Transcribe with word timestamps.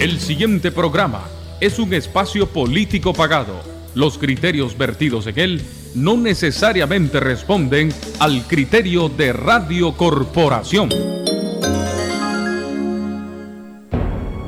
El 0.00 0.20
siguiente 0.20 0.70
programa 0.70 1.24
es 1.60 1.80
un 1.80 1.92
espacio 1.92 2.46
político 2.46 3.12
pagado. 3.12 3.60
Los 3.96 4.16
criterios 4.16 4.78
vertidos 4.78 5.26
en 5.26 5.38
él 5.40 5.62
no 5.96 6.16
necesariamente 6.16 7.18
responden 7.18 7.92
al 8.20 8.46
criterio 8.46 9.08
de 9.08 9.32
Radio 9.32 9.96
Corporación. 9.96 10.90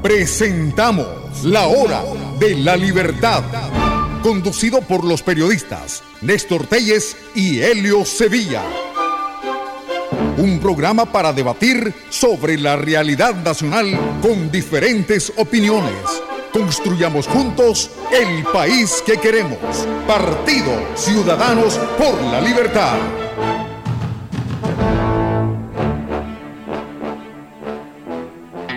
Presentamos 0.00 1.42
La 1.42 1.66
Hora 1.66 2.04
de 2.38 2.54
la 2.54 2.76
Libertad, 2.76 3.42
conducido 4.22 4.82
por 4.82 5.02
los 5.04 5.20
periodistas 5.20 6.04
Néstor 6.20 6.68
Telles 6.68 7.16
y 7.34 7.58
Helio 7.58 8.04
Sevilla. 8.04 8.62
Un 10.36 10.58
programa 10.60 11.06
para 11.06 11.32
debatir 11.32 11.92
sobre 12.08 12.56
la 12.58 12.76
realidad 12.76 13.34
nacional 13.34 13.98
con 14.22 14.50
diferentes 14.50 15.32
opiniones. 15.36 15.92
Construyamos 16.52 17.26
juntos 17.26 17.90
el 18.12 18.44
país 18.44 19.02
que 19.04 19.18
queremos. 19.18 19.58
Partido 20.06 20.72
Ciudadanos 20.96 21.78
por 21.98 22.20
la 22.22 22.40
Libertad. 22.40 22.96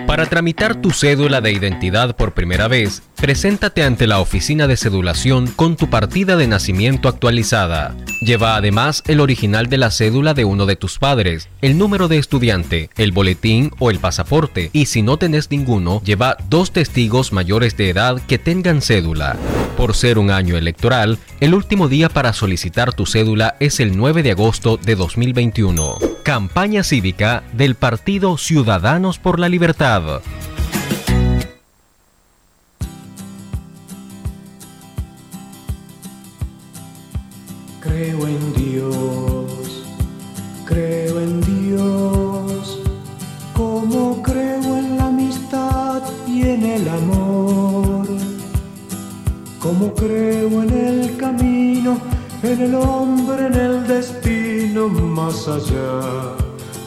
Para 0.05 0.27
tramitar 0.27 0.76
tu 0.76 0.91
cédula 0.91 1.41
de 1.41 1.51
identidad 1.51 2.15
por 2.15 2.34
primera 2.34 2.67
vez, 2.67 3.01
preséntate 3.23 3.84
ante 3.84 4.05
la 4.05 4.20
oficina 4.20 4.68
de 4.68 4.76
cedulación 4.76 5.48
con 5.48 5.77
tu 5.77 5.90
partida 5.90 6.36
de 6.36 6.45
nacimiento 6.45 7.08
actualizada. 7.08 7.96
Lleva 8.20 8.58
además 8.58 9.02
el 9.08 9.22
original 9.22 9.68
de 9.68 9.77
la 9.77 9.91
cédula 9.91 10.34
de 10.34 10.44
uno 10.44 10.66
de 10.66 10.76
tus 10.76 10.99
padres, 10.99 11.48
el 11.62 11.77
número 11.77 12.09
de 12.09 12.18
estudiante, 12.18 12.90
el 12.98 13.13
boletín 13.13 13.72
o 13.80 13.91
el 13.91 13.99
pasaporte, 13.99 14.72
y 14.73 14.88
si 14.88 15.04
no 15.04 15.16
tenés 15.16 15.49
ninguno, 15.52 16.02
lleva 16.04 16.36
dos 16.49 16.73
testigos 16.73 17.32
mayores 17.32 17.77
de 17.77 17.91
edad 17.91 18.22
que 18.27 18.40
tengan 18.40 18.82
cédula. 18.82 19.38
Por 19.77 19.96
ser 19.96 20.20
un 20.20 20.30
año 20.30 20.58
electoral, 20.58 21.18
el 21.40 21.54
último 21.54 21.87
día 21.87 22.10
para 22.10 22.34
solicitar 22.34 22.91
tu 22.91 23.05
cédula 23.05 23.55
es 23.62 23.80
el 23.80 23.96
9 23.96 24.21
de 24.21 24.32
agosto 24.32 24.76
de 24.76 24.98
2021. 24.98 25.98
Campaña 26.24 26.84
cívica 26.84 27.43
del 27.54 27.76
Partido 27.76 28.37
Ciudadanos 28.37 29.18
por 29.18 29.40
la 29.40 29.48
Libertad. 29.48 30.21
Creo 38.04 38.27
en 38.27 38.54
Dios, 38.54 39.85
creo 40.65 41.21
en 41.21 41.40
Dios, 41.40 42.79
como 43.54 44.21
creo 44.21 44.76
en 44.76 44.98
la 44.98 45.05
amistad 45.05 46.01
y 46.27 46.41
en 46.41 46.65
el 46.65 46.90
amor, 46.90 48.05
como 49.57 49.93
creo 49.93 50.63
en 50.63 50.70
el 50.70 51.15
camino, 51.15 51.98
en 52.43 52.62
el 52.63 52.76
hombre, 52.76 53.46
en 53.46 53.54
el 53.54 53.87
destino, 53.87 54.90
más 54.90 55.48
allá 55.48 56.35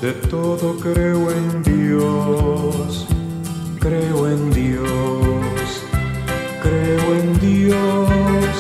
de 0.02 0.12
todo 0.28 0.76
creo 0.76 1.30
en 1.30 1.62
Dios, 1.62 3.06
creo 3.80 4.28
en 4.28 4.50
Dios, 4.52 5.82
creo 6.62 7.14
en 7.14 7.40
Dios, 7.40 8.50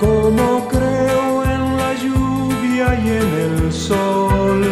como 0.00 0.66
creo 0.66 1.29
y 2.80 3.08
en 3.10 3.30
el 3.46 3.72
sol, 3.72 4.62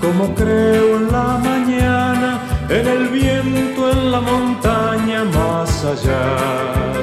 como 0.00 0.32
creo 0.36 0.96
en 0.98 1.10
la 1.10 1.36
mañana, 1.38 2.40
en 2.68 2.86
el 2.86 3.08
viento, 3.08 3.90
en 3.90 4.12
la 4.12 4.20
montaña, 4.20 5.24
más 5.24 5.84
allá 5.84 6.24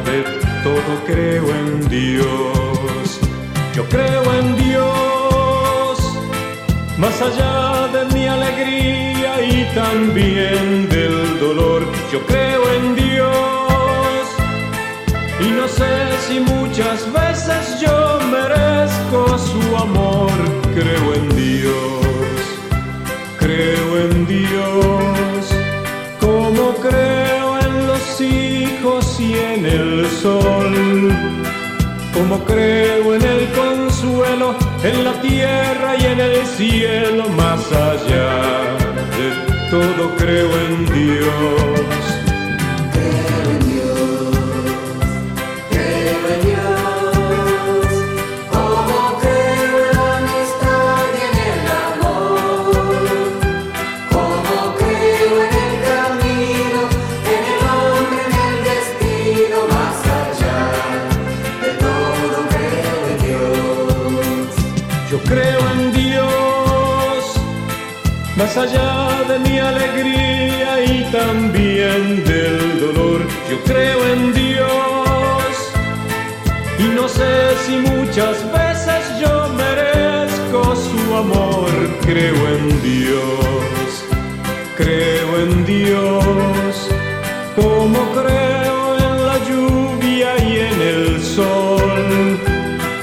de 0.05 0.23
todo 0.63 0.91
creo 1.05 1.45
en 1.49 1.89
Dios, 1.89 3.19
yo 3.75 3.83
creo 3.89 4.23
en 4.39 4.55
Dios 4.55 4.95
más 6.97 7.21
allá 7.21 7.89
de 7.91 8.13
mi 8.13 8.27
alegría 8.27 9.31
y 9.43 9.75
también 9.75 10.87
del 10.87 11.37
dolor. 11.39 11.83
Yo 12.13 12.25
creo 12.25 12.61
en 12.75 12.95
Dios 12.95 14.25
y 15.41 15.51
no 15.51 15.67
sé 15.67 15.91
si 16.25 16.39
muchas 16.39 17.11
veces 17.11 17.34
Creo 20.75 21.13
en 21.13 21.29
Dios, 21.37 22.05
creo 23.39 23.97
en 23.97 24.27
Dios, 24.27 25.55
como 26.19 26.73
creo 26.75 27.59
en 27.59 27.87
los 27.87 28.19
hijos 28.19 29.17
y 29.21 29.35
en 29.35 29.65
el 29.65 30.05
sol, 30.21 31.13
como 32.13 32.43
creo 32.43 33.15
en 33.15 33.21
el 33.23 33.47
consuelo 33.53 34.53
en 34.83 35.05
la 35.05 35.13
tierra 35.21 35.95
y 35.97 36.05
en 36.07 36.19
el 36.19 36.45
cielo, 36.45 37.29
más 37.29 37.71
allá 37.71 38.75
de 39.17 39.69
todo 39.71 40.13
creo 40.17 40.51
en 40.59 40.85
Dios. 40.87 42.04
Si 77.75 77.89
muchas 77.89 78.37
veces 78.51 79.19
yo 79.19 79.49
merezco 79.49 80.75
su 80.75 81.15
amor. 81.15 81.69
Creo 82.01 82.35
en 82.55 82.81
Dios, 82.81 84.05
creo 84.77 85.39
en 85.39 85.65
Dios, 85.65 86.89
como 87.55 87.99
creo 88.13 88.97
en 88.97 89.25
la 89.25 89.37
lluvia 89.49 90.37
y 90.43 90.59
en 90.59 90.81
el 90.81 91.23
sol, 91.23 92.39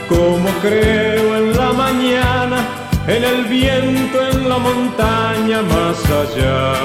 como 0.08 0.48
creo 0.60 1.36
en 1.36 1.56
la 1.56 1.72
mañana, 1.72 2.58
en 3.06 3.24
el 3.24 3.44
viento, 3.44 4.28
en 4.30 4.48
la 4.48 4.58
montaña, 4.58 5.62
más 5.62 5.98
allá 6.04 6.81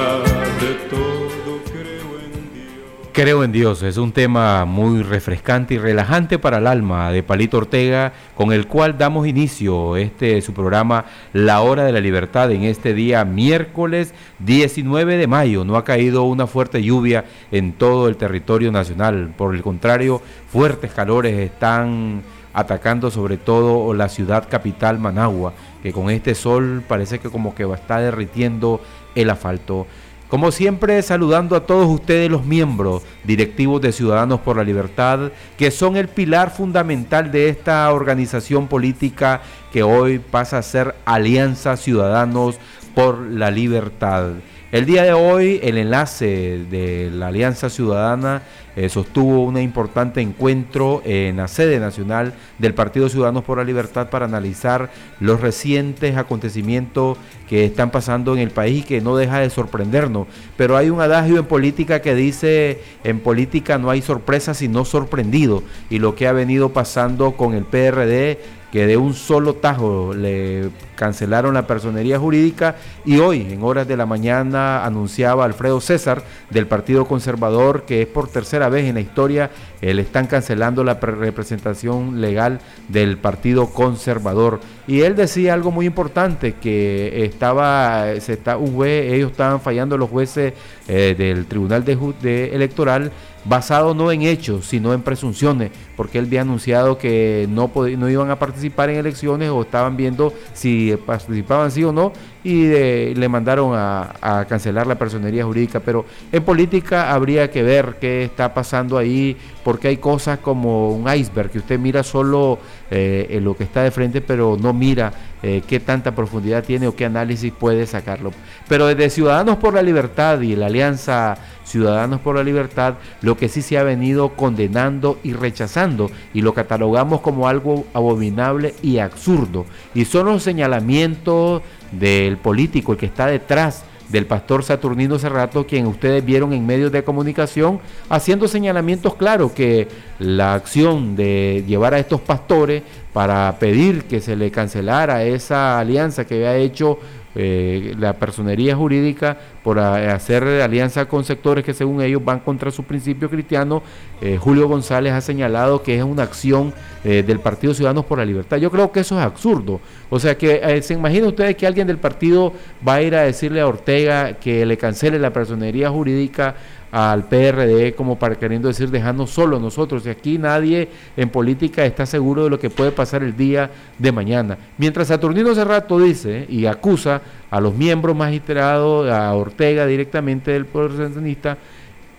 Creo 3.18 3.42
en 3.42 3.50
Dios 3.50 3.82
es 3.82 3.96
un 3.96 4.12
tema 4.12 4.64
muy 4.64 5.02
refrescante 5.02 5.74
y 5.74 5.78
relajante 5.78 6.38
para 6.38 6.58
el 6.58 6.68
alma 6.68 7.10
de 7.10 7.24
Palito 7.24 7.56
Ortega, 7.56 8.12
con 8.36 8.52
el 8.52 8.68
cual 8.68 8.96
damos 8.96 9.26
inicio 9.26 9.96
este 9.96 10.40
su 10.40 10.54
programa 10.54 11.04
La 11.32 11.60
Hora 11.62 11.82
de 11.82 11.90
la 11.90 11.98
Libertad 11.98 12.52
en 12.52 12.62
este 12.62 12.94
día 12.94 13.24
miércoles 13.24 14.14
19 14.38 15.16
de 15.16 15.26
mayo. 15.26 15.64
No 15.64 15.74
ha 15.76 15.82
caído 15.82 16.22
una 16.22 16.46
fuerte 16.46 16.80
lluvia 16.80 17.24
en 17.50 17.72
todo 17.72 18.06
el 18.06 18.16
territorio 18.16 18.70
nacional, 18.70 19.34
por 19.36 19.52
el 19.52 19.62
contrario, 19.62 20.22
fuertes 20.48 20.92
calores 20.92 21.36
están 21.40 22.22
atacando 22.54 23.10
sobre 23.10 23.36
todo 23.36 23.94
la 23.94 24.08
ciudad 24.08 24.48
capital 24.48 25.00
Managua, 25.00 25.54
que 25.82 25.92
con 25.92 26.08
este 26.10 26.36
sol 26.36 26.84
parece 26.86 27.18
que 27.18 27.30
como 27.30 27.52
que 27.52 27.64
va 27.64 27.74
a 27.74 27.78
estar 27.78 28.00
derritiendo 28.00 28.80
el 29.16 29.30
asfalto. 29.30 29.88
Como 30.28 30.52
siempre, 30.52 31.00
saludando 31.00 31.56
a 31.56 31.64
todos 31.64 31.88
ustedes 31.88 32.30
los 32.30 32.44
miembros 32.44 33.02
directivos 33.24 33.80
de 33.80 33.92
Ciudadanos 33.92 34.40
por 34.40 34.58
la 34.58 34.62
Libertad, 34.62 35.32
que 35.56 35.70
son 35.70 35.96
el 35.96 36.08
pilar 36.08 36.50
fundamental 36.50 37.32
de 37.32 37.48
esta 37.48 37.90
organización 37.90 38.68
política 38.68 39.40
que 39.72 39.82
hoy 39.82 40.18
pasa 40.18 40.58
a 40.58 40.62
ser 40.62 40.94
Alianza 41.06 41.78
Ciudadanos 41.78 42.58
por 42.94 43.20
la 43.20 43.50
Libertad. 43.50 44.32
El 44.70 44.84
día 44.84 45.02
de 45.02 45.14
hoy 45.14 45.60
el 45.62 45.78
enlace 45.78 46.66
de 46.70 47.10
la 47.10 47.28
Alianza 47.28 47.70
Ciudadana 47.70 48.42
eh, 48.78 48.88
sostuvo 48.88 49.42
un 49.42 49.58
importante 49.58 50.20
encuentro 50.20 51.02
en 51.04 51.38
la 51.38 51.48
sede 51.48 51.80
nacional 51.80 52.34
del 52.58 52.74
Partido 52.74 53.08
Ciudadanos 53.08 53.42
por 53.42 53.58
la 53.58 53.64
Libertad 53.64 54.08
para 54.08 54.26
analizar 54.26 54.92
los 55.18 55.40
recientes 55.40 56.16
acontecimientos 56.16 57.18
que 57.48 57.64
están 57.64 57.90
pasando 57.90 58.34
en 58.34 58.38
el 58.38 58.52
país 58.52 58.84
y 58.84 58.86
que 58.86 59.00
no 59.00 59.16
deja 59.16 59.40
de 59.40 59.50
sorprendernos. 59.50 60.28
Pero 60.56 60.76
hay 60.76 60.90
un 60.90 61.00
adagio 61.00 61.40
en 61.40 61.46
política 61.46 62.02
que 62.02 62.14
dice, 62.14 62.80
en 63.02 63.18
política 63.18 63.78
no 63.78 63.90
hay 63.90 64.00
sorpresa 64.00 64.54
sino 64.54 64.84
sorprendido. 64.84 65.64
Y 65.90 65.98
lo 65.98 66.14
que 66.14 66.28
ha 66.28 66.32
venido 66.32 66.68
pasando 66.68 67.32
con 67.32 67.54
el 67.54 67.64
PRD 67.64 68.38
que 68.72 68.86
de 68.86 68.96
un 68.96 69.14
solo 69.14 69.54
tajo 69.54 70.12
le 70.14 70.70
cancelaron 70.94 71.54
la 71.54 71.66
personería 71.66 72.18
jurídica 72.18 72.76
y 73.04 73.18
hoy 73.18 73.52
en 73.52 73.62
horas 73.62 73.88
de 73.88 73.96
la 73.96 74.06
mañana 74.06 74.84
anunciaba 74.84 75.44
Alfredo 75.44 75.80
César 75.80 76.22
del 76.50 76.66
Partido 76.66 77.06
Conservador 77.06 77.84
que 77.84 78.02
es 78.02 78.08
por 78.08 78.28
tercera 78.28 78.68
vez 78.68 78.86
en 78.86 78.94
la 78.96 79.00
historia 79.00 79.50
eh, 79.80 79.94
le 79.94 80.02
están 80.02 80.26
cancelando 80.26 80.84
la 80.84 80.94
representación 80.94 82.20
legal 82.20 82.60
del 82.88 83.16
Partido 83.16 83.70
Conservador 83.70 84.60
y 84.88 85.02
él 85.02 85.14
decía 85.14 85.52
algo 85.52 85.70
muy 85.70 85.84
importante 85.84 86.54
que 86.54 87.24
estaba 87.26 88.18
se 88.20 88.32
está 88.32 88.56
un 88.56 88.74
juez 88.74 89.12
ellos 89.12 89.30
estaban 89.30 89.60
fallando 89.60 89.98
los 89.98 90.08
jueces 90.08 90.54
eh, 90.88 91.14
del 91.16 91.44
Tribunal 91.44 91.84
de, 91.84 92.54
Electoral 92.54 93.12
basado 93.44 93.94
no 93.94 94.10
en 94.10 94.22
hechos, 94.22 94.66
sino 94.66 94.92
en 94.92 95.02
presunciones, 95.02 95.70
porque 95.96 96.18
él 96.18 96.26
había 96.26 96.42
anunciado 96.42 96.98
que 96.98 97.46
no, 97.50 97.70
no 97.74 98.08
iban 98.08 98.30
a 98.30 98.38
participar 98.38 98.90
en 98.90 98.96
elecciones 98.96 99.50
o 99.50 99.62
estaban 99.62 99.96
viendo 99.96 100.32
si 100.54 100.96
participaban 101.06 101.70
sí 101.70 101.84
o 101.84 101.92
no 101.92 102.12
y 102.44 103.14
le 103.14 103.28
mandaron 103.28 103.72
a, 103.74 104.44
cancelar 104.48 104.86
la 104.86 104.96
personería 104.96 105.44
jurídica. 105.44 105.80
Pero 105.80 106.04
en 106.32 106.42
política 106.44 107.12
habría 107.12 107.50
que 107.50 107.62
ver 107.62 107.96
qué 108.00 108.24
está 108.24 108.54
pasando 108.54 108.96
ahí, 108.96 109.36
porque 109.64 109.88
hay 109.88 109.96
cosas 109.96 110.38
como 110.38 110.90
un 110.90 111.12
iceberg, 111.12 111.50
que 111.50 111.58
usted 111.58 111.78
mira 111.78 112.02
solo 112.02 112.58
eh, 112.90 113.38
lo 113.42 113.56
que 113.56 113.64
está 113.64 113.82
de 113.82 113.90
frente, 113.90 114.20
pero 114.20 114.56
no 114.60 114.72
mira 114.72 115.12
eh, 115.42 115.62
qué 115.66 115.80
tanta 115.80 116.14
profundidad 116.14 116.64
tiene 116.64 116.88
o 116.88 116.96
qué 116.96 117.04
análisis 117.04 117.52
puede 117.52 117.86
sacarlo. 117.86 118.32
Pero 118.68 118.86
desde 118.86 119.10
Ciudadanos 119.10 119.56
por 119.58 119.74
la 119.74 119.82
Libertad 119.82 120.40
y 120.40 120.56
la 120.56 120.66
Alianza 120.66 121.36
Ciudadanos 121.64 122.20
por 122.20 122.36
la 122.36 122.42
Libertad, 122.42 122.94
lo 123.20 123.36
que 123.36 123.48
sí 123.48 123.62
se 123.62 123.78
ha 123.78 123.82
venido 123.82 124.30
condenando 124.30 125.18
y 125.22 125.34
rechazando, 125.34 126.10
y 126.32 126.40
lo 126.40 126.54
catalogamos 126.54 127.20
como 127.20 127.46
algo 127.46 127.86
abominable 127.92 128.74
y 128.82 128.98
absurdo. 128.98 129.66
Y 129.94 130.06
son 130.06 130.26
los 130.26 130.42
señalamientos 130.42 131.62
del 131.92 132.38
político, 132.38 132.92
el 132.92 132.98
que 132.98 133.06
está 133.06 133.26
detrás 133.26 133.84
del 134.08 134.26
pastor 134.26 134.64
Saturnino 134.64 135.18
Cerrato, 135.18 135.66
quien 135.66 135.86
ustedes 135.86 136.24
vieron 136.24 136.52
en 136.52 136.66
medios 136.66 136.90
de 136.92 137.04
comunicación, 137.04 137.80
haciendo 138.08 138.48
señalamientos 138.48 139.14
claros 139.14 139.52
que 139.52 139.88
la 140.18 140.54
acción 140.54 141.16
de 141.16 141.64
llevar 141.66 141.94
a 141.94 141.98
estos 141.98 142.20
pastores 142.20 142.82
para 143.12 143.56
pedir 143.58 144.04
que 144.04 144.20
se 144.20 144.36
le 144.36 144.50
cancelara 144.50 145.24
esa 145.24 145.78
alianza 145.78 146.24
que 146.24 146.34
había 146.34 146.56
hecho 146.56 146.98
eh, 147.40 147.94
la 148.00 148.14
personería 148.14 148.74
jurídica 148.74 149.36
por 149.62 149.78
hacer 149.78 150.42
alianza 150.42 151.04
con 151.04 151.22
sectores 151.22 151.64
que 151.64 151.72
según 151.72 152.02
ellos 152.02 152.24
van 152.24 152.40
contra 152.40 152.72
su 152.72 152.82
principio 152.82 153.30
cristiano. 153.30 153.80
Eh, 154.20 154.38
Julio 154.40 154.66
González 154.66 155.12
ha 155.12 155.20
señalado 155.20 155.84
que 155.84 155.96
es 155.96 156.02
una 156.02 156.24
acción 156.24 156.74
eh, 157.04 157.22
del 157.24 157.38
Partido 157.38 157.74
Ciudadanos 157.74 158.06
por 158.06 158.18
la 158.18 158.24
Libertad. 158.24 158.56
Yo 158.56 158.72
creo 158.72 158.90
que 158.90 158.98
eso 159.00 159.16
es 159.16 159.24
absurdo. 159.24 159.80
O 160.10 160.18
sea 160.18 160.36
que 160.36 160.82
se 160.82 160.94
imagina 160.94 161.28
ustedes 161.28 161.54
que 161.54 161.64
alguien 161.64 161.86
del 161.86 161.98
partido 161.98 162.52
va 162.86 162.94
a 162.94 163.02
ir 163.02 163.14
a 163.14 163.22
decirle 163.22 163.60
a 163.60 163.68
Ortega 163.68 164.32
que 164.32 164.66
le 164.66 164.76
cancele 164.76 165.20
la 165.20 165.32
personería 165.32 165.90
jurídica 165.90 166.56
al 166.90 167.24
PRD 167.24 167.94
como 167.94 168.18
para 168.18 168.36
queriendo 168.36 168.68
decir 168.68 168.90
dejarnos 168.90 169.30
solo 169.30 169.58
nosotros. 169.58 170.06
Y 170.06 170.10
aquí 170.10 170.38
nadie 170.38 170.88
en 171.16 171.28
política 171.28 171.84
está 171.84 172.06
seguro 172.06 172.44
de 172.44 172.50
lo 172.50 172.58
que 172.58 172.70
puede 172.70 172.92
pasar 172.92 173.22
el 173.22 173.36
día 173.36 173.70
de 173.98 174.12
mañana. 174.12 174.58
Mientras 174.78 175.08
Saturnino 175.08 175.54
Cerrato 175.54 175.98
dice 175.98 176.46
y 176.48 176.66
acusa 176.66 177.20
a 177.50 177.60
los 177.60 177.74
miembros 177.74 178.16
magistrados, 178.16 179.10
a 179.10 179.34
Ortega 179.34 179.86
directamente 179.86 180.52
del 180.52 180.66
Poder 180.66 180.96
Santanista, 180.96 181.58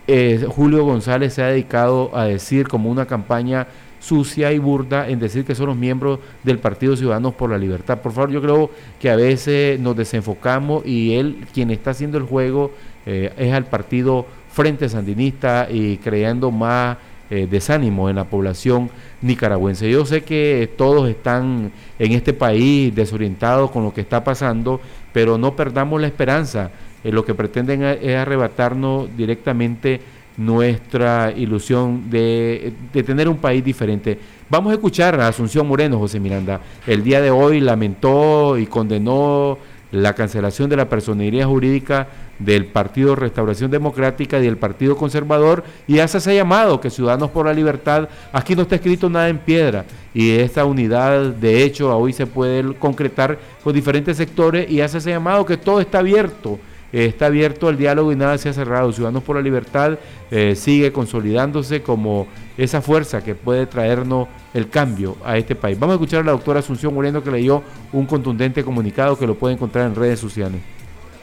eh, 0.08 0.44
Julio 0.48 0.84
González 0.86 1.34
se 1.34 1.44
ha 1.44 1.48
dedicado 1.48 2.16
a 2.16 2.26
decir 2.26 2.68
como 2.68 2.90
una 2.90 3.06
campaña 3.06 3.68
sucia 4.00 4.52
y 4.52 4.58
burda 4.58 5.08
en 5.08 5.20
decir 5.20 5.46
que 5.46 5.54
son 5.54 5.68
los 5.68 5.78
miembros 5.78 6.20
del 6.44 6.58
Partido 6.60 6.96
Ciudadanos 6.96 7.34
por 7.34 7.52
la 7.52 7.58
Libertad. 7.58 8.00
Por 8.00 8.14
favor, 8.14 8.32
yo 8.32 8.42
creo 8.42 8.72
que 9.00 9.10
a 9.10 9.16
veces 9.16 9.80
nos 9.80 9.96
desenfocamos 9.96 10.86
y 10.86 11.16
él, 11.16 11.46
quien 11.54 11.70
está 11.70 11.92
haciendo 11.92 12.18
el 12.18 12.24
juego, 12.24 12.72
eh, 13.06 13.32
es 13.38 13.54
al 13.54 13.66
Partido 13.66 14.26
Frente 14.52 14.90
Sandinista 14.90 15.68
y 15.70 15.98
creando 15.98 16.52
más 16.52 16.98
eh, 17.32 17.48
desánimo 17.50 18.10
en 18.10 18.16
la 18.16 18.24
población 18.24 18.90
nicaragüense. 19.22 19.88
Yo 19.88 20.04
sé 20.04 20.24
que 20.24 20.68
todos 20.76 21.08
están 21.08 21.72
en 22.00 22.12
este 22.14 22.34
país 22.34 22.94
desorientados 22.96 23.70
con 23.70 23.84
lo 23.84 23.94
que 23.94 24.02
está 24.02 24.24
pasando, 24.24 24.82
pero 25.14 25.38
no 25.38 25.56
perdamos 25.56 26.02
la 26.02 26.08
esperanza. 26.08 26.72
Eh, 27.04 27.12
lo 27.12 27.24
que 27.24 27.36
pretenden 27.36 27.84
es 27.84 28.16
arrebatarnos 28.16 29.16
directamente 29.16 30.02
nuestra 30.38 31.32
ilusión 31.36 32.10
de, 32.10 32.74
de, 32.92 33.04
tener 33.04 33.30
un 33.30 33.38
país 33.38 33.64
diferente. 33.64 34.18
Vamos 34.50 34.72
a 34.72 34.76
escuchar 34.76 35.20
a 35.20 35.28
Asunción 35.28 35.68
Moreno, 35.68 36.00
José 36.00 36.20
Miranda. 36.20 36.62
El 36.88 37.04
día 37.04 37.22
de 37.22 37.30
hoy 37.30 37.60
lamentó 37.60 38.58
y 38.58 38.66
condenó 38.66 39.58
la 39.92 40.14
cancelación 40.14 40.70
de 40.70 40.78
la 40.78 40.90
personería 40.90 41.48
jurídica 41.48 42.08
del 42.38 42.68
Partido 42.68 43.16
Restauración 43.16 43.72
Democrática 43.72 44.40
y 44.40 44.44
del 44.44 44.58
Partido 44.58 44.96
Conservador 44.96 45.64
y 45.88 46.00
hace 46.00 46.20
ese 46.20 46.36
llamado 46.36 46.80
que 46.80 46.90
Ciudadanos 46.90 47.32
por 47.32 47.46
la 47.46 47.54
Libertad, 47.54 48.08
aquí 48.32 48.56
no 48.56 48.62
está 48.62 48.76
escrito 48.76 49.10
nada 49.10 49.30
en 49.30 49.40
piedra 49.40 49.86
y 50.14 50.32
esta 50.32 50.66
unidad 50.66 51.34
de 51.34 51.64
hecho 51.64 51.96
hoy 51.98 52.14
se 52.14 52.28
puede 52.28 52.74
concretar 52.76 53.38
con 53.64 53.74
diferentes 53.74 54.18
sectores 54.18 54.70
y 54.70 54.82
hace 54.82 55.00
ese 55.00 55.12
llamado 55.12 55.46
que 55.46 55.58
todo 55.58 55.82
está 55.82 56.00
abierto. 56.00 56.60
Está 56.92 57.28
abierto 57.28 57.70
el 57.70 57.78
diálogo 57.78 58.12
y 58.12 58.16
nada 58.16 58.38
se 58.38 58.50
ha 58.50 58.54
cerrado. 58.54 58.92
Ciudadanos 58.92 59.24
por 59.24 59.36
la 59.36 59.42
Libertad 59.42 59.98
eh, 60.32 60.56
sigue 60.56 60.92
consolidándose 60.92 61.82
como 61.82 62.28
esa 62.58 62.82
fuerza 62.82 63.24
que 63.24 63.36
puede 63.36 63.66
traernos 63.66 64.28
el 64.54 64.70
cambio 64.70 65.16
a 65.24 65.38
este 65.38 65.56
país. 65.56 65.80
Vamos 65.80 65.94
a 65.94 65.96
escuchar 65.96 66.22
a 66.22 66.26
la 66.26 66.32
doctora 66.32 66.60
Asunción 66.60 66.94
Moreno 66.94 67.24
que 67.24 67.32
leyó 67.32 67.64
un 67.94 68.06
contundente 68.06 68.64
comunicado 68.64 69.18
que 69.18 69.28
lo 69.28 69.36
puede 69.36 69.56
encontrar 69.56 69.86
en 69.86 69.96
redes 69.96 70.20
sociales. 70.20 70.62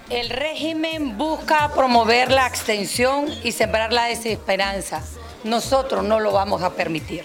El 0.09 0.31
régimen 0.31 1.19
busca 1.19 1.69
promover 1.75 2.31
la 2.31 2.47
abstención 2.47 3.27
y 3.43 3.51
sembrar 3.51 3.93
la 3.93 4.05
desesperanza. 4.05 5.03
Nosotros 5.43 6.05
no 6.05 6.21
lo 6.21 6.33
vamos 6.33 6.63
a 6.63 6.75
permitir. 6.75 7.25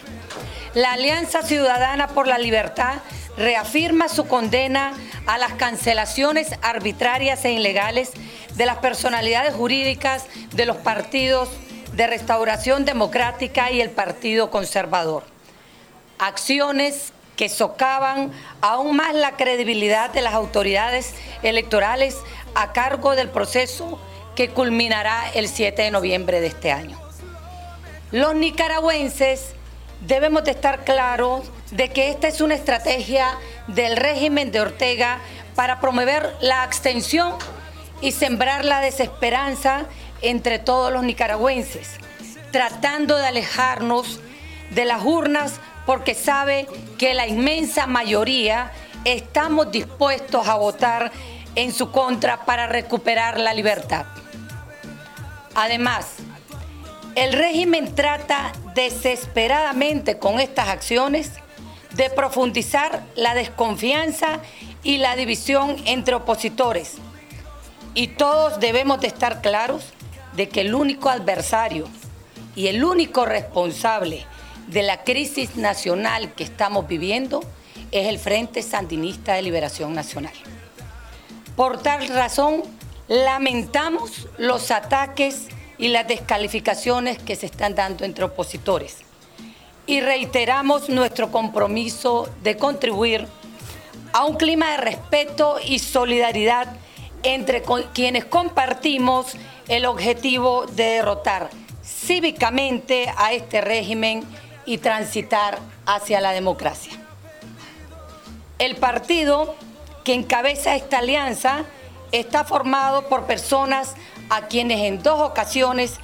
La 0.73 0.93
Alianza 0.93 1.43
Ciudadana 1.43 2.07
por 2.07 2.27
la 2.27 2.37
Libertad 2.37 3.01
reafirma 3.41 4.07
su 4.07 4.27
condena 4.27 4.93
a 5.25 5.37
las 5.37 5.53
cancelaciones 5.53 6.49
arbitrarias 6.61 7.43
e 7.43 7.51
ilegales 7.51 8.11
de 8.55 8.65
las 8.65 8.77
personalidades 8.77 9.53
jurídicas 9.53 10.25
de 10.53 10.65
los 10.65 10.77
partidos 10.77 11.49
de 11.93 12.07
Restauración 12.07 12.85
Democrática 12.85 13.71
y 13.71 13.81
el 13.81 13.89
Partido 13.89 14.51
Conservador. 14.51 15.23
Acciones 16.19 17.13
que 17.35 17.49
socavan 17.49 18.31
aún 18.61 18.95
más 18.95 19.15
la 19.15 19.35
credibilidad 19.35 20.11
de 20.11 20.21
las 20.21 20.35
autoridades 20.35 21.13
electorales 21.41 22.17
a 22.53 22.71
cargo 22.73 23.15
del 23.15 23.29
proceso 23.29 23.99
que 24.35 24.49
culminará 24.49 25.31
el 25.33 25.47
7 25.47 25.81
de 25.81 25.91
noviembre 25.91 26.39
de 26.39 26.47
este 26.47 26.71
año. 26.71 26.99
Los 28.11 28.35
nicaragüenses 28.35 29.53
debemos 30.01 30.43
de 30.43 30.51
estar 30.51 30.83
claros 30.83 31.49
de 31.71 31.89
que 31.89 32.09
esta 32.09 32.27
es 32.27 32.41
una 32.41 32.55
estrategia 32.55 33.37
del 33.67 33.97
régimen 33.97 34.51
de 34.51 34.61
Ortega 34.61 35.19
para 35.55 35.79
promover 35.79 36.35
la 36.41 36.63
abstención 36.63 37.35
y 38.01 38.11
sembrar 38.11 38.65
la 38.65 38.81
desesperanza 38.81 39.85
entre 40.21 40.59
todos 40.59 40.91
los 40.91 41.03
nicaragüenses, 41.03 41.97
tratando 42.51 43.17
de 43.17 43.27
alejarnos 43.27 44.19
de 44.71 44.85
las 44.85 45.03
urnas 45.03 45.59
porque 45.85 46.13
sabe 46.13 46.67
que 46.97 47.13
la 47.13 47.27
inmensa 47.27 47.87
mayoría 47.87 48.71
estamos 49.05 49.71
dispuestos 49.71 50.47
a 50.47 50.55
votar 50.55 51.11
en 51.55 51.73
su 51.73 51.91
contra 51.91 52.45
para 52.45 52.67
recuperar 52.67 53.39
la 53.39 53.53
libertad. 53.53 54.05
Además, 55.55 56.07
el 57.15 57.33
régimen 57.33 57.93
trata 57.93 58.53
desesperadamente 58.73 60.17
con 60.17 60.39
estas 60.39 60.69
acciones 60.69 61.40
de 61.93 62.09
profundizar 62.09 63.03
la 63.15 63.33
desconfianza 63.33 64.39
y 64.83 64.97
la 64.97 65.15
división 65.15 65.75
entre 65.85 66.15
opositores. 66.15 66.95
Y 67.93 68.07
todos 68.07 68.59
debemos 68.59 69.01
de 69.01 69.07
estar 69.07 69.41
claros 69.41 69.83
de 70.35 70.47
que 70.47 70.61
el 70.61 70.73
único 70.73 71.09
adversario 71.09 71.87
y 72.55 72.67
el 72.67 72.83
único 72.83 73.25
responsable 73.25 74.25
de 74.67 74.83
la 74.83 75.03
crisis 75.03 75.57
nacional 75.57 76.33
que 76.33 76.43
estamos 76.43 76.87
viviendo 76.87 77.41
es 77.91 78.07
el 78.07 78.19
Frente 78.19 78.61
Sandinista 78.61 79.33
de 79.33 79.41
Liberación 79.41 79.93
Nacional. 79.93 80.33
Por 81.57 81.81
tal 81.81 82.07
razón, 82.07 82.63
lamentamos 83.09 84.29
los 84.37 84.71
ataques 84.71 85.47
y 85.77 85.89
las 85.89 86.07
descalificaciones 86.07 87.17
que 87.19 87.35
se 87.35 87.47
están 87.47 87.75
dando 87.75 88.05
entre 88.05 88.23
opositores 88.23 89.03
y 89.91 89.99
reiteramos 89.99 90.87
nuestro 90.87 91.33
compromiso 91.33 92.29
de 92.43 92.55
contribuir 92.55 93.27
a 94.13 94.23
un 94.23 94.37
clima 94.37 94.71
de 94.71 94.77
respeto 94.77 95.57
y 95.61 95.79
solidaridad 95.79 96.77
entre 97.23 97.61
quienes 97.91 98.23
compartimos 98.23 99.33
el 99.67 99.85
objetivo 99.85 100.65
de 100.65 100.85
derrotar 100.91 101.49
cívicamente 101.83 103.13
a 103.17 103.33
este 103.33 103.59
régimen 103.59 104.23
y 104.65 104.77
transitar 104.77 105.59
hacia 105.85 106.21
la 106.21 106.31
democracia. 106.31 106.93
El 108.59 108.77
partido 108.77 109.55
que 110.05 110.13
encabeza 110.13 110.73
esta 110.73 110.99
alianza 110.99 111.65
está 112.13 112.45
formado 112.45 113.09
por 113.09 113.25
personas 113.25 113.95
a 114.29 114.43
quienes 114.43 114.79
en 114.83 115.03
dos 115.03 115.19
ocasiones 115.19 115.99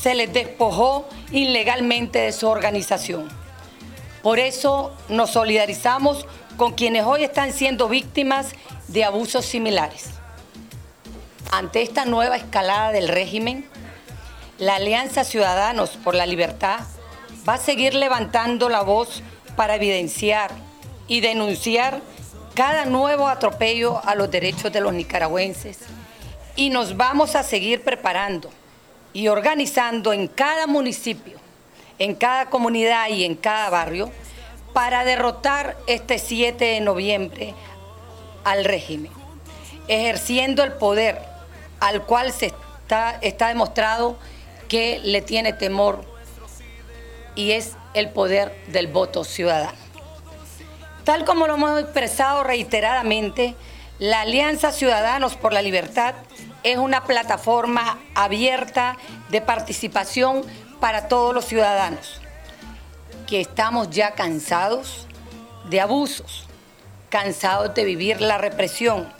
se 0.00 0.14
les 0.14 0.32
despojó 0.32 1.08
ilegalmente 1.30 2.20
de 2.20 2.32
su 2.32 2.48
organización. 2.48 3.28
Por 4.22 4.38
eso 4.38 4.92
nos 5.08 5.30
solidarizamos 5.30 6.26
con 6.56 6.72
quienes 6.72 7.04
hoy 7.04 7.24
están 7.24 7.52
siendo 7.52 7.88
víctimas 7.88 8.52
de 8.88 9.04
abusos 9.04 9.44
similares. 9.44 10.10
Ante 11.50 11.82
esta 11.82 12.04
nueva 12.04 12.36
escalada 12.36 12.92
del 12.92 13.08
régimen, 13.08 13.68
la 14.58 14.76
Alianza 14.76 15.24
Ciudadanos 15.24 15.90
por 15.90 16.14
la 16.14 16.26
Libertad 16.26 16.80
va 17.48 17.54
a 17.54 17.58
seguir 17.58 17.94
levantando 17.94 18.68
la 18.68 18.82
voz 18.82 19.22
para 19.56 19.74
evidenciar 19.74 20.50
y 21.08 21.20
denunciar 21.20 22.00
cada 22.54 22.84
nuevo 22.84 23.28
atropello 23.28 24.00
a 24.04 24.14
los 24.14 24.30
derechos 24.30 24.72
de 24.72 24.80
los 24.80 24.92
nicaragüenses 24.92 25.78
y 26.54 26.70
nos 26.70 26.96
vamos 26.96 27.34
a 27.34 27.42
seguir 27.42 27.82
preparando 27.82 28.50
y 29.12 29.28
organizando 29.28 30.12
en 30.12 30.28
cada 30.28 30.66
municipio, 30.66 31.38
en 31.98 32.14
cada 32.14 32.46
comunidad 32.46 33.08
y 33.08 33.24
en 33.24 33.34
cada 33.34 33.70
barrio 33.70 34.10
para 34.72 35.04
derrotar 35.04 35.76
este 35.86 36.18
7 36.18 36.64
de 36.64 36.80
noviembre 36.80 37.54
al 38.44 38.64
régimen, 38.64 39.12
ejerciendo 39.88 40.64
el 40.64 40.72
poder 40.72 41.18
al 41.80 42.04
cual 42.04 42.32
se 42.32 42.46
está, 42.46 43.18
está 43.20 43.48
demostrado 43.48 44.16
que 44.68 45.00
le 45.00 45.20
tiene 45.20 45.52
temor 45.52 46.04
y 47.34 47.52
es 47.52 47.72
el 47.94 48.08
poder 48.10 48.56
del 48.68 48.86
voto 48.86 49.24
ciudadano. 49.24 49.78
Tal 51.04 51.24
como 51.24 51.46
lo 51.46 51.54
hemos 51.54 51.80
expresado 51.80 52.44
reiteradamente, 52.44 53.54
la 53.98 54.22
Alianza 54.22 54.72
Ciudadanos 54.72 55.36
por 55.36 55.52
la 55.52 55.60
Libertad 55.60 56.14
es 56.62 56.78
una 56.78 57.04
plataforma 57.04 57.98
abierta 58.14 58.96
de 59.30 59.40
participación 59.40 60.42
para 60.80 61.08
todos 61.08 61.34
los 61.34 61.44
ciudadanos, 61.44 62.20
que 63.26 63.40
estamos 63.40 63.90
ya 63.90 64.12
cansados 64.12 65.06
de 65.68 65.80
abusos, 65.80 66.46
cansados 67.08 67.74
de 67.74 67.84
vivir 67.84 68.20
la 68.20 68.38
represión 68.38 69.12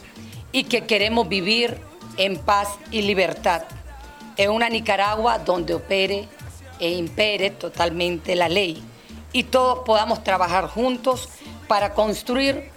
y 0.51 0.65
que 0.65 0.87
queremos 0.87 1.29
vivir 1.29 1.81
en 2.17 2.39
paz 2.39 2.69
y 2.91 3.03
libertad, 3.03 3.63
en 4.37 4.51
una 4.51 4.69
Nicaragua 4.69 5.39
donde 5.39 5.75
opere 5.75 6.29
e 6.79 6.91
impere 6.91 7.51
totalmente 7.51 8.35
la 8.35 8.49
ley 8.49 8.83
y 9.33 9.45
todos 9.45 9.81
podamos 9.85 10.23
trabajar 10.23 10.69
juntos 10.69 11.29
para 11.69 11.95
construir 11.95 12.71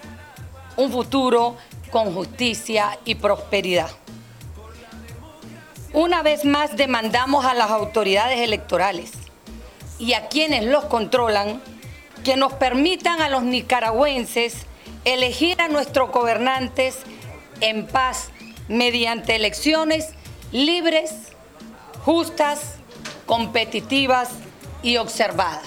un 0.77 0.91
futuro 0.91 1.55
con 1.91 2.13
justicia 2.13 2.97
y 3.05 3.15
prosperidad. 3.15 3.89
Una 5.95 6.23
vez 6.23 6.43
más 6.43 6.75
demandamos 6.75 7.45
a 7.45 7.53
las 7.53 7.71
autoridades 7.71 8.41
electorales 8.41 9.13
y 9.97 10.11
a 10.11 10.27
quienes 10.27 10.65
los 10.65 10.83
controlan 10.83 11.61
que 12.25 12.35
nos 12.35 12.51
permitan 12.51 13.21
a 13.21 13.29
los 13.29 13.43
nicaragüenses 13.43 14.65
elegir 15.05 15.61
a 15.61 15.69
nuestros 15.69 16.11
gobernantes 16.11 16.97
en 17.61 17.87
paz 17.87 18.31
mediante 18.67 19.37
elecciones 19.37 20.09
libres, 20.51 21.31
justas, 22.03 22.75
competitivas 23.25 24.31
y 24.83 24.97
observadas. 24.97 25.63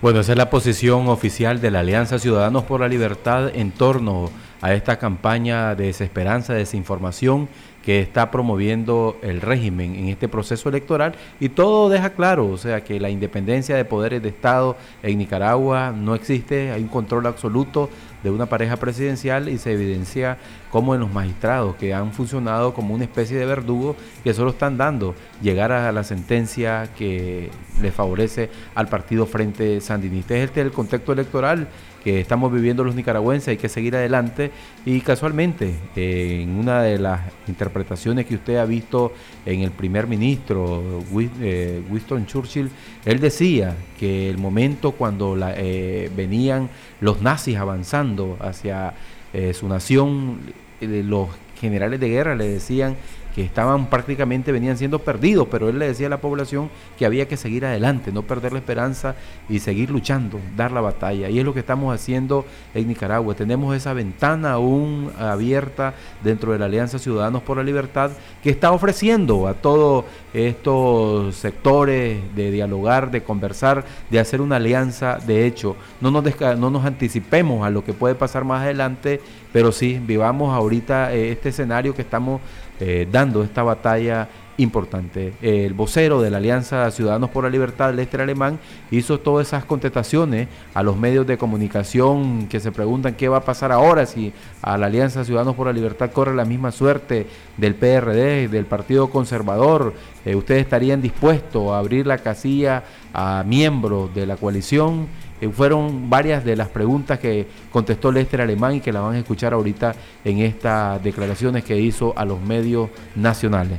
Bueno, 0.00 0.20
esa 0.20 0.32
es 0.32 0.38
la 0.38 0.48
posición 0.48 1.08
oficial 1.08 1.60
de 1.60 1.70
la 1.70 1.80
Alianza 1.80 2.18
Ciudadanos 2.18 2.64
por 2.64 2.80
la 2.80 2.88
Libertad 2.88 3.54
en 3.54 3.70
torno 3.70 4.30
a 4.60 4.74
esta 4.74 4.98
campaña 4.98 5.74
de 5.74 5.86
desesperanza, 5.86 6.54
desinformación 6.54 7.48
que 7.88 8.00
está 8.00 8.30
promoviendo 8.30 9.16
el 9.22 9.40
régimen 9.40 9.94
en 9.94 10.08
este 10.08 10.28
proceso 10.28 10.68
electoral 10.68 11.14
y 11.40 11.48
todo 11.48 11.88
deja 11.88 12.10
claro, 12.10 12.46
o 12.48 12.58
sea, 12.58 12.84
que 12.84 13.00
la 13.00 13.08
independencia 13.08 13.76
de 13.76 13.84
poderes 13.86 14.22
de 14.22 14.28
Estado 14.28 14.76
en 15.02 15.16
Nicaragua 15.16 15.94
no 15.96 16.14
existe, 16.14 16.70
hay 16.70 16.82
un 16.82 16.88
control 16.88 17.26
absoluto 17.26 17.88
de 18.22 18.30
una 18.30 18.46
pareja 18.46 18.76
presidencial 18.76 19.48
y 19.48 19.58
se 19.58 19.72
evidencia 19.72 20.36
como 20.70 20.94
en 20.94 21.00
los 21.00 21.10
magistrados 21.10 21.76
que 21.76 21.94
han 21.94 22.12
funcionado 22.12 22.74
como 22.74 22.94
una 22.94 23.04
especie 23.04 23.38
de 23.38 23.46
verdugo 23.46 23.96
que 24.22 24.34
solo 24.34 24.50
están 24.50 24.76
dando 24.76 25.14
llegar 25.40 25.72
a 25.72 25.90
la 25.92 26.04
sentencia 26.04 26.90
que 26.96 27.50
le 27.80 27.90
favorece 27.90 28.50
al 28.74 28.88
partido 28.88 29.24
Frente 29.24 29.80
Sandinista. 29.80 30.36
Este 30.36 30.60
es 30.60 30.66
el 30.66 30.72
contexto 30.72 31.12
electoral 31.12 31.68
que 32.02 32.20
estamos 32.20 32.52
viviendo 32.52 32.84
los 32.84 32.94
nicaragüenses, 32.94 33.48
hay 33.48 33.56
que 33.56 33.68
seguir 33.68 33.96
adelante. 33.96 34.50
Y 34.84 35.00
casualmente 35.00 35.74
en 35.96 36.50
una 36.50 36.82
de 36.82 36.98
las 36.98 37.20
interpretaciones 37.46 38.26
que 38.26 38.36
usted 38.36 38.56
ha 38.56 38.64
visto 38.64 39.12
en 39.46 39.62
el 39.62 39.70
primer 39.70 40.06
ministro 40.06 41.02
eh, 41.40 41.82
Winston 41.90 42.26
Churchill, 42.26 42.70
él 43.04 43.20
decía 43.20 43.74
que 43.98 44.30
el 44.30 44.38
momento 44.38 44.92
cuando 44.92 45.36
eh, 45.56 46.10
venían 46.16 46.68
los 47.00 47.20
nazis 47.22 47.56
avanzando 47.56 48.36
hacia 48.40 48.94
eh, 49.32 49.52
su 49.54 49.68
nación, 49.68 50.40
los 50.80 51.28
generales 51.60 51.98
de 52.00 52.08
guerra 52.08 52.36
le 52.36 52.48
decían 52.48 52.96
que 53.34 53.42
estaban 53.42 53.86
prácticamente, 53.86 54.52
venían 54.52 54.76
siendo 54.76 54.98
perdidos, 54.98 55.48
pero 55.50 55.68
él 55.68 55.78
le 55.78 55.88
decía 55.88 56.06
a 56.06 56.10
la 56.10 56.20
población 56.20 56.70
que 56.98 57.06
había 57.06 57.28
que 57.28 57.36
seguir 57.36 57.64
adelante, 57.64 58.12
no 58.12 58.22
perder 58.22 58.52
la 58.52 58.58
esperanza 58.58 59.14
y 59.48 59.60
seguir 59.60 59.90
luchando, 59.90 60.40
dar 60.56 60.72
la 60.72 60.80
batalla. 60.80 61.28
Y 61.28 61.38
es 61.38 61.44
lo 61.44 61.54
que 61.54 61.60
estamos 61.60 61.94
haciendo 61.94 62.44
en 62.74 62.88
Nicaragua. 62.88 63.34
Tenemos 63.34 63.76
esa 63.76 63.92
ventana 63.92 64.52
aún 64.52 65.12
abierta 65.18 65.94
dentro 66.22 66.52
de 66.52 66.58
la 66.58 66.66
Alianza 66.66 66.98
Ciudadanos 66.98 67.42
por 67.42 67.56
la 67.56 67.62
Libertad 67.62 68.10
que 68.42 68.50
está 68.50 68.72
ofreciendo 68.72 69.46
a 69.46 69.54
todos 69.54 70.04
estos 70.32 71.34
sectores 71.36 72.18
de 72.34 72.50
dialogar, 72.50 73.10
de 73.10 73.22
conversar, 73.22 73.84
de 74.10 74.20
hacer 74.20 74.40
una 74.40 74.56
alianza. 74.56 75.18
De 75.18 75.46
hecho, 75.46 75.76
no 76.00 76.10
nos, 76.10 76.24
no 76.58 76.70
nos 76.70 76.84
anticipemos 76.84 77.66
a 77.66 77.70
lo 77.70 77.84
que 77.84 77.92
puede 77.92 78.14
pasar 78.14 78.44
más 78.44 78.62
adelante, 78.62 79.20
pero 79.52 79.72
sí, 79.72 80.00
vivamos 80.04 80.54
ahorita 80.54 81.12
eh, 81.14 81.32
este 81.32 81.50
escenario 81.50 81.94
que 81.94 82.02
estamos 82.02 82.40
eh, 82.80 83.08
dando 83.10 83.42
esta 83.42 83.62
batalla 83.62 84.28
importante. 84.58 85.32
El 85.40 85.72
vocero 85.72 86.20
de 86.20 86.30
la 86.30 86.38
Alianza 86.38 86.90
Ciudadanos 86.90 87.30
por 87.30 87.44
la 87.44 87.50
Libertad, 87.50 87.94
Lester 87.94 88.20
Alemán, 88.20 88.58
hizo 88.90 89.20
todas 89.20 89.46
esas 89.46 89.64
contestaciones 89.64 90.48
a 90.74 90.82
los 90.82 90.96
medios 90.96 91.26
de 91.26 91.38
comunicación 91.38 92.48
que 92.48 92.60
se 92.60 92.72
preguntan 92.72 93.14
qué 93.14 93.28
va 93.28 93.38
a 93.38 93.44
pasar 93.44 93.72
ahora 93.72 94.04
si 94.04 94.32
a 94.60 94.76
la 94.76 94.86
Alianza 94.86 95.24
Ciudadanos 95.24 95.54
por 95.54 95.68
la 95.68 95.72
Libertad 95.72 96.10
corre 96.10 96.34
la 96.34 96.44
misma 96.44 96.72
suerte 96.72 97.26
del 97.56 97.74
PRD, 97.76 98.48
del 98.48 98.66
Partido 98.66 99.08
Conservador. 99.10 99.94
Eh, 100.24 100.34
¿Ustedes 100.34 100.62
estarían 100.62 101.00
dispuestos 101.00 101.70
a 101.70 101.78
abrir 101.78 102.06
la 102.06 102.18
casilla 102.18 102.82
a 103.14 103.44
miembros 103.46 104.12
de 104.14 104.26
la 104.26 104.36
coalición? 104.36 105.06
Eh, 105.40 105.48
fueron 105.48 106.10
varias 106.10 106.44
de 106.44 106.56
las 106.56 106.68
preguntas 106.68 107.18
que 107.18 107.46
contestó 107.70 108.10
Lester 108.10 108.40
Alemán 108.40 108.76
y 108.76 108.80
que 108.80 108.92
la 108.92 109.00
van 109.00 109.14
a 109.14 109.18
escuchar 109.18 109.52
ahorita 109.52 109.94
en 110.24 110.40
estas 110.40 111.02
declaraciones 111.02 111.64
que 111.64 111.76
hizo 111.76 112.12
a 112.16 112.24
los 112.24 112.40
medios 112.40 112.90
nacionales. 113.14 113.78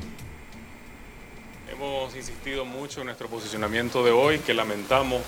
Hemos 1.72 2.16
insistido 2.16 2.66
mucho 2.66 3.02
en 3.02 3.08
nuestro 3.08 3.28
posicionamiento 3.28 4.04
de 4.04 4.12
hoy, 4.12 4.40
que 4.40 4.54
lamentamos 4.54 5.22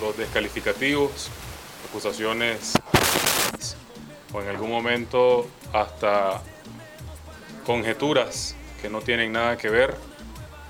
los 0.00 0.16
descalificativos, 0.16 1.30
acusaciones 1.88 2.74
o 4.32 4.42
en 4.42 4.48
algún 4.48 4.70
momento 4.70 5.48
hasta 5.72 6.42
conjeturas 7.64 8.54
que 8.80 8.88
no 8.88 9.00
tienen 9.00 9.32
nada 9.32 9.56
que 9.56 9.70
ver. 9.70 9.96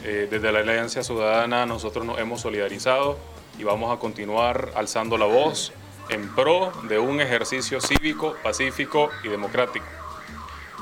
Eh, 0.05 0.29
desde 0.31 0.53
la 0.53 0.61
Alianza 0.61 1.03
Ciudadana 1.03 1.67
nosotros 1.67 2.07
nos 2.07 2.19
hemos 2.21 2.41
solidarizado 2.41 3.19
y 3.59 3.65
vamos 3.65 3.95
a 3.95 3.99
continuar 3.99 4.71
alzando 4.75 5.19
la 5.19 5.27
voz 5.27 5.73
en 6.09 6.35
pro 6.35 6.73
de 6.85 6.99
un 6.99 7.21
ejercicio 7.21 7.81
cívico, 7.81 8.37
pacífico 8.43 9.11
y 9.25 9.29
democrático. 9.29 9.85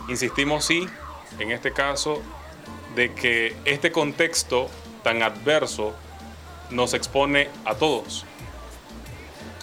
Insistimos 0.09 0.64
sí, 0.64 0.87
en 1.38 1.50
este 1.50 1.73
caso, 1.73 2.23
de 2.95 3.12
que 3.14 3.56
este 3.64 3.90
contexto 3.90 4.68
tan 5.02 5.23
adverso 5.23 5.95
nos 6.71 6.95
expone 6.95 7.49
a 7.64 7.75
todos. 7.75 8.25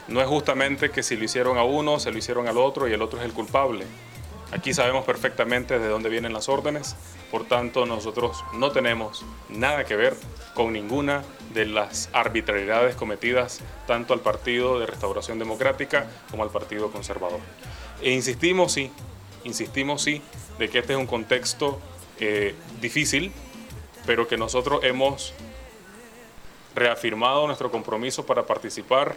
No 0.08 0.22
es 0.22 0.28
justamente 0.28 0.90
que 0.92 1.04
si 1.04 1.16
lo 1.16 1.24
hicieron 1.24 1.58
a 1.58 1.64
uno, 1.64 2.00
se 2.00 2.12
lo 2.12 2.18
hicieron 2.18 2.48
al 2.48 2.58
otro 2.58 2.88
y 2.88 2.94
el 2.94 3.02
otro 3.02 3.20
es 3.20 3.26
el 3.26 3.34
culpable. 3.34 3.86
Aquí 4.52 4.74
sabemos 4.74 5.06
perfectamente 5.06 5.80
de 5.80 5.88
dónde 5.88 6.10
vienen 6.10 6.34
las 6.34 6.50
órdenes, 6.50 6.96
por 7.32 7.46
tanto 7.46 7.86
nosotros 7.86 8.44
no 8.54 8.72
tenemos 8.72 9.26
nada 9.50 9.84
que 9.86 9.96
ver 9.96 10.16
con 10.54 10.74
ninguna 10.74 11.24
de 11.54 11.66
las 11.66 12.10
arbitrariedades 12.14 12.96
cometidas 12.96 13.62
tanto 13.88 14.14
al 14.14 14.22
Partido 14.22 14.80
de 14.80 14.86
Restauración 14.86 15.40
Democrática 15.40 16.08
como 16.32 16.44
al 16.44 16.50
Partido 16.50 16.92
Conservador. 16.92 17.40
E 18.02 18.12
insistimos, 18.12 18.74
sí, 18.74 18.92
insistimos, 19.44 20.02
sí, 20.02 20.22
de 20.58 20.70
que 20.70 20.80
este 20.80 20.94
es 20.94 21.00
un 21.00 21.08
contexto 21.08 21.80
eh, 22.20 22.56
difícil, 22.82 23.32
pero 24.06 24.28
que 24.28 24.38
nosotros 24.38 24.84
hemos 24.84 25.34
reafirmado 26.76 27.46
nuestro 27.46 27.72
compromiso 27.72 28.26
para 28.26 28.46
participar 28.46 29.16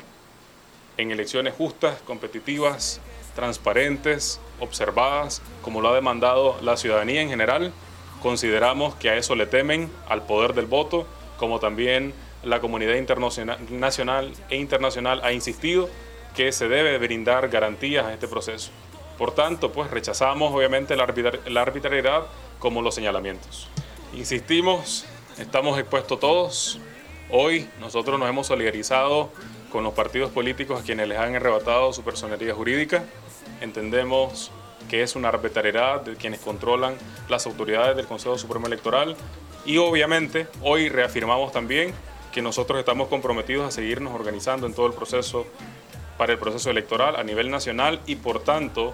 en 0.97 1.11
elecciones 1.11 1.55
justas, 1.55 2.00
competitivas, 2.02 3.00
transparentes, 3.35 4.40
observadas, 4.61 5.43
como 5.62 5.81
lo 5.81 5.90
ha 5.90 5.95
demandado 5.95 6.57
la 6.62 6.76
ciudadanía 6.76 7.23
en 7.23 7.28
general. 7.28 7.73
Consideramos 8.23 8.95
que 8.95 9.11
a 9.11 9.16
eso 9.16 9.35
le 9.35 9.47
temen, 9.47 9.90
al 10.09 10.26
poder 10.26 10.55
del 10.55 10.66
voto, 10.66 11.07
como 11.38 11.61
también 11.61 12.14
la 12.47 12.61
comunidad 12.61 12.95
nacional 13.71 14.33
e 14.49 14.57
internacional 14.57 15.21
ha 15.25 15.33
insistido 15.33 15.91
que 16.35 16.53
se 16.53 16.69
debe 16.69 16.97
brindar 16.99 17.49
garantías 17.49 18.07
a 18.07 18.15
este 18.15 18.29
proceso. 18.29 18.71
Por 19.19 19.35
tanto, 19.35 19.73
pues 19.73 19.91
rechazamos 19.91 20.55
obviamente 20.55 20.95
la, 20.95 21.03
arbitrar 21.03 21.41
la 21.47 21.62
arbitrariedad 21.62 22.26
como 22.59 22.83
los 22.83 22.95
señalamientos. 22.95 23.69
Insistimos, 24.15 25.07
estamos 25.38 25.79
expuestos 25.79 26.21
todos. 26.21 26.79
Hoy 27.31 27.69
nosotros 27.81 28.19
nos 28.21 28.29
hemos 28.29 28.47
solidarizado 28.47 29.31
con 29.73 29.83
los 29.83 29.95
partidos 29.95 30.31
políticos 30.31 30.81
a 30.81 30.85
quienes 30.85 31.09
les 31.09 31.19
han 31.19 31.35
arrebatado 31.35 31.93
su 31.93 32.05
personalidad 32.05 32.55
jurídica. 32.55 33.05
Entendemos 33.61 34.53
que 34.88 35.03
es 35.03 35.17
una 35.17 35.29
arbitrariedad 35.31 36.03
de 36.03 36.15
quienes 36.15 36.41
controlan 36.41 36.95
las 37.29 37.47
autoridades 37.47 37.97
del 37.97 38.07
Consejo 38.07 38.38
Supremo 38.38 38.69
Electoral 38.69 39.17
y 39.65 39.79
obviamente 39.79 40.47
hoy 40.62 40.88
reafirmamos 40.88 41.50
también 41.50 41.93
que 42.37 42.43
nosotros 42.43 42.78
estamos 42.78 43.09
comprometidos 43.09 43.66
a 43.66 43.71
seguirnos 43.71 44.14
organizando 44.14 44.66
en 44.66 44.75
todo 44.75 44.87
el 44.87 44.93
proceso 44.93 45.47
para 46.19 46.35
el 46.35 46.38
proceso 46.38 46.69
electoral 46.69 47.16
a 47.16 47.25
nivel 47.25 47.50
nacional 47.50 47.99
y 48.05 48.16
por 48.16 48.40
tanto 48.40 48.93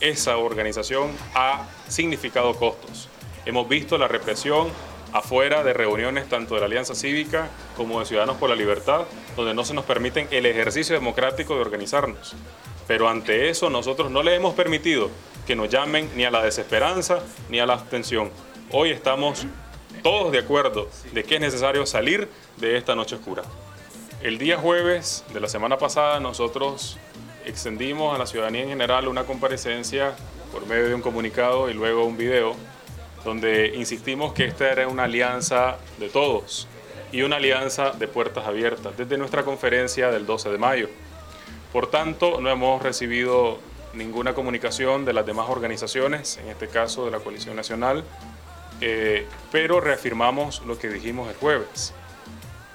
esa 0.00 0.38
organización 0.38 1.12
ha 1.36 1.68
significado 1.86 2.52
costos. 2.54 3.08
Hemos 3.46 3.68
visto 3.68 3.96
la 3.96 4.08
represión 4.08 4.70
afuera 5.12 5.62
de 5.62 5.72
reuniones 5.72 6.28
tanto 6.28 6.54
de 6.54 6.62
la 6.62 6.66
Alianza 6.66 6.96
Cívica 6.96 7.48
como 7.76 8.00
de 8.00 8.06
Ciudadanos 8.06 8.38
por 8.38 8.50
la 8.50 8.56
Libertad, 8.56 9.02
donde 9.36 9.54
no 9.54 9.64
se 9.64 9.72
nos 9.72 9.84
permiten 9.84 10.26
el 10.32 10.44
ejercicio 10.44 10.96
democrático 10.96 11.54
de 11.54 11.60
organizarnos. 11.60 12.34
Pero 12.88 13.08
ante 13.08 13.50
eso 13.50 13.70
nosotros 13.70 14.10
no 14.10 14.24
le 14.24 14.34
hemos 14.34 14.54
permitido 14.54 15.10
que 15.46 15.54
nos 15.54 15.68
llamen 15.68 16.10
ni 16.16 16.24
a 16.24 16.32
la 16.32 16.42
desesperanza 16.42 17.20
ni 17.50 17.60
a 17.60 17.66
la 17.66 17.74
abstención. 17.74 18.32
Hoy 18.72 18.90
estamos 18.90 19.46
todos 20.02 20.32
de 20.32 20.38
acuerdo 20.38 20.88
de 21.12 21.24
que 21.24 21.36
es 21.36 21.40
necesario 21.40 21.86
salir 21.86 22.28
de 22.56 22.76
esta 22.76 22.94
noche 22.94 23.16
oscura. 23.16 23.42
El 24.22 24.38
día 24.38 24.58
jueves 24.58 25.24
de 25.32 25.40
la 25.40 25.48
semana 25.48 25.78
pasada 25.78 26.20
nosotros 26.20 26.98
extendimos 27.44 28.14
a 28.14 28.18
la 28.18 28.26
ciudadanía 28.26 28.62
en 28.62 28.68
general 28.68 29.08
una 29.08 29.24
comparecencia 29.24 30.14
por 30.52 30.66
medio 30.66 30.88
de 30.88 30.94
un 30.94 31.02
comunicado 31.02 31.70
y 31.70 31.74
luego 31.74 32.04
un 32.04 32.16
video 32.16 32.54
donde 33.24 33.74
insistimos 33.76 34.32
que 34.32 34.44
esta 34.44 34.70
era 34.70 34.88
una 34.88 35.04
alianza 35.04 35.78
de 35.98 36.08
todos 36.08 36.66
y 37.12 37.22
una 37.22 37.36
alianza 37.36 37.90
de 37.90 38.08
puertas 38.08 38.46
abiertas 38.46 38.96
desde 38.96 39.18
nuestra 39.18 39.42
conferencia 39.44 40.10
del 40.10 40.26
12 40.26 40.50
de 40.50 40.58
mayo. 40.58 40.88
Por 41.72 41.88
tanto, 41.88 42.40
no 42.40 42.50
hemos 42.50 42.82
recibido 42.82 43.58
ninguna 43.94 44.34
comunicación 44.34 45.04
de 45.04 45.12
las 45.12 45.26
demás 45.26 45.48
organizaciones, 45.48 46.38
en 46.38 46.48
este 46.48 46.68
caso 46.68 47.04
de 47.04 47.10
la 47.10 47.18
Coalición 47.18 47.56
Nacional, 47.56 48.04
eh, 48.80 49.26
pero 49.52 49.80
reafirmamos 49.80 50.62
lo 50.66 50.78
que 50.78 50.88
dijimos 50.88 51.28
el 51.28 51.36
jueves. 51.36 51.92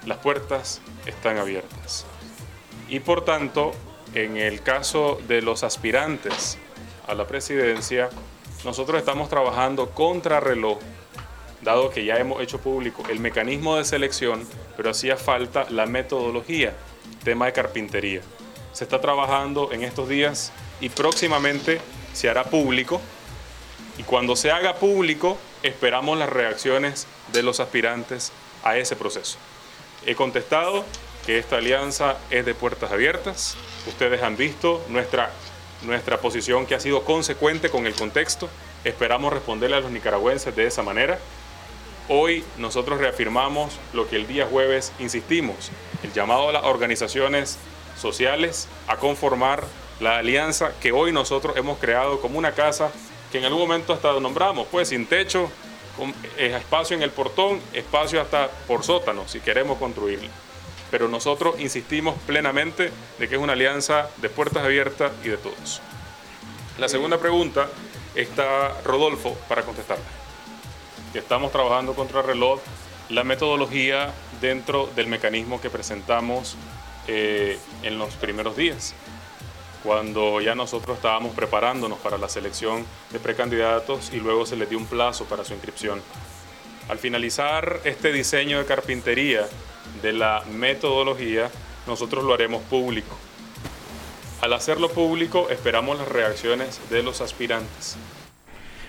Las 0.04 0.18
puertas 0.18 0.80
están 1.06 1.38
abiertas. 1.38 2.06
Y 2.88 3.00
por 3.00 3.24
tanto, 3.24 3.72
en 4.14 4.36
el 4.36 4.62
caso 4.62 5.18
de 5.26 5.42
los 5.42 5.64
aspirantes 5.64 6.58
a 7.08 7.14
la 7.14 7.26
presidencia, 7.26 8.08
nosotros 8.64 8.98
estamos 8.98 9.28
trabajando 9.28 9.90
contra 9.90 10.40
reloj, 10.40 10.78
dado 11.62 11.90
que 11.90 12.04
ya 12.04 12.16
hemos 12.16 12.40
hecho 12.40 12.60
público 12.60 13.02
el 13.10 13.20
mecanismo 13.20 13.76
de 13.76 13.84
selección, 13.84 14.46
pero 14.76 14.90
hacía 14.90 15.16
falta 15.16 15.66
la 15.70 15.86
metodología, 15.86 16.74
tema 17.24 17.46
de 17.46 17.52
carpintería. 17.52 18.20
Se 18.72 18.84
está 18.84 19.00
trabajando 19.00 19.72
en 19.72 19.82
estos 19.82 20.08
días 20.08 20.52
y 20.80 20.88
próximamente 20.88 21.80
se 22.12 22.28
hará 22.28 22.44
público. 22.44 23.00
Y 23.98 24.02
cuando 24.02 24.36
se 24.36 24.50
haga 24.50 24.74
público, 24.74 25.38
esperamos 25.62 26.18
las 26.18 26.28
reacciones 26.28 27.06
de 27.32 27.42
los 27.42 27.60
aspirantes 27.60 28.32
a 28.64 28.76
ese 28.76 28.96
proceso. 28.96 29.38
He 30.04 30.14
contestado 30.14 30.84
que 31.24 31.38
esta 31.38 31.56
alianza 31.56 32.16
es 32.30 32.46
de 32.46 32.54
puertas 32.54 32.92
abiertas. 32.92 33.56
Ustedes 33.86 34.22
han 34.22 34.36
visto 34.36 34.84
nuestra, 34.88 35.30
nuestra 35.82 36.18
posición 36.20 36.66
que 36.66 36.74
ha 36.74 36.80
sido 36.80 37.04
consecuente 37.04 37.68
con 37.70 37.86
el 37.86 37.94
contexto. 37.94 38.48
Esperamos 38.84 39.32
responderle 39.32 39.76
a 39.76 39.80
los 39.80 39.90
nicaragüenses 39.90 40.54
de 40.54 40.66
esa 40.66 40.82
manera. 40.82 41.18
Hoy 42.08 42.44
nosotros 42.56 43.00
reafirmamos 43.00 43.76
lo 43.92 44.08
que 44.08 44.14
el 44.14 44.28
día 44.28 44.46
jueves 44.46 44.92
insistimos, 45.00 45.72
el 46.04 46.12
llamado 46.12 46.48
a 46.48 46.52
las 46.52 46.64
organizaciones 46.64 47.58
sociales 48.00 48.68
a 48.86 48.96
conformar 48.96 49.64
la 49.98 50.18
alianza 50.18 50.72
que 50.80 50.92
hoy 50.92 51.10
nosotros 51.10 51.56
hemos 51.56 51.78
creado 51.78 52.20
como 52.20 52.38
una 52.38 52.52
casa 52.52 52.92
en 53.36 53.44
algún 53.44 53.60
momento 53.60 53.92
hasta 53.92 54.18
nombramos, 54.20 54.66
pues 54.70 54.88
sin 54.88 55.06
techo, 55.06 55.50
con 55.96 56.14
espacio 56.36 56.96
en 56.96 57.02
el 57.02 57.10
portón, 57.10 57.60
espacio 57.72 58.20
hasta 58.20 58.48
por 58.66 58.84
sótano, 58.84 59.26
si 59.26 59.40
queremos 59.40 59.78
construirla. 59.78 60.30
Pero 60.90 61.08
nosotros 61.08 61.58
insistimos 61.58 62.14
plenamente 62.26 62.92
de 63.18 63.28
que 63.28 63.34
es 63.34 63.40
una 63.40 63.54
alianza 63.54 64.08
de 64.18 64.28
puertas 64.28 64.64
abiertas 64.64 65.12
y 65.24 65.28
de 65.28 65.36
todos. 65.36 65.80
La 66.78 66.88
segunda 66.88 67.18
pregunta 67.18 67.68
está 68.14 68.80
Rodolfo 68.84 69.36
para 69.48 69.62
contestarla. 69.62 70.04
Estamos 71.14 71.50
trabajando 71.50 71.94
contra 71.94 72.20
el 72.20 72.26
reloj 72.26 72.60
la 73.08 73.24
metodología 73.24 74.12
dentro 74.40 74.88
del 74.96 75.06
mecanismo 75.06 75.60
que 75.60 75.70
presentamos 75.70 76.56
eh, 77.06 77.58
en 77.82 77.98
los 77.98 78.14
primeros 78.14 78.56
días 78.56 78.94
cuando 79.86 80.40
ya 80.40 80.56
nosotros 80.56 80.96
estábamos 80.96 81.32
preparándonos 81.32 82.00
para 82.00 82.18
la 82.18 82.28
selección 82.28 82.84
de 83.12 83.20
precandidatos 83.20 84.12
y 84.12 84.16
luego 84.16 84.44
se 84.44 84.56
les 84.56 84.68
dio 84.68 84.78
un 84.78 84.86
plazo 84.86 85.26
para 85.26 85.44
su 85.44 85.52
inscripción. 85.52 86.02
Al 86.88 86.98
finalizar 86.98 87.82
este 87.84 88.10
diseño 88.10 88.58
de 88.58 88.66
carpintería 88.66 89.46
de 90.02 90.12
la 90.12 90.42
metodología, 90.50 91.52
nosotros 91.86 92.24
lo 92.24 92.34
haremos 92.34 92.64
público. 92.64 93.16
Al 94.40 94.54
hacerlo 94.54 94.90
público, 94.90 95.48
esperamos 95.50 95.98
las 95.98 96.08
reacciones 96.08 96.80
de 96.90 97.04
los 97.04 97.20
aspirantes. 97.20 97.96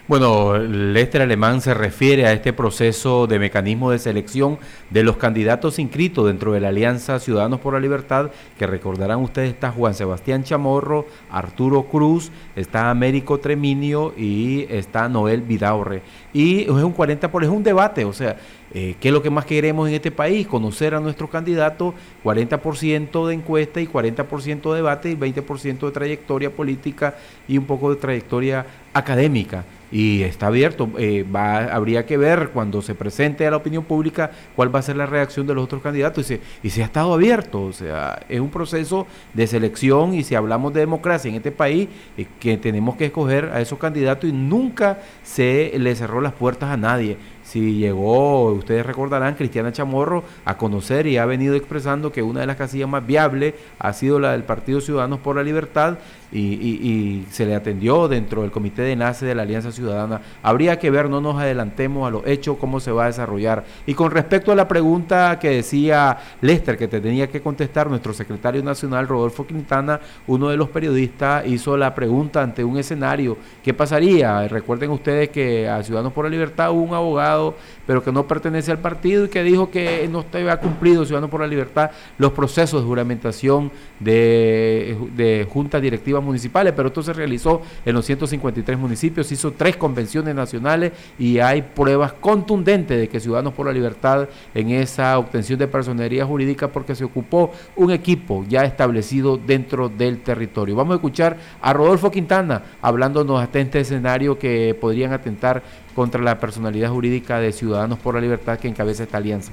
Bueno, 0.07 0.57
Lester 0.57 1.21
Alemán 1.21 1.59
se 1.59 1.73
refiere 1.73 2.27
a 2.27 2.31
este 2.31 2.53
proceso 2.53 3.27
de 3.27 3.39
mecanismo 3.39 3.91
de 3.91 3.99
selección 3.99 4.57
de 4.89 5.03
los 5.03 5.17
candidatos 5.17 5.79
inscritos 5.79 6.27
dentro 6.27 6.53
de 6.53 6.61
la 6.61 6.69
Alianza 6.69 7.19
Ciudadanos 7.19 7.59
por 7.59 7.73
la 7.73 7.81
Libertad, 7.81 8.31
que 8.57 8.65
recordarán 8.65 9.19
ustedes 9.19 9.49
está 9.49 9.69
Juan 9.69 9.93
Sebastián 9.93 10.45
Chamorro, 10.45 11.07
Arturo 11.29 11.83
Cruz, 11.83 12.31
está 12.55 12.89
Américo 12.89 13.39
Treminio 13.39 14.13
y 14.15 14.65
está 14.69 15.09
Noel 15.09 15.41
Vidaurre. 15.41 16.03
Y 16.31 16.61
es 16.61 16.69
un 16.69 16.93
40 16.93 17.29
por 17.29 17.43
es 17.43 17.49
un 17.49 17.63
debate, 17.63 18.05
o 18.05 18.13
sea, 18.13 18.37
eh, 18.73 18.95
¿qué 18.99 19.09
es 19.09 19.13
lo 19.13 19.21
que 19.21 19.29
más 19.29 19.45
queremos 19.45 19.87
en 19.87 19.95
este 19.95 20.11
país? 20.11 20.47
Conocer 20.47 20.93
a 20.93 20.99
nuestros 20.99 21.29
candidatos, 21.29 21.93
40% 22.23 23.27
de 23.27 23.33
encuesta 23.33 23.81
y 23.81 23.87
40% 23.87 24.69
de 24.71 24.75
debate 24.75 25.09
y 25.09 25.15
20% 25.15 25.85
de 25.85 25.91
trayectoria 25.91 26.51
política 26.51 27.15
y 27.47 27.57
un 27.57 27.65
poco 27.65 27.89
de 27.89 27.95
trayectoria 27.95 28.65
académica 28.93 29.63
y 29.91 30.23
está 30.23 30.47
abierto. 30.47 30.89
Eh, 30.97 31.23
va, 31.23 31.65
habría 31.65 32.05
que 32.05 32.17
ver 32.17 32.49
cuando 32.49 32.81
se 32.81 32.95
presente 32.95 33.47
a 33.47 33.51
la 33.51 33.57
opinión 33.57 33.83
pública 33.83 34.31
cuál 34.55 34.73
va 34.73 34.79
a 34.79 34.81
ser 34.81 34.97
la 34.97 35.05
reacción 35.05 35.47
de 35.47 35.53
los 35.53 35.63
otros 35.63 35.81
candidatos 35.81 36.25
y 36.25 36.35
se, 36.35 36.41
y 36.63 36.69
se 36.69 36.81
ha 36.81 36.85
estado 36.85 37.13
abierto. 37.13 37.63
O 37.63 37.73
sea, 37.73 38.21
es 38.27 38.39
un 38.39 38.49
proceso 38.49 39.07
de 39.33 39.47
selección 39.47 40.13
y 40.13 40.23
si 40.23 40.35
hablamos 40.35 40.73
de 40.73 40.81
democracia 40.81 41.29
en 41.29 41.35
este 41.35 41.51
país, 41.51 41.87
eh, 42.17 42.27
que 42.39 42.57
tenemos 42.57 42.95
que 42.95 43.05
escoger 43.05 43.45
a 43.45 43.61
esos 43.61 43.79
candidatos 43.79 44.29
y 44.29 44.33
nunca 44.33 44.99
se 45.23 45.73
le 45.77 45.95
cerró 45.95 46.21
las 46.21 46.33
puertas 46.33 46.69
a 46.69 46.77
nadie. 46.77 47.17
Si 47.47 47.75
llegó, 47.75 48.51
ustedes 48.51 48.85
recordarán, 48.85 49.35
Cristiana 49.35 49.71
Chamorro 49.71 50.25
a 50.43 50.57
conocer 50.57 51.07
y 51.07 51.15
ha 51.15 51.25
venido 51.25 51.55
expresando 51.55 52.11
que 52.11 52.21
una 52.21 52.41
de 52.41 52.45
las 52.45 52.57
casillas 52.57 52.89
más 52.89 53.07
viables 53.07 53.53
ha 53.79 53.93
sido 53.93 54.19
la 54.19 54.33
del 54.33 54.43
Partido 54.43 54.81
Ciudadanos 54.81 55.21
por 55.21 55.37
la 55.37 55.43
Libertad 55.43 55.97
y, 56.31 56.39
y- 56.39 56.87
y 56.87 57.25
se 57.31 57.45
le 57.45 57.55
atendió 57.55 58.07
dentro 58.07 58.41
del 58.41 58.51
comité 58.51 58.81
de 58.81 58.91
enlace 58.93 59.25
de 59.25 59.35
la 59.35 59.43
Alianza 59.43 59.71
Ciudadana. 59.71 60.21
Habría 60.43 60.77
que 60.79 60.91
ver, 60.91 61.09
no 61.09 61.21
nos 61.21 61.39
adelantemos 61.39 62.07
a 62.07 62.11
los 62.11 62.25
hechos, 62.27 62.57
cómo 62.59 62.79
se 62.79 62.91
va 62.91 63.03
a 63.05 63.07
desarrollar. 63.07 63.63
Y 63.85 63.93
con 63.93 64.11
respecto 64.11 64.51
a 64.51 64.55
la 64.55 64.67
pregunta 64.67 65.39
que 65.39 65.49
decía 65.49 66.17
Lester, 66.41 66.77
que 66.77 66.87
te 66.87 66.99
tenía 66.99 67.27
que 67.27 67.41
contestar 67.41 67.89
nuestro 67.89 68.13
secretario 68.13 68.63
nacional, 68.63 69.07
Rodolfo 69.07 69.47
Quintana, 69.47 69.99
uno 70.27 70.49
de 70.49 70.57
los 70.57 70.69
periodistas 70.69 71.45
hizo 71.47 71.77
la 71.77 71.95
pregunta 71.95 72.41
ante 72.43 72.63
un 72.63 72.77
escenario, 72.77 73.37
¿qué 73.63 73.73
pasaría? 73.73 74.47
Recuerden 74.47 74.91
ustedes 74.91 75.29
que 75.29 75.67
a 75.67 75.81
Ciudadanos 75.83 76.13
por 76.13 76.25
la 76.25 76.29
Libertad 76.31 76.71
hubo 76.71 76.81
un 76.81 76.93
abogado, 76.93 77.55
pero 77.85 78.03
que 78.03 78.11
no 78.11 78.27
pertenece 78.27 78.71
al 78.71 78.79
partido 78.79 79.25
y 79.25 79.29
que 79.29 79.43
dijo 79.43 79.71
que 79.71 80.07
no 80.11 80.25
había 80.33 80.57
cumplido 80.59 81.05
Ciudadanos 81.05 81.29
por 81.29 81.41
la 81.41 81.47
Libertad 81.47 81.91
los 82.17 82.31
procesos 82.33 82.81
de 82.81 82.87
juramentación 82.87 83.71
de, 83.99 84.97
de 85.15 85.47
juntas 85.49 85.81
directivas 85.81 86.16
municipales, 86.23 86.73
pero 86.75 86.89
esto 86.89 87.03
se 87.03 87.13
realizó 87.13 87.61
en 87.85 87.93
los 87.93 88.05
153 88.05 88.77
municipios, 88.77 89.31
hizo 89.31 89.51
tres 89.51 89.77
convenciones 89.77 90.35
nacionales 90.35 90.91
y 91.17 91.39
hay 91.39 91.61
pruebas 91.61 92.13
contundentes 92.13 92.99
de 92.99 93.07
que 93.07 93.19
Ciudadanos 93.19 93.53
por 93.53 93.65
la 93.65 93.73
Libertad 93.73 94.27
en 94.53 94.69
esa 94.71 95.17
obtención 95.17 95.59
de 95.59 95.67
personería 95.67 96.25
jurídica 96.25 96.67
porque 96.69 96.95
se 96.95 97.03
ocupó 97.03 97.51
un 97.75 97.91
equipo 97.91 98.45
ya 98.47 98.63
establecido 98.63 99.37
dentro 99.37 99.89
del 99.89 100.21
territorio. 100.21 100.75
Vamos 100.75 100.93
a 100.93 100.95
escuchar 100.95 101.37
a 101.61 101.73
Rodolfo 101.73 102.11
Quintana 102.11 102.63
hablándonos 102.81 103.41
hasta 103.41 103.59
este 103.59 103.79
escenario 103.79 104.37
que 104.37 104.75
podrían 104.79 105.13
atentar 105.13 105.63
contra 105.95 106.21
la 106.21 106.39
personalidad 106.39 106.91
jurídica 106.91 107.39
de 107.39 107.51
Ciudadanos 107.51 107.99
por 107.99 108.15
la 108.15 108.21
Libertad 108.21 108.59
que 108.59 108.67
encabeza 108.67 109.03
esta 109.03 109.17
alianza. 109.17 109.51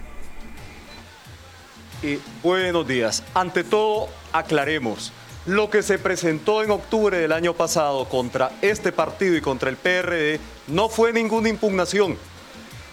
Y 2.02 2.18
buenos 2.42 2.86
días. 2.86 3.22
Ante 3.34 3.64
todo, 3.64 4.08
aclaremos. 4.32 5.10
Lo 5.46 5.68
que 5.68 5.82
se 5.82 5.98
presentó 5.98 6.62
en 6.62 6.70
octubre 6.70 7.18
del 7.18 7.30
año 7.30 7.52
pasado 7.52 8.08
contra 8.08 8.52
este 8.62 8.92
partido 8.92 9.36
y 9.36 9.42
contra 9.42 9.68
el 9.68 9.76
PRD 9.76 10.40
no 10.68 10.88
fue 10.88 11.12
ninguna 11.12 11.50
impugnación. 11.50 12.16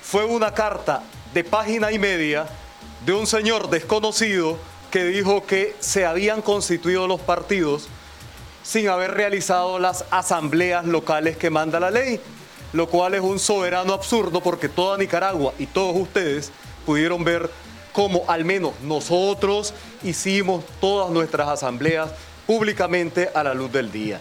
Fue 0.01 0.25
una 0.25 0.53
carta 0.53 1.01
de 1.33 1.45
página 1.45 1.93
y 1.93 1.99
media 1.99 2.45
de 3.05 3.13
un 3.13 3.25
señor 3.25 3.69
desconocido 3.69 4.57
que 4.91 5.05
dijo 5.05 5.45
que 5.45 5.77
se 5.79 6.05
habían 6.05 6.41
constituido 6.41 7.07
los 7.07 7.21
partidos 7.21 7.87
sin 8.63 8.89
haber 8.89 9.11
realizado 9.11 9.79
las 9.79 10.03
asambleas 10.11 10.85
locales 10.85 11.37
que 11.37 11.49
manda 11.49 11.79
la 11.79 11.89
ley, 11.89 12.19
lo 12.73 12.89
cual 12.89 13.15
es 13.15 13.21
un 13.21 13.39
soberano 13.39 13.93
absurdo 13.93 14.41
porque 14.41 14.67
toda 14.67 14.97
Nicaragua 14.97 15.53
y 15.57 15.67
todos 15.67 15.95
ustedes 15.95 16.51
pudieron 16.85 17.23
ver 17.23 17.49
cómo 17.93 18.25
al 18.27 18.43
menos 18.43 18.73
nosotros 18.83 19.73
hicimos 20.03 20.65
todas 20.81 21.11
nuestras 21.11 21.47
asambleas 21.47 22.11
públicamente 22.45 23.29
a 23.33 23.43
la 23.43 23.53
luz 23.53 23.71
del 23.71 23.91
día. 23.91 24.19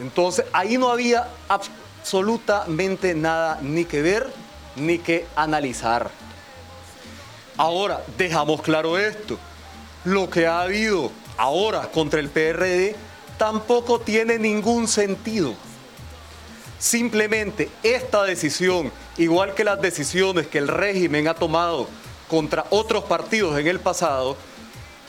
Entonces 0.00 0.44
ahí 0.52 0.78
no 0.78 0.90
había 0.90 1.28
absolutamente 1.48 3.14
nada 3.14 3.58
ni 3.62 3.84
que 3.84 4.02
ver 4.02 4.30
ni 4.76 4.98
que 4.98 5.26
analizar. 5.34 6.10
Ahora, 7.56 8.04
dejamos 8.16 8.62
claro 8.62 8.96
esto. 8.96 9.36
Lo 10.04 10.30
que 10.30 10.46
ha 10.46 10.62
habido 10.62 11.10
ahora 11.36 11.90
contra 11.90 12.20
el 12.20 12.28
PRD 12.28 12.94
tampoco 13.36 14.00
tiene 14.00 14.38
ningún 14.38 14.86
sentido. 14.86 15.54
Simplemente 16.78 17.68
esta 17.82 18.22
decisión, 18.22 18.92
igual 19.16 19.54
que 19.54 19.64
las 19.64 19.80
decisiones 19.80 20.46
que 20.46 20.58
el 20.58 20.68
régimen 20.68 21.26
ha 21.26 21.34
tomado 21.34 21.88
contra 22.28 22.66
otros 22.70 23.04
partidos 23.04 23.58
en 23.58 23.66
el 23.66 23.80
pasado, 23.80 24.36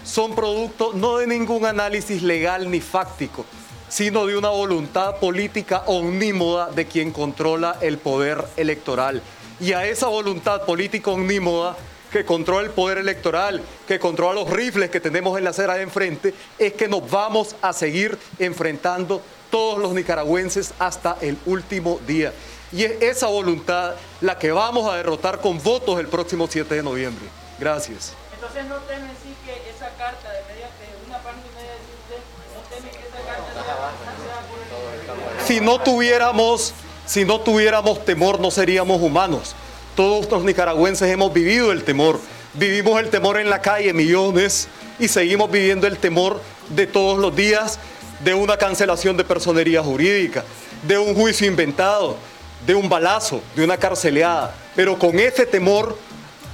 son 0.04 0.36
producto 0.36 0.92
no 0.94 1.18
de 1.18 1.28
ningún 1.28 1.66
análisis 1.66 2.22
legal 2.24 2.70
ni 2.70 2.82
fáctico, 2.82 3.46
sino 3.88 4.26
de 4.26 4.38
una 4.38 4.50
voluntad 4.50 5.18
política 5.18 5.84
omnímoda 5.88 6.70
de 6.72 6.86
quien 6.86 7.12
controla 7.12 7.78
el 7.82 7.98
poder 7.98 8.46
electoral. 8.58 9.22
Y 9.60 9.74
a 9.74 9.86
esa 9.86 10.08
voluntad 10.08 10.66
política 10.66 11.12
omnímoda 11.12 11.76
que 12.12 12.26
controla 12.26 12.66
el 12.68 12.72
poder 12.72 12.98
electoral, 12.98 13.62
que 13.88 14.00
controla 14.00 14.42
los 14.42 14.50
rifles 14.50 14.90
que 14.90 15.00
tenemos 15.00 15.38
en 15.38 15.44
la 15.44 15.52
acera 15.52 15.76
de 15.76 15.84
enfrente, 15.84 16.34
es 16.58 16.74
que 16.74 16.88
nos 16.88 17.10
vamos 17.10 17.56
a 17.62 17.74
seguir 17.74 18.18
enfrentando 18.40 19.22
todos 19.52 19.80
los 19.80 19.94
nicaragüenses 19.94 20.74
hasta 20.80 21.18
el 21.22 21.38
último 21.46 22.00
día. 22.08 22.34
Y 22.72 22.84
es 22.84 23.02
esa 23.02 23.28
voluntad 23.28 23.96
la 24.22 24.38
que 24.38 24.52
vamos 24.52 24.92
a 24.92 24.96
derrotar 24.96 25.42
con 25.42 25.62
votos 25.62 26.00
el 26.00 26.08
próximo 26.08 26.48
7 26.50 26.76
de 26.76 26.84
noviembre. 26.84 27.26
Gracias. 27.60 28.14
Entonces 28.34 28.66
no 28.66 28.78
temen 28.88 29.10
que 29.46 29.70
esa 29.70 29.90
carta 29.98 30.32
de, 30.32 30.42
media, 30.54 30.68
de 30.80 31.08
una 31.08 31.18
página 31.20 31.44
y 31.44 31.56
media 31.56 31.74
de 31.74 31.82
usted, 31.98 32.22
no 32.56 32.62
temen 32.70 32.92
que 32.92 33.08
esa 33.08 33.22
carta 33.26 33.52
sea 33.54 34.40
por 34.48 34.60
el... 35.34 35.39
Si 35.50 35.60
no 35.60 35.80
tuviéramos, 35.82 36.76
si 37.08 37.26
no 37.26 37.42
tuviéramos 37.42 38.06
temor, 38.06 38.40
no 38.40 38.52
seríamos 38.52 39.02
humanos. 39.02 39.56
Todos 39.96 40.30
los 40.30 40.44
nicaragüenses 40.44 41.10
hemos 41.10 41.34
vivido 41.34 41.72
el 41.72 41.84
temor. 41.84 42.20
Vivimos 42.54 43.00
el 43.00 43.10
temor 43.10 43.40
en 43.40 43.50
la 43.50 43.60
calle, 43.60 43.92
millones, 43.92 44.68
y 45.00 45.08
seguimos 45.08 45.50
viviendo 45.50 45.88
el 45.88 45.98
temor 45.98 46.40
de 46.70 46.86
todos 46.86 47.18
los 47.18 47.36
días 47.36 47.80
de 48.24 48.36
una 48.36 48.58
cancelación 48.58 49.18
de 49.18 49.24
personería 49.24 49.82
jurídica, 49.82 50.44
de 50.84 51.00
un 51.00 51.16
juicio 51.16 51.48
inventado, 51.48 52.16
de 52.68 52.76
un 52.76 52.88
balazo, 52.88 53.42
de 53.56 53.64
una 53.64 53.78
carceleada. 53.78 54.54
Pero 54.76 55.00
con 55.00 55.18
ese 55.18 55.48
temor 55.48 55.98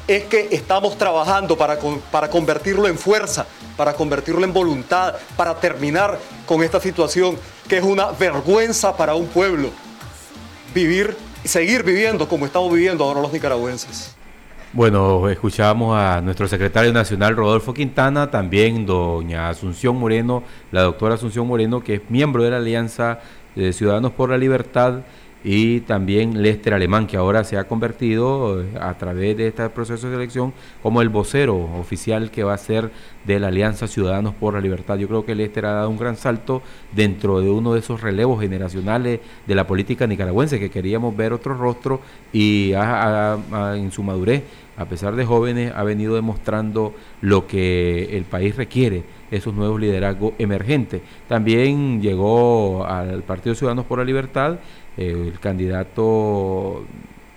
es 0.08 0.24
que 0.26 0.50
estamos 0.52 0.98
trabajando 0.98 1.58
para, 1.58 1.78
para 2.12 2.30
convertirlo 2.30 2.88
en 2.88 2.98
fuerza, 2.98 3.46
para 3.76 3.94
convertirlo 3.94 4.44
en 4.44 4.54
voluntad, 4.54 5.16
para 5.36 5.56
terminar 5.56 6.20
con 6.46 6.64
esta 6.64 6.80
situación 6.80 7.38
que 7.68 7.78
es 7.78 7.84
una 7.84 8.12
vergüenza 8.12 8.96
para 8.96 9.16
un 9.16 9.28
pueblo. 9.28 9.70
Vivir 10.74 11.16
seguir 11.46 11.84
viviendo 11.84 12.28
como 12.28 12.46
estamos 12.46 12.74
viviendo 12.74 13.04
ahora 13.04 13.22
los 13.22 13.32
nicaragüenses. 13.32 14.16
Bueno, 14.74 15.30
escuchábamos 15.30 15.98
a 15.98 16.20
nuestro 16.20 16.48
secretario 16.48 16.92
nacional 16.92 17.36
Rodolfo 17.36 17.74
Quintana, 17.74 18.30
también 18.30 18.86
doña 18.86 19.48
Asunción 19.48 19.96
Moreno, 19.96 20.44
la 20.72 20.82
doctora 20.82 21.16
Asunción 21.16 21.48
Moreno, 21.48 21.82
que 21.82 21.96
es 21.96 22.02
miembro 22.10 22.44
de 22.44 22.52
la 22.52 22.58
Alianza 22.58 23.20
de 23.56 23.72
Ciudadanos 23.72 24.12
por 24.12 24.30
la 24.30 24.38
Libertad, 24.38 25.02
y 25.48 25.82
también 25.82 26.42
Lester 26.42 26.74
Alemán, 26.74 27.06
que 27.06 27.18
ahora 27.18 27.44
se 27.44 27.56
ha 27.56 27.66
convertido 27.66 28.64
eh, 28.64 28.66
a 28.82 28.96
través 28.96 29.38
de 29.38 29.48
este 29.48 29.70
proceso 29.70 30.10
de 30.10 30.16
selección 30.16 30.54
como 30.82 31.04
el 31.04 31.10
vocero 31.10 31.56
oficial 31.80 32.32
que 32.32 32.44
va 32.44 32.56
a 32.56 32.58
ser 32.58 32.90
de 33.26 33.40
la 33.40 33.50
Alianza 33.50 33.88
Ciudadanos 33.88 34.34
por 34.34 34.56
la 34.56 34.60
Libertad. 34.60 34.98
Yo 34.98 35.08
creo 35.08 35.24
que 35.24 35.36
Lester 35.36 35.68
ha 35.68 35.74
dado 35.74 35.92
un 35.92 36.00
gran 36.00 36.18
salto 36.18 36.64
dentro 36.96 37.42
de 37.42 37.52
uno 37.52 37.74
de 37.74 37.80
esos 37.82 38.02
relevos 38.02 38.42
generacionales 38.42 39.20
de 39.46 39.56
la 39.56 39.68
política 39.68 40.08
nicaragüense, 40.08 40.60
que 40.60 40.72
queríamos 40.72 41.16
ver 41.16 41.32
otro 41.32 41.54
rostro 41.54 42.02
y 42.34 42.74
en 42.74 43.92
su 43.92 44.02
madurez, 44.02 44.42
a 44.78 44.86
pesar 44.86 45.16
de 45.16 45.26
jóvenes, 45.26 45.72
ha 45.76 45.84
venido 45.84 46.16
demostrando 46.16 46.96
lo 47.22 47.46
que 47.46 48.18
el 48.18 48.24
país 48.24 48.56
requiere 48.56 49.04
esos 49.32 49.54
nuevos 49.54 49.80
liderazgos 49.80 50.34
emergentes. 50.38 51.02
También 51.28 52.02
llegó 52.02 52.86
al 52.86 53.24
Partido 53.24 53.56
Ciudadanos 53.56 53.86
por 53.86 54.00
la 54.00 54.06
Libertad 54.06 54.58
el 54.98 55.40
candidato 55.40 56.84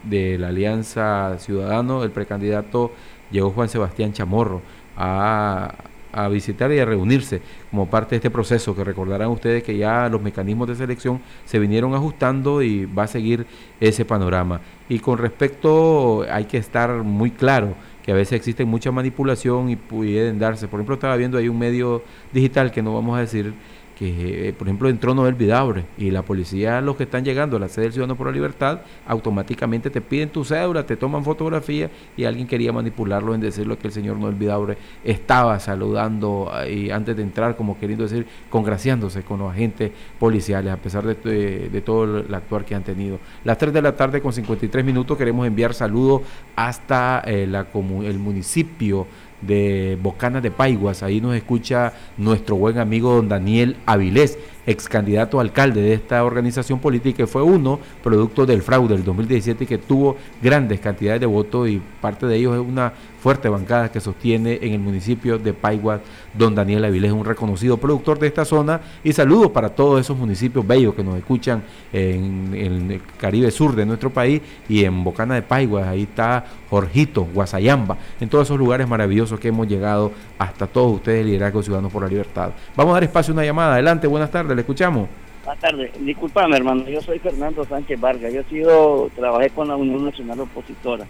de 0.03 0.39
la 0.39 0.49
Alianza 0.49 1.39
Ciudadano, 1.39 2.05
el 2.05 2.11
precandidato, 2.11 2.93
llegó 3.31 3.51
Juan 3.51 3.69
Sebastián 3.69 4.13
Chamorro 4.13 4.63
a, 4.97 5.75
a 6.13 6.29
visitar 6.29 6.73
y 6.73 6.79
a 6.79 6.85
reunirse 6.85 7.43
como 7.71 7.87
parte 7.87 8.11
de 8.11 8.17
este 8.17 8.31
proceso, 8.31 8.75
que 8.75 8.85
recordarán 8.85 9.29
ustedes 9.29 9.63
que 9.63 9.77
ya 9.77 10.09
los 10.09 10.23
mecanismos 10.23 10.69
de 10.69 10.77
selección 10.77 11.21
se 11.45 11.59
vinieron 11.59 11.95
ajustando 11.95 12.63
y 12.63 12.87
va 12.87 13.05
a 13.05 13.09
seguir 13.09 13.47
ese 13.81 14.05
panorama. 14.05 14.61
Y 14.89 15.01
con 15.01 15.19
respecto, 15.19 16.25
hay 16.31 16.45
que 16.45 16.59
estar 16.59 16.91
muy 17.03 17.31
claro 17.31 17.75
que 18.03 18.13
a 18.13 18.15
veces 18.15 18.33
existe 18.33 18.65
mucha 18.65 18.91
manipulación 18.91 19.69
y 19.69 19.77
pueden 19.77 20.39
darse, 20.39 20.67
por 20.67 20.81
ejemplo, 20.81 20.95
estaba 20.95 21.17
viendo 21.17 21.37
ahí 21.37 21.49
un 21.49 21.59
medio 21.59 22.03
digital 22.33 22.73
que 22.73 22.81
no 22.81 22.95
vamos 22.95 23.19
a 23.19 23.21
decir, 23.21 23.53
que, 23.99 24.49
eh, 24.49 24.53
por 24.53 24.69
ejemplo, 24.69 24.89
entró 24.89 25.15
Noel 25.15 25.35
Vidabre 25.35 25.85
y 25.97 26.11
la 26.11 26.23
policía, 26.23 26.81
los 26.81 26.97
que 26.97 27.03
están 27.03 27.25
llegando 27.25 27.57
a 27.57 27.61
la 27.61 27.69
sede 27.69 27.87
del 27.87 27.93
Ciudadano 27.95 28.17
por 28.17 28.29
la 28.29 28.33
Libertad, 28.33 28.81
automáticamente 29.07 29.91
te 29.91 30.01
piden 30.01 30.29
tu 30.29 30.45
cédula, 30.45 30.87
te 30.87 30.97
toman 30.97 31.25
fotografía 31.25 31.91
y 32.17 32.25
alguien 32.25 32.47
quería 32.47 32.73
manipularlo 32.73 33.35
en 33.35 33.41
decirlo 33.41 33.77
que 33.77 33.89
el 33.89 33.93
señor 33.93 34.17
Noel 34.19 34.37
Vidabre 34.37 34.79
estaba 35.03 35.59
saludando 35.59 36.53
y 36.71 36.91
antes 36.91 37.17
de 37.17 37.23
entrar, 37.23 37.57
como 37.57 37.79
queriendo 37.79 38.05
decir, 38.05 38.27
congraciándose 38.51 39.23
con 39.23 39.41
los 39.41 39.51
agentes 39.51 39.91
policiales, 40.19 40.73
a 40.73 40.77
pesar 40.77 41.05
de, 41.05 41.69
de, 41.69 41.81
todo 41.81 42.21
el 42.21 42.35
actuar 42.35 42.65
que 42.65 42.75
han 42.75 42.85
tenido. 42.85 43.19
Las 43.45 43.59
3 43.59 43.73
de 43.73 43.83
la 43.83 43.97
tarde 43.97 44.21
con 44.21 44.33
53 44.33 44.85
minutos 44.85 45.19
queremos 45.19 45.47
enviar 45.47 45.75
saludos 45.75 46.23
hasta 46.55 47.23
eh, 47.27 47.47
la, 47.49 47.67
el 48.05 48.19
municipio 48.19 49.07
de 49.41 49.99
Bocana 50.03 50.41
de 50.41 50.51
Paiguas. 50.51 51.03
Ahí 51.03 51.21
nos 51.21 51.35
escucha 51.35 51.93
nuestro 52.17 52.57
buen 52.57 52.79
amigo 52.79 53.15
don 53.15 53.29
Daniel 53.29 53.77
Avilés, 53.87 54.39
ex 54.69 54.87
candidato 54.89 55.39
a 55.39 55.43
alcalde 55.43 55.81
de 55.81 55.95
esta 55.95 56.23
organización 56.23 56.79
política, 56.79 57.17
que 57.17 57.27
fue 57.27 57.43
uno 57.43 57.81
producto 58.03 58.45
del 58.45 58.61
fraude 58.61 58.95
del 58.95 59.05
2017 59.05 59.67
que 59.67 59.79
tuvo 59.79 60.17
grandes 60.43 60.79
cantidades 60.79 61.21
de 61.21 61.27
votos 61.27 61.69
y 61.69 61.81
parte 62.01 62.27
de 62.27 62.37
ellos 62.37 62.55
es 62.55 62.61
una 62.61 62.93
fuerte 63.21 63.49
bancada 63.49 63.91
que 63.91 64.01
sostiene 64.01 64.59
en 64.63 64.75
el 64.75 64.79
municipio 64.79 65.39
de 65.39 65.53
Paiguas, 65.53 66.01
don 66.35 66.55
Daniel 66.55 66.85
Avilés, 66.85 67.13
un 67.13 67.25
reconocido 67.25 67.77
productor 67.77 68.19
de 68.19 68.29
esta 68.29 68.45
zona. 68.45 68.81
Y 69.03 69.13
saludos 69.13 69.51
para 69.51 69.71
todos 69.71 70.01
esos 70.01 70.17
municipios 70.17 70.67
bellos 70.67 70.95
que 70.95 71.03
nos 71.03 71.17
escuchan 71.17 71.63
en, 71.93 72.55
el 72.55 73.01
Caribe 73.19 73.51
Sur 73.51 73.75
de 73.75 73.87
nuestro 73.87 74.11
país 74.11 74.41
y 74.69 74.85
en 74.85 75.03
Bocana 75.03 75.35
de 75.35 75.43
Paiguas, 75.43 75.87
ahí 75.89 76.03
está 76.03 76.45
Jorgito, 76.71 77.27
Guasayamba, 77.33 77.97
en 78.21 78.29
todos 78.29 78.47
esos 78.47 78.59
lugares 78.59 78.87
maravillosos 78.87 79.41
que 79.41 79.49
hemos 79.49 79.67
llegado 79.67 80.13
hasta 80.39 80.67
todos 80.67 80.97
ustedes, 80.97 81.25
Liderazgo 81.25 81.63
Ciudadanos 81.63 81.93
por 81.93 82.03
la 82.03 82.09
Libertad. 82.09 82.51
Vamos 82.77 82.93
a 82.93 82.95
dar 82.95 83.05
espacio 83.05 83.33
a 83.33 83.35
una 83.35 83.45
llamada. 83.45 83.75
Adelante, 83.75 84.07
buenas 84.07 84.31
tardes, 84.31 84.57
escuchamos. 84.61 85.09
Buenas 85.45 85.61
tardes. 85.63 85.91
Disculpame, 86.05 86.57
hermano, 86.57 86.89
yo 86.89 87.01
soy 87.01 87.19
Fernando 87.19 87.65
Sánchez 87.65 87.99
Vargas. 88.01 88.33
Yo 88.33 88.41
he 88.41 88.45
sido, 88.45 89.11
trabajé 89.17 89.51
con 89.51 89.69
la 89.69 89.77
Unión 89.77 90.05
Nacional 90.05 90.41
Opositora 90.41 91.07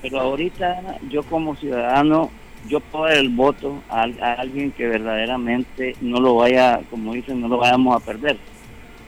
Pero 0.00 0.20
ahorita 0.20 0.96
yo 1.10 1.22
como 1.24 1.54
ciudadano, 1.56 2.30
yo 2.68 2.80
puedo 2.80 3.04
dar 3.04 3.18
el 3.18 3.28
voto 3.28 3.82
a, 3.90 4.02
a 4.20 4.32
alguien 4.34 4.70
que 4.72 4.86
verdaderamente 4.86 5.96
no 6.00 6.18
lo 6.20 6.36
vaya, 6.36 6.80
como 6.90 7.12
dicen, 7.12 7.40
no 7.40 7.48
lo 7.48 7.58
vayamos 7.58 7.96
a 8.00 8.04
perder. 8.04 8.36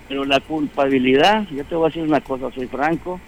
Pero 0.08 0.24
la 0.24 0.40
culpabilidad, 0.40 1.46
yo 1.50 1.64
te 1.64 1.74
voy 1.74 1.84
a 1.84 1.88
decir 1.88 2.02
una 2.02 2.20
cosa, 2.20 2.50
soy 2.52 2.66
franco, 2.66 3.20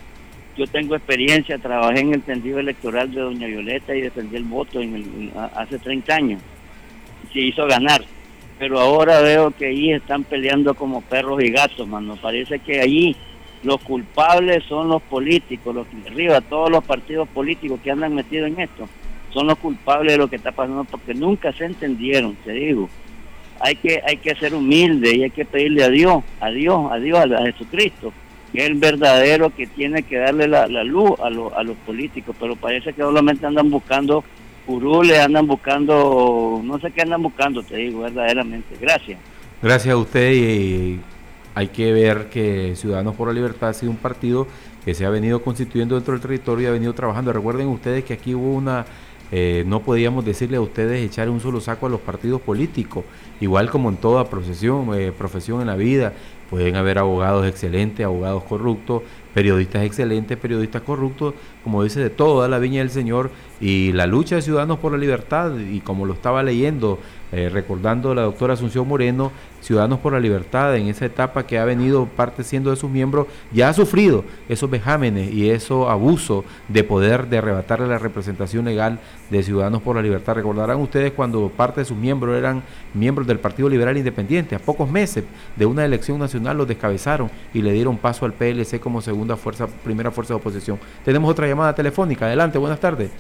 yo 0.57 0.67
tengo 0.67 0.95
experiencia, 0.97 1.57
trabajé 1.59 2.01
en 2.01 2.13
el 2.13 2.23
tendido 2.23 2.59
electoral 2.59 3.11
de 3.11 3.21
Doña 3.21 3.47
Violeta 3.47 3.95
y 3.95 4.03
defendí 4.03 4.37
el 4.37 4.45
voto 4.45 4.81
en 4.81 4.95
el- 4.97 5.33
hace 5.55 5.79
30 5.79 6.15
años. 6.15 6.43
Se 7.33 7.39
hizo 7.41 7.67
ganar. 7.67 8.03
Pero 8.63 8.79
ahora 8.79 9.21
veo 9.21 9.51
que 9.51 9.67
ahí 9.67 9.91
están 9.91 10.23
peleando 10.23 10.75
como 10.75 11.01
perros 11.01 11.43
y 11.43 11.51
gatos, 11.51 11.89
mano. 11.89 12.15
Parece 12.15 12.61
que 12.61 12.81
allí 12.81 13.17
los 13.65 13.81
culpables 13.81 14.63
son 14.69 14.87
los 14.87 15.03
políticos, 15.03 15.75
los 15.75 15.87
de 15.91 16.09
arriba, 16.09 16.41
todos 16.41 16.71
los 16.71 16.85
partidos 16.85 17.27
políticos 17.31 17.81
que 17.83 17.91
andan 17.91 18.15
metidos 18.15 18.47
en 18.47 18.61
esto, 18.61 18.89
son 19.31 19.49
los 19.49 19.59
culpables 19.59 20.13
de 20.13 20.19
lo 20.19 20.29
que 20.29 20.37
está 20.37 20.53
pasando 20.53 20.85
porque 20.85 21.13
nunca 21.13 21.53
se 21.53 21.65
entendieron, 21.65 22.37
te 22.45 22.53
digo. 22.53 22.89
Hay 23.59 23.75
que 23.75 24.01
hay 24.07 24.19
que 24.19 24.37
ser 24.37 24.55
humilde 24.55 25.13
y 25.13 25.25
hay 25.25 25.31
que 25.31 25.45
pedirle 25.45 25.83
a 25.83 25.89
Dios, 25.89 26.23
a 26.39 26.51
Dios, 26.51 26.93
a 26.93 26.99
Dios, 27.01 27.19
a 27.19 27.43
Jesucristo, 27.43 28.13
que 28.53 28.61
es 28.61 28.67
el 28.67 28.75
verdadero 28.75 29.51
que 29.51 29.67
tiene 29.67 30.05
que 30.05 30.19
darle 30.19 30.47
la, 30.47 30.69
la 30.69 30.85
luz 30.85 31.19
a, 31.19 31.31
los 31.31 31.53
a 31.55 31.65
los 31.65 31.77
políticos, 31.79 32.37
pero 32.39 32.55
parece 32.55 32.93
que 32.93 33.03
solamente 33.03 33.45
andan 33.45 33.73
buscando 33.73 34.23
curules, 34.67 35.19
andan 35.19 35.47
buscando, 35.47 36.61
no 36.63 36.79
sé 36.81 36.91
qué 36.91 37.03
andan 37.03 37.23
buscando, 37.23 37.63
te 37.63 37.77
digo, 37.77 38.01
verdaderamente. 38.01 38.77
Gracias. 38.81 39.19
Gracias 39.63 39.95
a 39.95 39.97
usted 39.97 40.33
y 40.33 41.01
hay 41.55 41.69
que 41.69 41.93
ver 41.93 42.29
que 42.31 42.75
Ciudadanos 42.77 43.15
por 43.15 43.29
la 43.29 43.35
Libertad 43.35 43.71
ha 43.71 43.75
sido 43.75 43.93
un 43.93 43.99
partido 43.99 44.47
que 44.85 44.95
se 44.95 45.05
ha 45.05 45.11
venido 45.11 45.43
constituyendo 45.43 45.95
dentro 45.95 46.13
del 46.13 46.21
territorio 46.21 46.65
y 46.65 46.69
ha 46.69 46.73
venido 46.73 46.93
trabajando. 46.95 47.33
Recuerden 47.33 47.69
ustedes 47.69 48.05
que 48.05 48.15
aquí 48.15 48.35
hubo 48.35 48.53
una, 48.53 48.87
eh, 49.31 49.65
no 49.67 49.81
podíamos 49.81 50.25
decirle 50.25 50.57
a 50.57 50.61
ustedes 50.61 51.05
echar 51.05 51.31
un 51.31 51.41
solo 51.41 51.61
saco 51.61 51.87
a 51.87 51.89
los 51.89 52.01
partidos 52.01 52.41
políticos, 52.41 53.05
igual 53.41 53.71
como 53.71 53.89
en 53.91 53.97
toda 53.97 54.29
profesión, 54.29 54.89
eh, 54.95 55.13
profesión 55.17 55.61
en 55.61 55.69
la 55.69 55.77
vida, 55.77 56.13
pueden 56.51 56.77
haber 56.77 56.99
abogados 56.99 57.47
excelentes, 57.47 58.05
abogados 58.05 58.45
corruptos, 58.45 59.03
periodistas 59.35 59.85
excelentes, 59.85 60.37
periodistas 60.39 60.83
corruptos, 60.83 61.35
como 61.65 61.83
dice 61.83 62.01
de 62.01 62.11
todo, 62.11 62.43
da 62.43 62.49
la 62.49 62.59
viña 62.59 62.81
del 62.81 62.91
Señor 62.91 63.31
y 63.61 63.93
la 63.93 64.07
lucha 64.07 64.37
de 64.37 64.43
Ciudadanos 64.43 64.79
por 64.79 64.93
la 64.93 64.99
Libertad, 64.99 65.59
y 65.59 65.81
como 65.81 66.07
lo 66.07 66.15
estaba 66.15 66.43
leyendo, 66.43 66.99
eh, 67.33 67.49
recordando 67.49 68.15
la 68.15 68.23
doctora 68.23 68.55
Asunción 68.55 68.87
Moreno, 68.87 69.33
Ciudadanos 69.63 70.01
por 70.01 70.13
la 70.13 70.21
Libertad, 70.21 70.77
en 70.77 70.89
esa 70.89 71.07
etapa 71.07 71.47
que 71.47 71.59
ha 71.59 71.65
venido 71.65 72.05
parte 72.05 72.45
siendo 72.45 72.69
de 72.71 72.77
sus 72.77 72.91
miembros, 72.91 73.27
ya 73.53 73.71
ha 73.71 73.73
sufrido 73.73 74.25
esos 74.49 74.69
vejámenes 74.69 75.33
y 75.33 75.49
esos 75.49 75.89
abusos 75.89 76.45
de 76.69 76.85
poder 76.85 77.29
de 77.29 77.39
arrebatarle 77.39 77.87
la 77.87 77.99
representación 77.99 78.67
legal 78.67 78.99
de 79.31 79.43
Ciudadanos 79.43 79.81
por 79.81 79.97
la 79.97 80.03
Libertad. 80.03 80.35
Recordarán 80.35 80.79
ustedes 80.79 81.13
cuando 81.13 81.49
parte 81.49 81.81
de 81.81 81.85
sus 81.87 81.97
miembros 81.97 82.37
eran 82.37 82.63
miembros 82.93 83.27
del 83.27 83.39
Partido 83.39 83.69
Liberal 83.69 83.97
Independiente, 83.97 84.55
a 84.55 84.59
pocos 84.59 84.91
meses 84.91 85.25
de 85.57 85.65
una 85.65 85.85
elección 85.85 86.19
nacional 86.19 86.59
los 86.59 86.69
descabezaron 86.69 87.31
y 87.55 87.63
le 87.63 87.73
dieron 87.73 87.97
paso 87.97 88.27
al 88.27 88.35
PLC 88.35 88.79
como 88.79 89.01
segunda 89.01 89.37
fuerza, 89.37 89.67
primera 89.67 90.11
fuerza 90.11 90.35
de 90.35 90.41
oposición. 90.41 90.79
Tenemos 91.05 91.31
otra 91.31 91.47
llamada 91.47 91.75
telefónica. 91.75 92.27
Adelante, 92.27 92.59
buenas 92.59 92.79
tardes. 92.79 93.11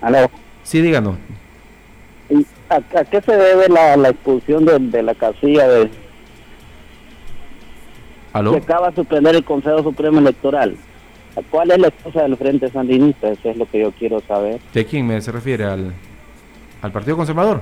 Aló. 0.00 0.30
Sí, 0.62 0.80
díganos. 0.80 1.16
¿Y 2.28 2.46
¿A, 2.68 2.76
a 2.76 3.04
qué 3.04 3.20
se 3.20 3.32
debe 3.36 3.68
la, 3.68 3.96
la 3.96 4.08
expulsión 4.10 4.64
de, 4.64 4.78
de 4.78 5.02
la 5.02 5.14
casilla 5.14 5.68
de 5.68 5.90
¿Aló? 8.32 8.52
que 8.52 8.58
acaba 8.58 8.90
de 8.90 8.96
suspender 8.96 9.34
el 9.36 9.44
Consejo 9.44 9.82
Supremo 9.82 10.18
Electoral? 10.18 10.76
¿Cuál 11.50 11.70
es 11.70 11.78
la 11.78 11.88
excusa 11.88 12.22
del 12.22 12.36
Frente 12.36 12.70
Sandinista? 12.70 13.28
Eso 13.28 13.50
es 13.50 13.56
lo 13.58 13.66
que 13.70 13.80
yo 13.80 13.92
quiero 13.92 14.20
saber. 14.26 14.58
¿De 14.72 14.84
quién 14.86 15.06
me 15.06 15.20
se 15.20 15.30
refiere? 15.32 15.64
¿Al, 15.64 15.92
al 16.82 16.92
Partido 16.92 17.16
Conservador? 17.16 17.60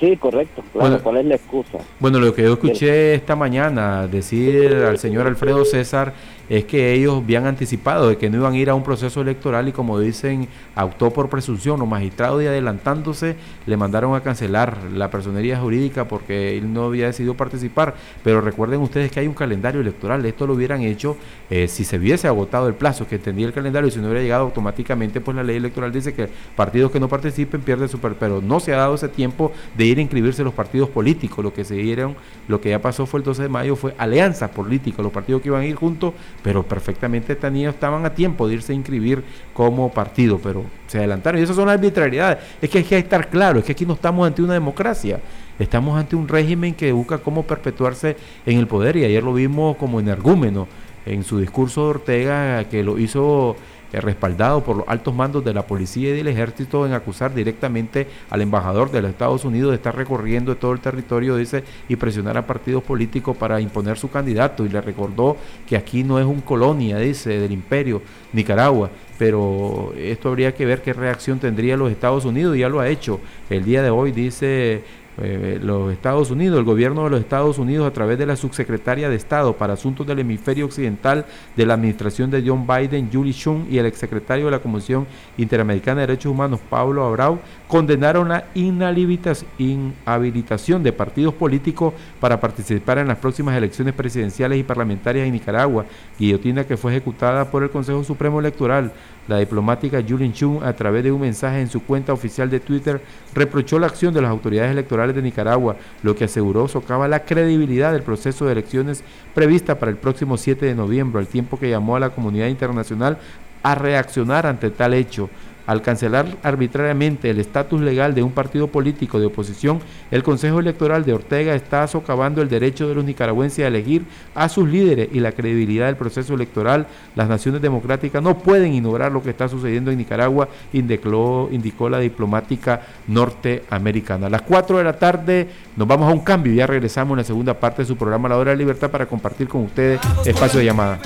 Sí, 0.00 0.16
correcto. 0.16 0.62
Claro, 0.72 0.88
Bueno. 0.88 1.02
¿cuál 1.02 1.16
es 1.18 1.24
la 1.26 1.34
excusa? 1.34 1.78
Bueno, 1.98 2.18
lo 2.20 2.32
que 2.34 2.42
yo 2.42 2.52
escuché 2.54 3.14
esta 3.14 3.34
mañana 3.36 4.06
decir 4.06 4.72
al 4.76 4.98
señor 4.98 5.26
Alfredo 5.26 5.64
César 5.64 6.14
es 6.48 6.64
que 6.64 6.92
ellos 6.92 7.22
habían 7.22 7.46
anticipado 7.46 8.08
de 8.08 8.18
que 8.18 8.28
no 8.30 8.38
iban 8.38 8.52
a 8.54 8.56
ir 8.58 8.70
a 8.70 8.74
un 8.74 8.82
proceso 8.82 9.20
electoral 9.20 9.68
y 9.68 9.72
como 9.72 9.98
dicen, 9.98 10.48
actuó 10.74 11.10
por 11.12 11.28
presunción. 11.28 11.78
Los 11.80 11.88
magistrados 11.88 12.42
y 12.42 12.46
adelantándose 12.46 13.36
le 13.66 13.76
mandaron 13.76 14.14
a 14.14 14.20
cancelar 14.22 14.76
la 14.92 15.10
personería 15.10 15.58
jurídica 15.58 16.06
porque 16.06 16.56
él 16.58 16.72
no 16.72 16.84
había 16.84 17.06
decidido 17.06 17.34
participar. 17.34 17.94
Pero 18.22 18.40
recuerden 18.40 18.80
ustedes 18.80 19.10
que 19.10 19.20
hay 19.20 19.26
un 19.26 19.34
calendario 19.34 19.80
electoral. 19.80 20.24
Esto 20.26 20.46
lo 20.46 20.54
hubieran 20.54 20.82
hecho 20.82 21.16
eh, 21.50 21.68
si 21.68 21.84
se 21.84 21.96
hubiese 21.98 22.28
agotado 22.28 22.68
el 22.68 22.74
plazo 22.74 23.06
que 23.06 23.16
entendía 23.16 23.46
el 23.46 23.52
calendario 23.52 23.88
y 23.88 23.90
si 23.90 23.98
no 23.98 24.06
hubiera 24.06 24.22
llegado 24.22 24.44
automáticamente, 24.44 25.20
pues 25.20 25.36
la 25.36 25.42
ley 25.42 25.56
electoral 25.56 25.92
dice 25.92 26.12
que 26.14 26.28
partidos 26.56 26.90
que 26.90 27.00
no 27.00 27.08
participen 27.08 27.60
pierden 27.62 27.88
su... 27.88 27.98
per- 27.98 28.14
Pero 28.16 28.40
no 28.42 28.60
se 28.60 28.72
ha 28.74 28.76
dado 28.78 28.94
ese 28.94 29.08
tiempo 29.08 29.52
de 29.76 29.84
ir 29.86 29.98
a 29.98 30.00
inscribirse 30.02 30.44
los 30.44 30.54
partidos 30.54 30.88
políticos. 30.90 31.44
Lo 31.44 31.52
que 31.52 31.64
se 31.64 31.74
dieron, 31.74 32.16
lo 32.48 32.60
que 32.60 32.70
ya 32.70 32.80
pasó 32.80 33.06
fue 33.06 33.20
el 33.20 33.24
12 33.24 33.42
de 33.44 33.48
mayo, 33.48 33.76
fue 33.76 33.94
alianzas 33.98 34.50
políticas, 34.50 35.02
los 35.02 35.12
partidos 35.12 35.42
que 35.42 35.48
iban 35.48 35.62
a 35.62 35.66
ir 35.66 35.74
juntos, 35.76 36.12
pero 36.44 36.62
perfectamente 36.62 37.32
estaban 37.32 38.04
a 38.04 38.14
tiempo 38.14 38.46
de 38.46 38.52
irse 38.52 38.72
a 38.72 38.76
inscribir 38.76 39.24
como 39.54 39.90
partido, 39.90 40.38
pero 40.38 40.62
se 40.86 40.98
adelantaron. 40.98 41.40
Y 41.40 41.42
esas 41.42 41.56
son 41.56 41.70
arbitrariedades. 41.70 42.36
Es 42.60 42.68
que 42.68 42.78
hay 42.78 42.84
que 42.84 42.98
estar 42.98 43.30
claro, 43.30 43.60
es 43.60 43.64
que 43.64 43.72
aquí 43.72 43.86
no 43.86 43.94
estamos 43.94 44.26
ante 44.26 44.42
una 44.42 44.52
democracia. 44.52 45.20
Estamos 45.58 45.98
ante 45.98 46.16
un 46.16 46.28
régimen 46.28 46.74
que 46.74 46.92
busca 46.92 47.16
cómo 47.16 47.44
perpetuarse 47.44 48.18
en 48.44 48.58
el 48.58 48.66
poder 48.66 48.98
y 48.98 49.04
ayer 49.04 49.22
lo 49.22 49.32
vimos 49.32 49.78
como 49.78 49.98
energúmeno 50.00 50.68
en 51.06 51.24
su 51.24 51.38
discurso 51.38 51.84
de 51.84 51.88
Ortega 51.88 52.64
que 52.64 52.82
lo 52.82 52.98
hizo 52.98 53.56
respaldado 54.00 54.62
por 54.62 54.78
los 54.78 54.88
altos 54.88 55.14
mandos 55.14 55.44
de 55.44 55.54
la 55.54 55.66
policía 55.66 56.10
y 56.10 56.16
del 56.16 56.28
ejército 56.28 56.86
en 56.86 56.92
acusar 56.92 57.34
directamente 57.34 58.06
al 58.30 58.42
embajador 58.42 58.90
de 58.90 59.02
los 59.02 59.10
Estados 59.10 59.44
Unidos 59.44 59.70
de 59.70 59.76
estar 59.76 59.94
recorriendo 59.96 60.56
todo 60.56 60.72
el 60.72 60.80
territorio, 60.80 61.36
dice, 61.36 61.64
y 61.88 61.96
presionar 61.96 62.36
a 62.36 62.46
partidos 62.46 62.82
políticos 62.82 63.36
para 63.36 63.60
imponer 63.60 63.98
su 63.98 64.10
candidato. 64.10 64.64
Y 64.64 64.68
le 64.68 64.80
recordó 64.80 65.36
que 65.66 65.76
aquí 65.76 66.04
no 66.04 66.18
es 66.18 66.26
un 66.26 66.40
colonia, 66.40 66.98
dice, 66.98 67.38
del 67.40 67.52
imperio 67.52 68.02
Nicaragua. 68.32 68.90
Pero 69.18 69.92
esto 69.96 70.28
habría 70.28 70.54
que 70.54 70.66
ver 70.66 70.82
qué 70.82 70.92
reacción 70.92 71.38
tendría 71.38 71.76
los 71.76 71.90
Estados 71.90 72.24
Unidos, 72.24 72.56
ya 72.56 72.68
lo 72.68 72.80
ha 72.80 72.88
hecho. 72.88 73.20
El 73.48 73.64
día 73.64 73.82
de 73.82 73.90
hoy 73.90 74.10
dice 74.10 74.82
eh, 75.22 75.60
los 75.62 75.92
Estados 75.92 76.30
Unidos, 76.30 76.58
el 76.58 76.64
gobierno 76.64 77.04
de 77.04 77.10
los 77.10 77.20
Estados 77.20 77.58
Unidos 77.58 77.86
a 77.86 77.92
través 77.92 78.18
de 78.18 78.26
la 78.26 78.36
subsecretaria 78.36 79.08
de 79.08 79.16
Estado 79.16 79.56
para 79.56 79.74
Asuntos 79.74 80.06
del 80.06 80.18
Hemisferio 80.18 80.66
Occidental 80.66 81.24
de 81.56 81.66
la 81.66 81.74
administración 81.74 82.30
de 82.30 82.42
John 82.44 82.66
Biden, 82.66 83.10
Julie 83.12 83.32
Chung, 83.32 83.66
y 83.70 83.78
el 83.78 83.86
exsecretario 83.86 84.46
de 84.46 84.50
la 84.50 84.58
Comisión 84.58 85.06
Interamericana 85.38 86.00
de 86.00 86.08
Derechos 86.08 86.32
Humanos, 86.32 86.60
Pablo 86.68 87.04
Abreu, 87.04 87.38
condenaron 87.74 88.28
la 88.28 88.44
inhabilitación 88.54 90.84
de 90.84 90.92
partidos 90.92 91.34
políticos 91.34 91.92
para 92.20 92.38
participar 92.38 92.98
en 92.98 93.08
las 93.08 93.18
próximas 93.18 93.56
elecciones 93.56 93.94
presidenciales 93.94 94.60
y 94.60 94.62
parlamentarias 94.62 95.26
en 95.26 95.32
Nicaragua, 95.32 95.84
guillotina 96.16 96.62
que 96.62 96.76
fue 96.76 96.92
ejecutada 96.92 97.50
por 97.50 97.64
el 97.64 97.70
Consejo 97.70 98.04
Supremo 98.04 98.38
Electoral. 98.38 98.92
La 99.26 99.38
diplomática 99.38 100.04
Julie 100.08 100.32
Chung, 100.32 100.62
a 100.62 100.72
través 100.74 101.02
de 101.02 101.10
un 101.10 101.22
mensaje 101.22 101.60
en 101.60 101.68
su 101.68 101.82
cuenta 101.82 102.12
oficial 102.12 102.48
de 102.48 102.60
Twitter, 102.60 103.00
reprochó 103.34 103.80
la 103.80 103.88
acción 103.88 104.14
de 104.14 104.22
las 104.22 104.30
autoridades 104.30 104.70
electorales 104.70 105.16
de 105.16 105.22
Nicaragua, 105.22 105.74
lo 106.04 106.14
que 106.14 106.26
aseguró 106.26 106.68
socava 106.68 107.08
la 107.08 107.24
credibilidad 107.24 107.92
del 107.92 108.04
proceso 108.04 108.46
de 108.46 108.52
elecciones 108.52 109.02
prevista 109.34 109.80
para 109.80 109.90
el 109.90 109.96
próximo 109.96 110.36
7 110.36 110.64
de 110.64 110.76
noviembre, 110.76 111.18
al 111.18 111.26
tiempo 111.26 111.58
que 111.58 111.70
llamó 111.70 111.96
a 111.96 112.00
la 112.00 112.10
comunidad 112.10 112.46
internacional 112.46 113.18
a 113.64 113.74
reaccionar 113.74 114.46
ante 114.46 114.70
tal 114.70 114.94
hecho. 114.94 115.28
Al 115.66 115.80
cancelar 115.80 116.26
arbitrariamente 116.42 117.30
el 117.30 117.40
estatus 117.40 117.80
legal 117.80 118.14
de 118.14 118.22
un 118.22 118.32
partido 118.32 118.68
político 118.68 119.18
de 119.18 119.26
oposición, 119.26 119.80
el 120.10 120.22
Consejo 120.22 120.60
Electoral 120.60 121.04
de 121.04 121.14
Ortega 121.14 121.54
está 121.54 121.86
socavando 121.86 122.42
el 122.42 122.50
derecho 122.50 122.86
de 122.86 122.94
los 122.94 123.04
nicaragüenses 123.04 123.64
a 123.64 123.68
elegir 123.68 124.04
a 124.34 124.48
sus 124.50 124.68
líderes 124.68 125.08
y 125.12 125.20
la 125.20 125.32
credibilidad 125.32 125.86
del 125.86 125.96
proceso 125.96 126.34
electoral. 126.34 126.86
Las 127.16 127.28
naciones 127.28 127.62
democráticas 127.62 128.22
no 128.22 128.38
pueden 128.38 128.74
ignorar 128.74 129.10
lo 129.10 129.22
que 129.22 129.30
está 129.30 129.48
sucediendo 129.48 129.90
en 129.90 129.98
Nicaragua, 129.98 130.48
indicó, 130.72 131.88
la 131.88 131.98
diplomática 131.98 132.82
norteamericana. 133.06 134.26
A 134.26 134.30
las 134.30 134.42
4 134.42 134.78
de 134.78 134.84
la 134.84 134.98
tarde 134.98 135.48
nos 135.76 135.88
vamos 135.88 136.10
a 136.10 136.14
un 136.14 136.20
cambio 136.20 136.52
y 136.52 136.56
ya 136.56 136.66
regresamos 136.66 137.12
en 137.12 137.18
la 137.18 137.24
segunda 137.24 137.54
parte 137.54 137.82
de 137.82 137.86
su 137.86 137.96
programa 137.96 138.28
La 138.28 138.36
Hora 138.36 138.50
de 138.50 138.56
Libertad 138.58 138.90
para 138.90 139.06
compartir 139.06 139.48
con 139.48 139.62
ustedes 139.62 140.00
espacio 140.24 140.60
de 140.60 140.66
llamada. 140.66 140.98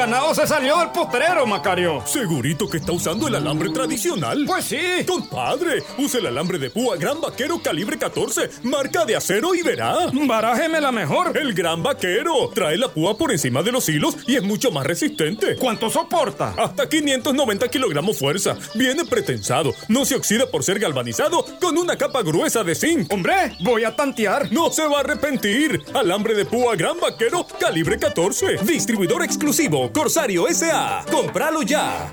Ganado 0.00 0.34
se 0.34 0.46
salió 0.46 0.78
del 0.78 0.88
potrero, 0.92 1.46
Macario. 1.46 2.02
¿Segurito 2.06 2.66
que 2.70 2.78
está 2.78 2.90
usando 2.90 3.28
el 3.28 3.34
alambre 3.34 3.68
tradicional? 3.68 4.44
Pues 4.46 4.64
sí. 4.64 4.78
Compadre, 5.06 5.82
use 5.98 6.16
el 6.16 6.26
alambre 6.26 6.58
de 6.58 6.70
púa 6.70 6.96
Gran 6.96 7.20
Vaquero 7.20 7.60
calibre 7.62 7.98
14, 7.98 8.48
marca 8.62 9.04
de 9.04 9.16
acero 9.16 9.54
y 9.54 9.60
verá. 9.60 10.10
Barájeme 10.10 10.80
la 10.80 10.90
mejor. 10.90 11.36
El 11.36 11.52
Gran 11.52 11.82
Vaquero 11.82 12.50
trae 12.54 12.78
la 12.78 12.88
púa 12.88 13.18
por 13.18 13.30
encima 13.30 13.62
de 13.62 13.72
los 13.72 13.86
hilos 13.90 14.16
y 14.26 14.36
es 14.36 14.42
mucho 14.42 14.70
más 14.70 14.86
resistente. 14.86 15.56
¿Cuánto 15.56 15.90
soporta? 15.90 16.54
Hasta 16.56 16.88
590 16.88 17.68
kilogramos 17.68 18.18
fuerza. 18.18 18.56
Viene 18.74 19.04
pretensado, 19.04 19.74
no 19.88 20.06
se 20.06 20.14
oxida 20.14 20.46
por 20.46 20.64
ser 20.64 20.78
galvanizado 20.78 21.44
con 21.60 21.76
una 21.76 21.98
capa 21.98 22.22
gruesa 22.22 22.64
de 22.64 22.74
zinc. 22.74 23.12
Hombre, 23.12 23.54
voy 23.60 23.84
a 23.84 23.94
tantear. 23.94 24.50
No 24.50 24.70
se 24.70 24.86
va 24.86 24.96
a 24.96 25.00
arrepentir. 25.00 25.82
Alambre 25.92 26.32
de 26.32 26.46
púa 26.46 26.74
Gran 26.74 26.98
Vaquero 26.98 27.46
calibre 27.58 27.98
14. 27.98 28.60
Distribuidor 28.64 29.22
exclusivo 29.22 29.89
Corsario 29.92 30.46
SA. 30.52 31.04
¡Cómpralo 31.10 31.62
ya! 31.62 32.12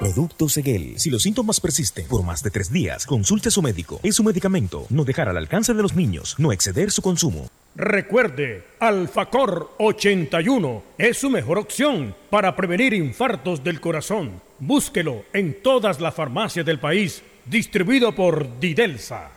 Producto 0.00 0.48
Seguel. 0.48 0.98
Si 0.98 1.10
los 1.10 1.22
síntomas 1.22 1.60
persisten 1.60 2.06
por 2.06 2.22
más 2.24 2.42
de 2.42 2.50
tres 2.50 2.70
días, 2.70 3.06
consulte 3.06 3.48
a 3.48 3.52
su 3.52 3.62
médico. 3.62 4.00
Es 4.02 4.16
su 4.16 4.24
medicamento. 4.24 4.86
No 4.90 5.04
dejar 5.04 5.28
al 5.28 5.36
alcance 5.36 5.72
de 5.72 5.82
los 5.82 5.94
niños. 5.94 6.34
No 6.38 6.52
exceder 6.52 6.90
su 6.90 7.00
consumo. 7.00 7.48
Recuerde, 7.76 8.64
Alfacor 8.80 9.72
81 9.78 10.82
es 10.98 11.18
su 11.18 11.30
mejor 11.30 11.58
opción 11.58 12.14
para 12.30 12.54
prevenir 12.54 12.94
infartos 12.94 13.64
del 13.64 13.80
corazón. 13.80 14.40
Búsquelo 14.58 15.24
en 15.32 15.60
todas 15.62 16.00
las 16.00 16.14
farmacias 16.14 16.66
del 16.66 16.78
país, 16.78 17.22
distribuido 17.46 18.14
por 18.14 18.60
Didelsa. 18.60 19.30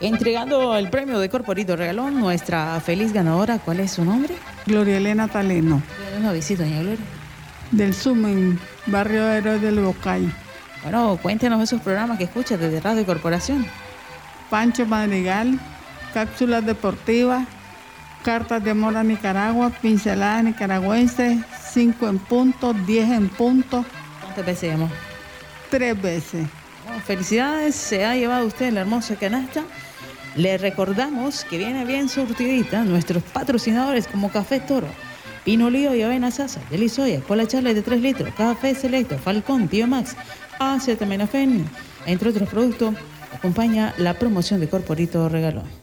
Entregando 0.00 0.76
el 0.76 0.90
premio 0.90 1.20
de 1.20 1.28
Corporito 1.28 1.76
Regalón, 1.76 2.18
nuestra 2.18 2.80
feliz 2.80 3.12
ganadora, 3.12 3.60
¿cuál 3.60 3.78
es 3.78 3.92
su 3.92 4.04
nombre? 4.04 4.34
Gloria 4.66 4.96
Elena 4.96 5.28
Taleno. 5.28 5.80
Una 6.18 6.32
visita, 6.32 6.64
doña 6.64 6.80
Gloria. 6.80 7.21
Del 7.72 7.94
Sumen, 7.94 8.58
barrio 8.86 9.26
Héroe 9.32 9.58
del 9.58 9.80
Bocay. 9.80 10.30
Bueno, 10.82 11.18
cuéntenos 11.22 11.62
esos 11.62 11.80
programas 11.80 12.18
que 12.18 12.24
escucha 12.24 12.58
desde 12.58 12.80
Radio 12.80 13.06
Corporación. 13.06 13.66
Pancho 14.50 14.84
Madrigal, 14.84 15.58
cápsulas 16.12 16.66
deportivas, 16.66 17.48
cartas 18.22 18.62
de 18.62 18.72
amor 18.72 18.94
a 18.98 19.02
Nicaragua, 19.02 19.70
pinceladas 19.70 20.44
nicaragüenses, 20.44 21.38
5 21.72 22.08
en 22.08 22.18
punto, 22.18 22.74
10 22.74 23.10
en 23.10 23.28
punto. 23.30 23.86
¿Cuántas 24.20 24.44
veces 24.44 24.72
llamó? 24.72 24.90
Tres 25.70 26.00
veces. 26.00 26.46
Bueno, 26.84 27.00
felicidades, 27.00 27.74
se 27.74 28.04
ha 28.04 28.14
llevado 28.14 28.46
usted 28.46 28.70
la 28.70 28.80
hermosa 28.80 29.16
canasta. 29.16 29.64
Le 30.36 30.58
recordamos 30.58 31.44
que 31.44 31.56
viene 31.56 31.86
bien 31.86 32.10
surtidita 32.10 32.84
nuestros 32.84 33.22
patrocinadores 33.22 34.06
como 34.08 34.30
Café 34.30 34.60
Toro, 34.60 34.88
Pinolío 35.44 35.94
y 35.94 36.02
Avena 36.02 36.30
Sasa, 36.30 36.60
Delisoya, 36.70 37.20
Cola 37.20 37.46
Charles 37.46 37.74
de 37.74 37.82
3 37.82 38.00
litros, 38.00 38.34
Café 38.34 38.74
Selecto, 38.74 39.18
Falcón, 39.18 39.68
Tío 39.68 39.86
Max, 39.86 40.16
Acetaminofén, 40.58 41.68
entre 42.06 42.30
otros 42.30 42.48
productos, 42.48 42.94
acompaña 43.34 43.94
la 43.98 44.14
promoción 44.14 44.60
de 44.60 44.68
Corporito 44.68 45.28
Regalón. 45.28 45.82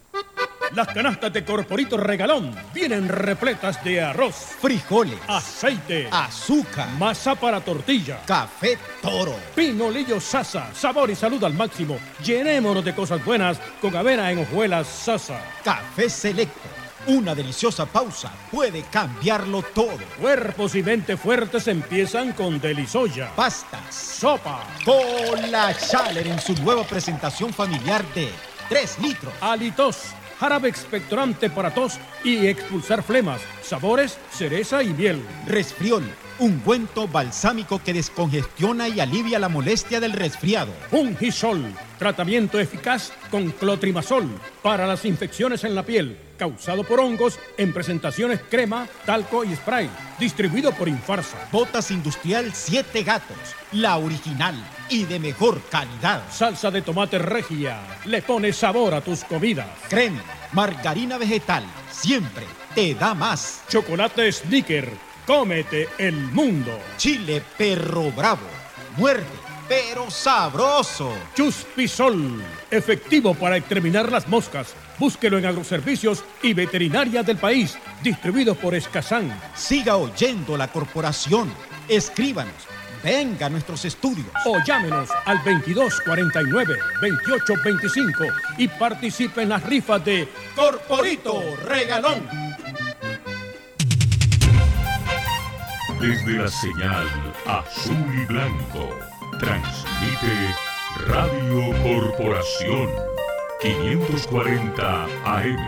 Las 0.76 0.88
canastas 0.89 1.34
de 1.34 1.43
Corporito 1.43 1.98
Regalón 1.98 2.56
vienen 2.74 3.10
repletas 3.10 3.84
de 3.84 4.02
arroz, 4.02 4.36
frijoles, 4.62 5.17
aceite, 5.28 6.08
azúcar, 6.12 6.88
masa 7.00 7.34
para 7.34 7.60
tortilla, 7.60 8.22
café 8.26 8.78
toro, 9.02 9.36
pinolillo 9.56 10.22
sasa, 10.22 10.72
sabor 10.76 11.10
y 11.10 11.15
salud 11.15 11.43
al 11.43 11.56
máximo. 11.56 11.98
Llenémonos 12.24 12.86
de 12.86 12.93
cosas 12.93 13.26
buenas 13.26 13.60
con 13.82 13.95
avena 13.95 14.32
en 14.32 14.39
hojuelas 14.39 14.88
sasa. 14.88 15.41
Café 15.63 16.08
selecto. 16.08 16.79
Una 17.10 17.34
deliciosa 17.34 17.88
pausa 17.88 18.32
puede 18.52 18.84
cambiarlo 18.84 19.63
todo. 19.74 19.98
Cuerpos 20.22 20.76
y 20.76 20.84
mente 20.84 21.17
fuertes 21.17 21.67
empiezan 21.67 22.34
con 22.34 22.62
Delisoya. 22.62 23.36
Pastas, 23.36 23.95
sopa, 23.95 24.63
Cola 24.86 25.76
Chaler 25.76 26.28
en 26.28 26.39
su 26.39 26.54
nueva 26.62 26.84
presentación 26.84 27.52
familiar 27.52 28.06
de 28.13 28.30
3 28.69 29.00
litros. 29.00 29.34
Alitos, 29.41 29.98
jarabe 30.39 30.69
expectorante 30.69 31.50
para 31.50 31.74
tos 31.74 31.98
y 32.24 32.45
expulsar 32.45 33.02
flemas, 33.02 33.41
sabores, 33.63 34.19
cereza 34.32 34.84
y 34.84 34.89
miel. 34.89 35.26
Resfriol, 35.48 36.04
ungüento 36.38 37.08
balsámico 37.08 37.82
que 37.84 37.93
descongestiona 37.93 38.88
y 38.88 39.00
alivia 39.00 39.39
la 39.39 39.50
molestia 39.50 40.00
del 40.00 40.13
resfriado. 40.13 40.72
Ungisol, 40.91 41.74
tratamiento 41.98 42.60
eficaz 42.60 43.12
con 43.32 43.50
clotrimazol 43.50 44.30
para 44.62 44.86
las 44.86 45.06
infecciones 45.06 45.63
en 45.63 45.74
la 45.74 45.82
piel, 45.82 46.29
causado 46.39 46.84
por 46.84 46.99
hongos 46.99 47.38
en 47.58 47.73
presentaciones 47.73 48.39
crema, 48.49 48.88
talco 49.06 49.43
y 49.43 49.56
spray, 49.56 49.89
distribuido 50.17 50.71
por 50.71 50.88
Infarsa. 50.88 51.38
Botas 51.52 51.91
Industrial 51.91 52.52
7 52.52 53.04
Gatos, 53.04 53.38
la 53.73 53.97
original 53.97 54.56
y 54.89 55.04
de 55.04 55.19
mejor 55.19 55.62
calidad. 55.69 56.23
Salsa 56.32 56.71
de 56.71 56.82
tomate 56.82 57.19
regia, 57.19 57.80
le 58.06 58.21
pone 58.23 58.54
sabor 58.54 58.95
a 58.95 59.02
tus 59.02 59.23
comidas. 59.23 59.67
Crema, 59.89 60.23
margarina 60.54 61.17
vegetal, 61.17 61.63
siempre 61.91 62.45
te 62.73 62.95
da 62.95 63.13
más. 63.13 63.63
Chocolate 63.69 64.32
Snicker, 64.32 64.89
cómete 65.28 65.89
el 65.97 66.15
mundo. 66.15 66.71
Chile 66.97 67.43
Perro 67.58 68.12
Bravo, 68.12 68.47
muerde, 68.97 69.25
pero 69.70 70.10
sabroso. 70.10 71.14
Chuspisol, 71.36 72.42
efectivo 72.72 73.36
para 73.36 73.58
exterminar 73.58 74.12
las 74.12 74.28
moscas. 74.28 74.74
Búsquelo 74.98 75.38
en 75.38 75.46
agroservicios 75.46 76.26
y 76.42 76.54
veterinarias 76.54 77.26
del 77.26 77.38
país, 77.38 77.78
distribuido 78.04 78.56
por 78.56 78.76
Escazán. 78.76 79.40
Siga 79.56 79.96
oyendo 79.96 80.58
la 80.58 80.68
corporación. 80.70 81.50
Escríbanos. 81.88 82.68
Venga 83.04 83.46
a 83.46 83.50
nuestros 83.50 83.86
estudios. 83.86 84.28
O 84.46 84.58
llámenos 84.66 85.10
al 85.24 85.38
2249-2825 85.40 88.34
y 88.58 88.68
participe 88.68 89.44
en 89.44 89.50
las 89.50 89.64
rifas 89.64 90.04
de 90.04 90.28
Corporito 90.56 91.42
Regalón. 91.66 92.28
Desde 96.02 96.34
la 96.34 96.48
señal 96.48 97.08
azul 97.46 98.22
y 98.22 98.26
blanco, 98.26 98.90
transmite 99.39 100.54
Radio 101.08 101.71
Corporación 101.82 102.88
540 103.62 105.06
AM 105.25 105.65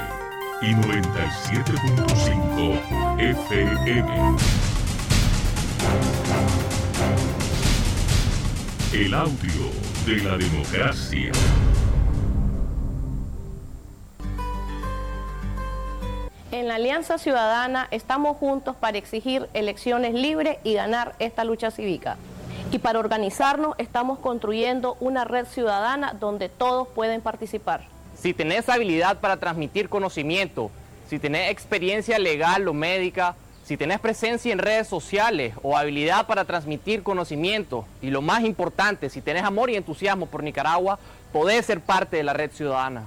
y 0.62 0.76
97.5 0.76 3.18
FM. 3.18 4.38
El 8.94 9.14
audio 9.14 9.72
de 10.06 10.18
la 10.18 10.38
democracia. 10.38 11.32
En 16.52 16.68
la 16.68 16.76
Alianza 16.76 17.18
Ciudadana 17.18 17.88
estamos 17.92 18.36
juntos 18.36 18.76
para 18.76 18.98
exigir 18.98 19.48
elecciones 19.54 20.14
libres 20.14 20.58
y 20.66 20.74
ganar 20.74 21.16
esta 21.20 21.46
lucha 21.46 21.72
cívica. 21.72 22.18
Y 22.72 22.80
para 22.80 23.00
organizarnos 23.00 23.76
estamos 23.80 24.20
construyendo 24.20 24.96
una 25.02 25.26
red 25.26 25.46
ciudadana 25.46 26.14
donde 26.14 26.48
todos 26.48 26.88
pueden 26.88 27.20
participar. 27.20 27.86
Si 28.18 28.34
tenés 28.34 28.70
habilidad 28.70 29.20
para 29.20 29.38
transmitir 29.38 29.90
conocimiento, 29.90 30.72
si 31.10 31.20
tenés 31.20 31.52
experiencia 31.52 32.18
legal 32.18 32.66
o 32.70 32.74
médica, 32.74 33.36
si 33.66 33.76
tenés 33.76 34.00
presencia 34.00 34.54
en 34.54 34.60
redes 34.60 34.88
sociales 34.88 35.54
o 35.64 35.78
habilidad 35.78 36.28
para 36.28 36.46
transmitir 36.46 37.04
conocimiento, 37.04 37.86
y 38.02 38.10
lo 38.10 38.22
más 38.22 38.44
importante, 38.46 39.10
si 39.10 39.22
tenés 39.22 39.44
amor 39.44 39.70
y 39.70 39.76
entusiasmo 39.76 40.28
por 40.28 40.42
Nicaragua, 40.42 40.98
podés 41.34 41.66
ser 41.66 41.82
parte 41.82 42.18
de 42.18 42.24
la 42.24 42.32
red 42.32 42.52
ciudadana. 42.52 43.04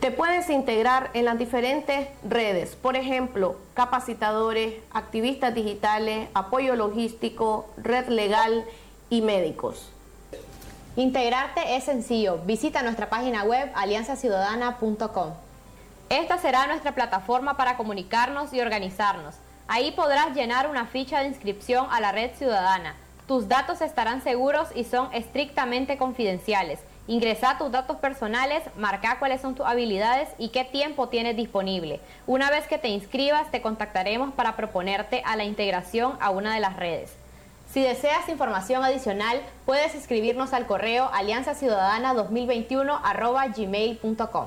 Te 0.00 0.10
puedes 0.10 0.50
integrar 0.50 1.10
en 1.14 1.26
las 1.26 1.38
diferentes 1.38 2.08
redes, 2.28 2.74
por 2.74 2.96
ejemplo, 2.96 3.56
capacitadores, 3.74 4.74
activistas 4.90 5.54
digitales, 5.54 6.28
apoyo 6.34 6.74
logístico, 6.74 7.70
red 7.76 8.08
legal 8.08 8.64
y 9.12 9.20
médicos. 9.20 9.90
Integrarte 10.96 11.76
es 11.76 11.84
sencillo. 11.84 12.38
Visita 12.46 12.82
nuestra 12.82 13.10
página 13.10 13.44
web 13.44 13.70
alianzaciudadana.com. 13.74 15.34
Esta 16.08 16.38
será 16.38 16.66
nuestra 16.66 16.94
plataforma 16.94 17.58
para 17.58 17.76
comunicarnos 17.76 18.54
y 18.54 18.62
organizarnos. 18.62 19.34
Ahí 19.68 19.90
podrás 19.90 20.34
llenar 20.34 20.66
una 20.66 20.86
ficha 20.86 21.20
de 21.20 21.28
inscripción 21.28 21.86
a 21.90 22.00
la 22.00 22.12
red 22.12 22.30
ciudadana. 22.38 22.96
Tus 23.28 23.48
datos 23.48 23.82
estarán 23.82 24.22
seguros 24.22 24.68
y 24.74 24.84
son 24.84 25.12
estrictamente 25.12 25.98
confidenciales. 25.98 26.80
Ingresa 27.06 27.58
tus 27.58 27.70
datos 27.70 27.98
personales, 27.98 28.62
marca 28.78 29.18
cuáles 29.18 29.42
son 29.42 29.54
tus 29.54 29.66
habilidades 29.66 30.30
y 30.38 30.48
qué 30.48 30.64
tiempo 30.64 31.10
tienes 31.10 31.36
disponible. 31.36 32.00
Una 32.26 32.48
vez 32.48 32.66
que 32.66 32.78
te 32.78 32.88
inscribas, 32.88 33.50
te 33.50 33.60
contactaremos 33.60 34.32
para 34.32 34.56
proponerte 34.56 35.22
a 35.26 35.36
la 35.36 35.44
integración 35.44 36.16
a 36.20 36.30
una 36.30 36.54
de 36.54 36.60
las 36.60 36.76
redes. 36.76 37.21
Si 37.72 37.80
deseas 37.80 38.28
información 38.28 38.84
adicional, 38.84 39.40
puedes 39.64 39.94
escribirnos 39.94 40.52
al 40.52 40.66
correo 40.66 41.08
alianzaciudadana2021 41.10 43.00
gmail.com. 43.56 44.46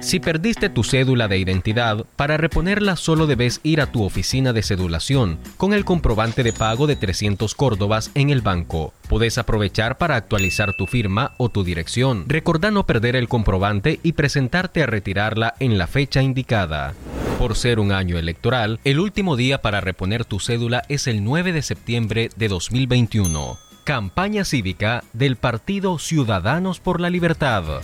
Si 0.00 0.20
perdiste 0.20 0.68
tu 0.68 0.84
cédula 0.84 1.26
de 1.26 1.38
identidad, 1.38 2.06
para 2.14 2.36
reponerla 2.36 2.94
solo 2.94 3.26
debes 3.26 3.60
ir 3.64 3.80
a 3.80 3.90
tu 3.90 4.04
oficina 4.04 4.52
de 4.52 4.62
cedulación 4.62 5.38
con 5.56 5.72
el 5.72 5.84
comprobante 5.84 6.44
de 6.44 6.52
pago 6.52 6.86
de 6.86 6.94
300 6.94 7.54
córdobas 7.54 8.12
en 8.14 8.30
el 8.30 8.40
banco. 8.40 8.94
Puedes 9.08 9.38
aprovechar 9.38 9.98
para 9.98 10.14
actualizar 10.14 10.74
tu 10.74 10.86
firma 10.86 11.32
o 11.36 11.48
tu 11.48 11.64
dirección. 11.64 12.24
Recordá 12.28 12.70
no 12.70 12.86
perder 12.86 13.16
el 13.16 13.28
comprobante 13.28 13.98
y 14.02 14.12
presentarte 14.12 14.82
a 14.82 14.86
retirarla 14.86 15.54
en 15.58 15.78
la 15.78 15.88
fecha 15.88 16.22
indicada. 16.22 16.94
Por 17.38 17.56
ser 17.56 17.80
un 17.80 17.90
año 17.92 18.18
electoral, 18.18 18.78
el 18.84 19.00
último 19.00 19.36
día 19.36 19.62
para 19.62 19.80
reponer 19.80 20.24
tu 20.24 20.38
cédula 20.38 20.84
es 20.88 21.06
el 21.08 21.24
9 21.24 21.52
de 21.52 21.62
septiembre 21.62 22.30
de 22.36 22.48
2021. 22.48 23.58
Campaña 23.82 24.44
cívica 24.44 25.02
del 25.12 25.36
Partido 25.36 25.98
Ciudadanos 25.98 26.78
por 26.78 27.00
la 27.00 27.10
Libertad. 27.10 27.80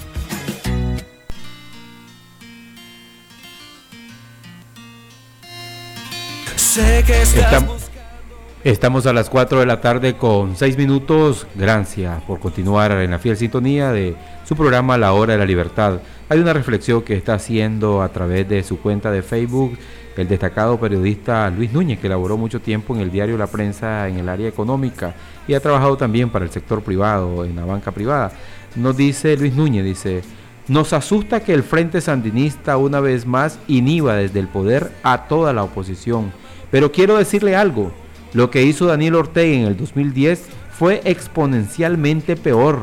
Estamos, 6.76 7.88
estamos 8.64 9.06
a 9.06 9.12
las 9.12 9.30
4 9.30 9.60
de 9.60 9.66
la 9.66 9.80
tarde 9.80 10.16
con 10.16 10.56
6 10.56 10.76
minutos. 10.76 11.46
Gracias 11.54 12.20
por 12.22 12.40
continuar 12.40 12.90
en 12.90 13.12
la 13.12 13.20
fiel 13.20 13.36
sintonía 13.36 13.92
de 13.92 14.16
su 14.44 14.56
programa 14.56 14.98
La 14.98 15.12
Hora 15.12 15.34
de 15.34 15.38
la 15.38 15.46
Libertad. 15.46 16.00
Hay 16.28 16.40
una 16.40 16.52
reflexión 16.52 17.02
que 17.02 17.16
está 17.16 17.34
haciendo 17.34 18.02
a 18.02 18.08
través 18.08 18.48
de 18.48 18.64
su 18.64 18.80
cuenta 18.80 19.12
de 19.12 19.22
Facebook 19.22 19.78
el 20.16 20.26
destacado 20.26 20.80
periodista 20.80 21.48
Luis 21.50 21.72
Núñez, 21.72 22.00
que 22.00 22.08
laboró 22.08 22.36
mucho 22.36 22.60
tiempo 22.60 22.92
en 22.96 23.02
el 23.02 23.12
diario 23.12 23.38
La 23.38 23.46
Prensa 23.46 24.08
en 24.08 24.18
el 24.18 24.28
área 24.28 24.48
económica 24.48 25.14
y 25.46 25.54
ha 25.54 25.60
trabajado 25.60 25.96
también 25.96 26.28
para 26.30 26.44
el 26.44 26.50
sector 26.50 26.82
privado, 26.82 27.44
en 27.44 27.54
la 27.54 27.64
banca 27.64 27.92
privada. 27.92 28.32
Nos 28.74 28.96
dice 28.96 29.36
Luis 29.36 29.54
Núñez, 29.54 29.84
dice, 29.84 30.22
nos 30.66 30.92
asusta 30.92 31.38
que 31.38 31.54
el 31.54 31.62
Frente 31.62 32.00
Sandinista 32.00 32.76
una 32.78 32.98
vez 32.98 33.26
más 33.26 33.60
inhiba 33.68 34.16
desde 34.16 34.40
el 34.40 34.48
poder 34.48 34.90
a 35.04 35.28
toda 35.28 35.52
la 35.52 35.62
oposición. 35.62 36.32
Pero 36.74 36.90
quiero 36.90 37.18
decirle 37.18 37.54
algo, 37.54 37.92
lo 38.32 38.50
que 38.50 38.64
hizo 38.64 38.86
Daniel 38.86 39.14
Ortega 39.14 39.54
en 39.54 39.66
el 39.66 39.76
2010 39.76 40.42
fue 40.76 41.00
exponencialmente 41.04 42.34
peor. 42.34 42.80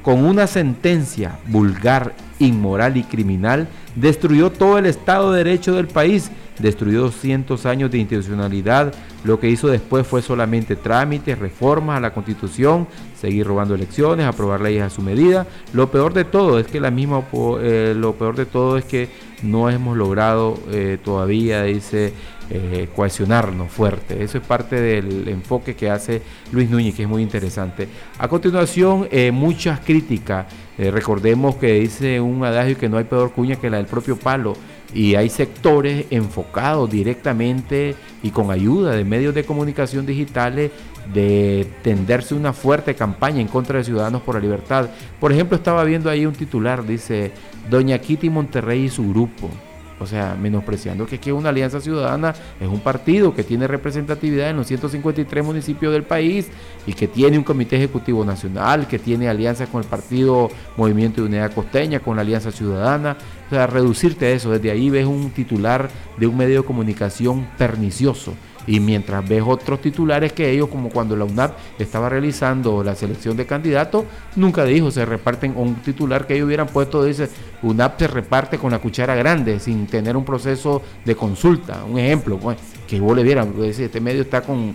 Con 0.00 0.24
una 0.24 0.46
sentencia 0.46 1.38
vulgar, 1.46 2.14
inmoral 2.38 2.96
y 2.96 3.02
criminal, 3.02 3.68
destruyó 3.94 4.50
todo 4.50 4.78
el 4.78 4.86
Estado 4.86 5.32
de 5.32 5.44
Derecho 5.44 5.74
del 5.74 5.86
país, 5.86 6.30
destruyó 6.58 7.02
200 7.02 7.66
años 7.66 7.90
de 7.90 7.98
institucionalidad. 7.98 8.94
Lo 9.22 9.38
que 9.38 9.50
hizo 9.50 9.68
después 9.68 10.06
fue 10.06 10.22
solamente 10.22 10.74
trámites, 10.74 11.38
reformas 11.38 11.98
a 11.98 12.00
la 12.00 12.14
Constitución, 12.14 12.86
seguir 13.20 13.46
robando 13.46 13.74
elecciones, 13.74 14.24
aprobar 14.24 14.62
leyes 14.62 14.82
a 14.82 14.88
su 14.88 15.02
medida. 15.02 15.46
Lo 15.74 15.90
peor 15.90 16.14
de 16.14 16.24
todo 16.24 16.58
es 16.58 16.68
que 16.68 16.80
la 16.80 16.90
misma, 16.90 17.22
eh, 17.60 17.92
lo 17.94 18.14
peor 18.14 18.34
de 18.34 18.46
todo 18.46 18.78
es 18.78 18.86
que 18.86 19.10
no 19.42 19.68
hemos 19.68 19.96
logrado 19.96 20.58
eh, 20.70 20.98
todavía, 21.04 21.64
dice, 21.64 22.14
eh, 22.48 22.88
cohesionarnos 22.94 23.72
fuerte. 23.72 24.22
Eso 24.22 24.38
es 24.38 24.44
parte 24.44 24.80
del 24.80 25.26
enfoque 25.26 25.74
que 25.74 25.90
hace 25.90 26.22
Luis 26.52 26.70
Núñez, 26.70 26.94
que 26.94 27.02
es 27.02 27.08
muy 27.08 27.22
interesante. 27.22 27.88
A 28.18 28.28
continuación, 28.28 29.08
eh, 29.10 29.32
muchas 29.32 29.80
críticas. 29.80 30.46
Eh, 30.78 30.92
recordemos 30.92 31.56
que 31.56 31.72
dice 31.80 32.20
un 32.20 32.44
adagio 32.44 32.78
que 32.78 32.88
no 32.88 32.98
hay 32.98 33.04
peor 33.04 33.32
cuña 33.32 33.56
que 33.56 33.68
la 33.68 33.78
del 33.78 33.86
propio 33.86 34.16
palo. 34.16 34.54
Y 34.94 35.16
hay 35.16 35.28
sectores 35.28 36.06
enfocados 36.10 36.88
directamente 36.88 37.96
y 38.22 38.30
con 38.30 38.52
ayuda 38.52 38.92
de 38.92 39.04
medios 39.04 39.34
de 39.34 39.44
comunicación 39.44 40.06
digitales 40.06 40.70
de 41.12 41.66
tenderse 41.82 42.34
una 42.34 42.52
fuerte 42.52 42.94
campaña 42.94 43.40
en 43.40 43.48
contra 43.48 43.78
de 43.78 43.84
Ciudadanos 43.84 44.22
por 44.22 44.36
la 44.36 44.40
Libertad. 44.40 44.88
Por 45.18 45.32
ejemplo, 45.32 45.56
estaba 45.56 45.82
viendo 45.82 46.08
ahí 46.08 46.24
un 46.24 46.34
titular, 46.34 46.86
dice, 46.86 47.32
Doña 47.68 47.98
Kitty 47.98 48.30
Monterrey 48.30 48.84
y 48.84 48.88
su 48.88 49.08
grupo. 49.10 49.50
O 49.98 50.06
sea, 50.06 50.36
menospreciando 50.40 51.06
que, 51.06 51.18
que 51.18 51.32
una 51.32 51.48
alianza 51.48 51.80
ciudadana 51.80 52.34
es 52.60 52.68
un 52.68 52.80
partido 52.80 53.34
que 53.34 53.44
tiene 53.44 53.66
representatividad 53.66 54.50
en 54.50 54.56
los 54.56 54.66
153 54.66 55.44
municipios 55.44 55.92
del 55.92 56.02
país 56.02 56.48
y 56.86 56.92
que 56.92 57.08
tiene 57.08 57.38
un 57.38 57.44
comité 57.44 57.76
ejecutivo 57.76 58.24
nacional, 58.24 58.86
que 58.88 58.98
tiene 58.98 59.28
alianzas 59.28 59.68
con 59.68 59.82
el 59.82 59.88
partido 59.88 60.50
Movimiento 60.76 61.22
de 61.22 61.28
Unidad 61.28 61.52
Costeña, 61.52 62.00
con 62.00 62.16
la 62.16 62.22
Alianza 62.22 62.52
Ciudadana. 62.52 63.16
O 63.46 63.50
sea, 63.50 63.66
reducirte 63.66 64.26
a 64.26 64.30
eso, 64.30 64.50
desde 64.50 64.70
ahí 64.70 64.90
ves 64.90 65.06
un 65.06 65.30
titular 65.30 65.88
de 66.18 66.26
un 66.26 66.36
medio 66.36 66.60
de 66.60 66.66
comunicación 66.66 67.46
pernicioso. 67.56 68.34
Y 68.66 68.80
mientras 68.80 69.26
ves 69.28 69.42
otros 69.46 69.80
titulares 69.80 70.32
que 70.32 70.50
ellos, 70.50 70.68
como 70.68 70.90
cuando 70.90 71.16
la 71.16 71.24
UNAP 71.24 71.56
estaba 71.78 72.08
realizando 72.08 72.82
la 72.82 72.94
selección 72.94 73.36
de 73.36 73.46
candidatos, 73.46 74.04
nunca 74.34 74.64
dijo, 74.64 74.90
se 74.90 75.04
reparten 75.04 75.54
un 75.56 75.76
titular 75.76 76.26
que 76.26 76.34
ellos 76.34 76.46
hubieran 76.46 76.66
puesto, 76.66 77.04
dice, 77.04 77.28
UNAP 77.62 77.98
se 77.98 78.06
reparte 78.08 78.58
con 78.58 78.72
la 78.72 78.78
cuchara 78.78 79.14
grande, 79.14 79.60
sin 79.60 79.86
tener 79.86 80.16
un 80.16 80.24
proceso 80.24 80.82
de 81.04 81.14
consulta. 81.14 81.84
Un 81.84 81.98
ejemplo, 81.98 82.38
pues, 82.38 82.58
que 82.86 83.00
vos 83.00 83.16
le 83.16 83.22
vieran, 83.22 83.52
pues, 83.52 83.78
este 83.78 84.00
medio 84.00 84.22
está 84.22 84.40
con 84.40 84.74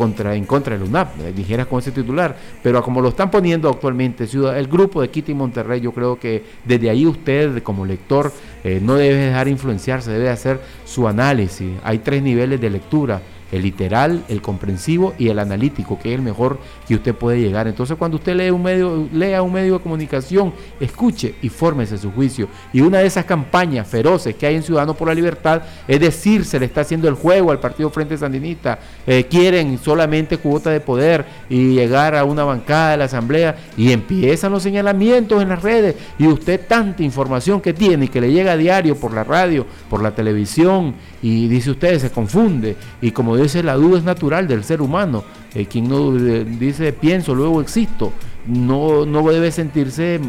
contra, 0.00 0.34
en 0.34 0.46
contra 0.46 0.78
del 0.78 0.88
UNAP, 0.88 1.20
eh, 1.20 1.32
dijeras 1.36 1.66
con 1.66 1.78
ese 1.78 1.92
titular, 1.92 2.34
pero 2.62 2.82
como 2.82 3.02
lo 3.02 3.10
están 3.10 3.30
poniendo 3.30 3.68
actualmente 3.68 4.24
el 4.24 4.66
grupo 4.66 5.02
de 5.02 5.10
Kitty 5.10 5.34
Monterrey, 5.34 5.78
yo 5.82 5.92
creo 5.92 6.18
que 6.18 6.42
desde 6.64 6.88
ahí 6.88 7.06
usted 7.06 7.62
como 7.62 7.84
lector 7.84 8.32
eh, 8.64 8.80
no 8.82 8.94
debe 8.94 9.16
dejar 9.26 9.46
influenciarse, 9.48 10.10
debe 10.10 10.30
hacer 10.30 10.58
su 10.86 11.06
análisis. 11.06 11.72
Hay 11.84 11.98
tres 11.98 12.22
niveles 12.22 12.58
de 12.62 12.70
lectura, 12.70 13.20
el 13.52 13.62
literal, 13.62 14.24
el 14.28 14.42
comprensivo 14.42 15.14
y 15.18 15.28
el 15.28 15.38
analítico, 15.38 15.98
que 15.98 16.10
es 16.10 16.14
el 16.16 16.22
mejor 16.22 16.58
que 16.86 16.94
usted 16.94 17.14
puede 17.14 17.40
llegar. 17.40 17.66
Entonces, 17.68 17.96
cuando 17.96 18.16
usted 18.16 18.36
lee 18.36 18.50
un 18.50 18.62
medio, 18.62 19.08
lea 19.12 19.42
un 19.42 19.52
medio 19.52 19.74
de 19.74 19.80
comunicación, 19.80 20.52
escuche 20.78 21.34
y 21.42 21.48
fórmese 21.48 21.98
su 21.98 22.10
juicio. 22.12 22.48
Y 22.72 22.80
una 22.80 22.98
de 22.98 23.06
esas 23.06 23.24
campañas 23.24 23.86
feroces 23.86 24.34
que 24.34 24.46
hay 24.46 24.56
en 24.56 24.62
Ciudadanos 24.62 24.96
por 24.96 25.08
la 25.08 25.14
Libertad 25.14 25.62
es 25.86 26.00
decir, 26.00 26.44
se 26.44 26.58
le 26.58 26.66
está 26.66 26.82
haciendo 26.82 27.08
el 27.08 27.14
juego 27.14 27.50
al 27.50 27.60
Partido 27.60 27.90
Frente 27.90 28.16
Sandinista. 28.16 28.78
Eh, 29.06 29.26
quieren 29.28 29.78
solamente 29.78 30.38
cuota 30.38 30.70
de 30.70 30.80
poder 30.80 31.24
y 31.48 31.74
llegar 31.74 32.14
a 32.14 32.24
una 32.24 32.44
bancada 32.44 32.92
de 32.92 32.96
la 32.98 33.04
Asamblea 33.04 33.56
y 33.76 33.92
empiezan 33.92 34.52
los 34.52 34.62
señalamientos 34.62 35.42
en 35.42 35.48
las 35.48 35.62
redes. 35.62 35.96
Y 36.18 36.26
usted 36.26 36.60
tanta 36.66 37.02
información 37.02 37.60
que 37.60 37.72
tiene 37.72 38.06
y 38.06 38.08
que 38.08 38.20
le 38.20 38.32
llega 38.32 38.52
a 38.52 38.56
diario 38.56 38.96
por 38.96 39.12
la 39.12 39.24
radio, 39.24 39.66
por 39.88 40.02
la 40.02 40.14
televisión, 40.14 40.94
y 41.22 41.48
dice 41.48 41.70
usted, 41.70 41.98
se 41.98 42.10
confunde. 42.10 42.76
Y 43.00 43.10
como 43.10 43.36
dice, 43.42 43.62
la 43.62 43.74
duda 43.74 43.98
es 43.98 44.04
natural 44.04 44.48
del 44.48 44.64
ser 44.64 44.82
humano. 44.82 45.24
Eh, 45.54 45.66
quien 45.66 45.88
no 45.88 46.12
dice 46.12 46.92
pienso, 46.92 47.34
luego 47.34 47.60
existo, 47.60 48.12
no, 48.46 49.04
no 49.04 49.28
debe 49.28 49.50
sentirse 49.50 50.20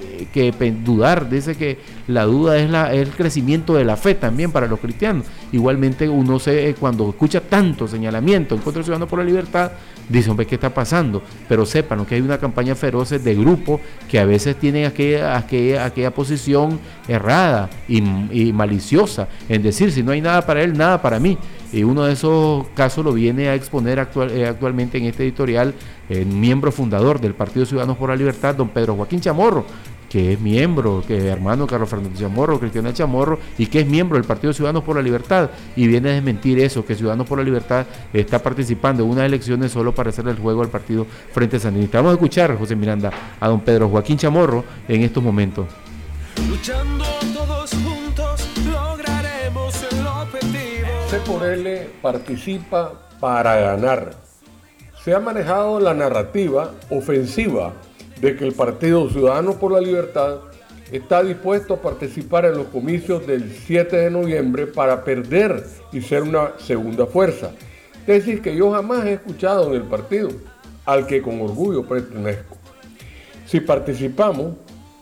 eh, 0.00 0.26
que 0.32 0.52
dudar, 0.84 1.28
dice 1.28 1.56
que 1.56 1.78
la 2.06 2.24
duda 2.24 2.58
es, 2.58 2.70
la, 2.70 2.92
el 2.94 3.08
crecimiento 3.10 3.74
de 3.74 3.84
la 3.84 3.96
fe 3.96 4.14
también 4.14 4.52
para 4.52 4.68
los 4.68 4.78
cristianos. 4.78 5.24
Igualmente 5.50 6.08
uno 6.08 6.38
se, 6.38 6.68
eh, 6.68 6.74
cuando 6.74 7.08
escucha 7.08 7.40
tanto 7.40 7.88
señalamiento 7.88 8.54
en 8.54 8.60
contra 8.60 8.78
del 8.78 8.84
ciudadano 8.84 9.08
por 9.08 9.18
la 9.18 9.24
libertad, 9.24 9.72
dice, 10.08 10.30
hombre, 10.30 10.46
¿qué 10.46 10.54
está 10.54 10.72
pasando? 10.72 11.22
Pero 11.48 11.66
sepan 11.66 12.06
que 12.06 12.14
hay 12.14 12.20
una 12.20 12.38
campaña 12.38 12.74
feroz 12.74 13.10
de 13.10 13.34
grupos 13.34 13.80
que 14.08 14.20
a 14.20 14.24
veces 14.24 14.56
tienen 14.56 14.86
aquella 14.86 16.10
posición 16.14 16.78
errada 17.08 17.68
y, 17.88 17.98
y 18.30 18.52
maliciosa 18.52 19.28
en 19.48 19.62
decir, 19.62 19.90
si 19.90 20.02
no 20.02 20.12
hay 20.12 20.20
nada 20.20 20.46
para 20.46 20.62
él, 20.62 20.78
nada 20.78 21.02
para 21.02 21.18
mí. 21.18 21.36
Y 21.72 21.82
uno 21.82 22.04
de 22.04 22.14
esos 22.14 22.66
casos 22.74 23.04
lo 23.04 23.12
viene 23.12 23.48
a 23.48 23.54
exponer 23.54 23.98
eh, 23.98 24.46
actualmente 24.46 24.98
en 24.98 25.04
este 25.04 25.24
editorial 25.24 25.74
el 26.08 26.26
miembro 26.26 26.72
fundador 26.72 27.20
del 27.20 27.34
Partido 27.34 27.66
Ciudadanos 27.66 27.96
por 27.98 28.08
la 28.08 28.16
Libertad, 28.16 28.54
don 28.54 28.68
Pedro 28.68 28.94
Joaquín 28.96 29.20
Chamorro, 29.20 29.66
que 30.08 30.32
es 30.32 30.40
miembro, 30.40 31.02
que 31.06 31.18
es 31.18 31.24
hermano 31.24 31.66
Carlos 31.66 31.90
Fernando 31.90 32.18
Chamorro, 32.18 32.58
Cristiana 32.58 32.94
Chamorro, 32.94 33.38
y 33.58 33.66
que 33.66 33.80
es 33.80 33.86
miembro 33.86 34.16
del 34.16 34.26
Partido 34.26 34.54
Ciudadanos 34.54 34.82
por 34.82 34.96
la 34.96 35.02
Libertad, 35.02 35.50
y 35.76 35.86
viene 35.86 36.08
a 36.08 36.12
desmentir 36.14 36.58
eso, 36.58 36.86
que 36.86 36.94
Ciudadanos 36.94 37.26
por 37.26 37.36
la 37.38 37.44
Libertad 37.44 37.86
está 38.14 38.42
participando 38.42 39.04
en 39.04 39.10
unas 39.10 39.26
elecciones 39.26 39.70
solo 39.70 39.94
para 39.94 40.08
hacerle 40.08 40.30
el 40.30 40.38
juego 40.38 40.62
al 40.62 40.68
partido 40.68 41.06
Frente 41.32 41.60
Sandinista. 41.60 41.98
Vamos 41.98 42.12
a 42.12 42.14
escuchar, 42.14 42.56
José 42.56 42.74
Miranda, 42.74 43.10
a 43.38 43.48
don 43.48 43.60
Pedro 43.60 43.90
Joaquín 43.90 44.16
Chamorro 44.16 44.64
en 44.88 45.02
estos 45.02 45.22
momentos. 45.22 45.66
Luchando 46.48 47.17
C 51.08 51.18
por 51.20 51.42
L 51.42 51.88
participa 52.02 52.92
para 53.18 53.56
ganar. 53.56 54.10
Se 55.02 55.14
ha 55.14 55.18
manejado 55.18 55.80
la 55.80 55.94
narrativa 55.94 56.74
ofensiva 56.90 57.72
de 58.20 58.36
que 58.36 58.44
el 58.44 58.52
Partido 58.52 59.08
Ciudadanos 59.08 59.54
por 59.54 59.72
la 59.72 59.80
Libertad 59.80 60.40
está 60.92 61.22
dispuesto 61.22 61.74
a 61.74 61.80
participar 61.80 62.44
en 62.44 62.58
los 62.58 62.66
comicios 62.66 63.26
del 63.26 63.50
7 63.50 63.96
de 63.96 64.10
noviembre 64.10 64.66
para 64.66 65.02
perder 65.02 65.64
y 65.94 66.02
ser 66.02 66.24
una 66.24 66.52
segunda 66.58 67.06
fuerza. 67.06 67.52
Tesis 68.04 68.40
que 68.40 68.54
yo 68.54 68.70
jamás 68.72 69.06
he 69.06 69.14
escuchado 69.14 69.68
en 69.68 69.76
el 69.76 69.84
partido, 69.84 70.28
al 70.84 71.06
que 71.06 71.22
con 71.22 71.40
orgullo 71.40 71.88
pertenezco. 71.88 72.58
Si 73.46 73.60
participamos, 73.60 74.56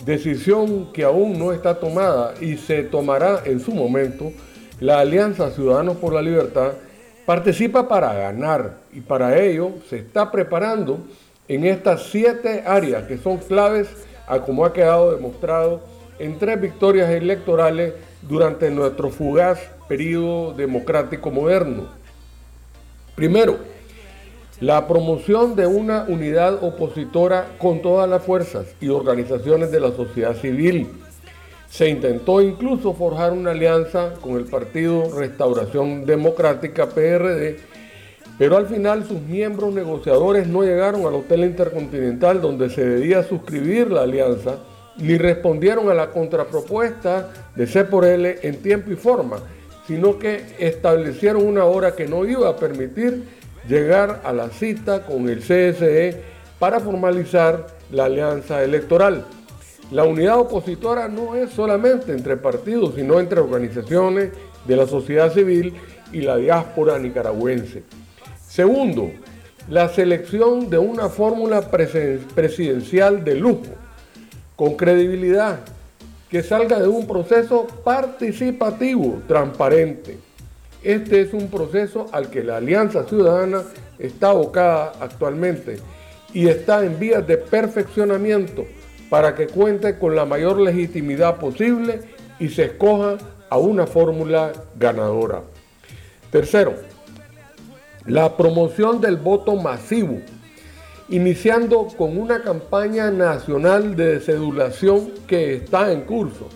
decisión 0.04 0.92
que 0.92 1.02
aún 1.02 1.36
no 1.36 1.52
está 1.52 1.80
tomada 1.80 2.34
y 2.40 2.58
se 2.58 2.84
tomará 2.84 3.42
en 3.44 3.58
su 3.58 3.72
momento, 3.72 4.32
la 4.80 5.00
Alianza 5.00 5.50
Ciudadanos 5.50 5.96
por 5.96 6.12
la 6.12 6.20
Libertad 6.20 6.72
participa 7.24 7.88
para 7.88 8.12
ganar 8.12 8.74
y 8.92 9.00
para 9.00 9.38
ello 9.40 9.70
se 9.88 9.98
está 9.98 10.30
preparando 10.30 10.98
en 11.48 11.64
estas 11.64 12.04
siete 12.10 12.62
áreas 12.66 13.04
que 13.04 13.16
son 13.16 13.38
claves 13.38 13.88
a 14.26 14.40
como 14.40 14.64
ha 14.64 14.72
quedado 14.72 15.14
demostrado 15.14 15.80
en 16.18 16.38
tres 16.38 16.60
victorias 16.60 17.10
electorales 17.10 17.94
durante 18.22 18.70
nuestro 18.70 19.10
fugaz 19.10 19.58
periodo 19.88 20.52
democrático 20.52 21.30
moderno. 21.30 21.84
Primero, 23.14 23.56
la 24.60 24.86
promoción 24.86 25.54
de 25.54 25.66
una 25.66 26.04
unidad 26.08 26.62
opositora 26.62 27.46
con 27.58 27.82
todas 27.82 28.08
las 28.08 28.22
fuerzas 28.22 28.66
y 28.80 28.88
organizaciones 28.88 29.70
de 29.70 29.80
la 29.80 29.92
sociedad 29.92 30.34
civil. 30.34 30.88
Se 31.68 31.88
intentó 31.88 32.40
incluso 32.40 32.94
forjar 32.94 33.32
una 33.32 33.50
alianza 33.50 34.14
con 34.20 34.36
el 34.36 34.44
Partido 34.44 35.10
Restauración 35.18 36.06
Democrática 36.06 36.88
PRD, 36.88 37.58
pero 38.38 38.56
al 38.56 38.66
final 38.66 39.04
sus 39.06 39.20
miembros 39.20 39.74
negociadores 39.74 40.46
no 40.46 40.62
llegaron 40.62 41.06
al 41.06 41.14
Hotel 41.14 41.44
Intercontinental 41.44 42.40
donde 42.40 42.70
se 42.70 42.86
debía 42.86 43.22
suscribir 43.22 43.90
la 43.90 44.02
alianza, 44.02 44.58
ni 44.98 45.18
respondieron 45.18 45.90
a 45.90 45.94
la 45.94 46.10
contrapropuesta 46.10 47.30
de 47.54 47.66
C 47.66 47.84
por 47.84 48.04
L 48.04 48.38
en 48.42 48.62
tiempo 48.62 48.90
y 48.90 48.96
forma, 48.96 49.38
sino 49.86 50.18
que 50.18 50.42
establecieron 50.58 51.46
una 51.46 51.64
hora 51.64 51.94
que 51.94 52.06
no 52.06 52.24
iba 52.24 52.48
a 52.48 52.56
permitir 52.56 53.24
llegar 53.68 54.20
a 54.24 54.32
la 54.32 54.48
cita 54.48 55.04
con 55.04 55.28
el 55.28 55.40
CSE 55.40 56.22
para 56.58 56.80
formalizar 56.80 57.66
la 57.90 58.06
alianza 58.06 58.62
electoral. 58.62 59.24
La 59.92 60.02
unidad 60.02 60.40
opositora 60.40 61.06
no 61.06 61.36
es 61.36 61.50
solamente 61.50 62.10
entre 62.10 62.36
partidos, 62.36 62.96
sino 62.96 63.20
entre 63.20 63.38
organizaciones 63.38 64.32
de 64.66 64.76
la 64.76 64.86
sociedad 64.86 65.32
civil 65.32 65.74
y 66.12 66.22
la 66.22 66.36
diáspora 66.36 66.98
nicaragüense. 66.98 67.84
Segundo, 68.48 69.12
la 69.68 69.88
selección 69.88 70.70
de 70.70 70.78
una 70.78 71.08
fórmula 71.08 71.70
presidencial 71.70 73.22
de 73.22 73.36
lujo, 73.36 73.62
con 74.56 74.74
credibilidad, 74.74 75.60
que 76.30 76.42
salga 76.42 76.80
de 76.80 76.88
un 76.88 77.06
proceso 77.06 77.68
participativo, 77.84 79.22
transparente. 79.28 80.18
Este 80.82 81.20
es 81.20 81.32
un 81.32 81.48
proceso 81.48 82.06
al 82.10 82.28
que 82.28 82.42
la 82.42 82.56
Alianza 82.56 83.04
Ciudadana 83.04 83.62
está 84.00 84.30
abocada 84.30 84.94
actualmente 85.00 85.78
y 86.32 86.48
está 86.48 86.84
en 86.84 86.98
vías 86.98 87.24
de 87.24 87.36
perfeccionamiento 87.36 88.64
para 89.10 89.34
que 89.34 89.46
cuente 89.46 89.98
con 89.98 90.16
la 90.16 90.24
mayor 90.24 90.60
legitimidad 90.60 91.36
posible 91.36 92.00
y 92.38 92.48
se 92.48 92.64
escoja 92.64 93.16
a 93.48 93.58
una 93.58 93.86
fórmula 93.86 94.52
ganadora. 94.78 95.42
Tercero, 96.30 96.74
la 98.04 98.36
promoción 98.36 99.00
del 99.00 99.16
voto 99.16 99.56
masivo, 99.56 100.18
iniciando 101.08 101.86
con 101.96 102.18
una 102.18 102.42
campaña 102.42 103.10
nacional 103.10 103.94
de 103.96 104.20
cedulación 104.20 105.10
que 105.26 105.54
está 105.54 105.92
en 105.92 106.02
curso. 106.02 106.48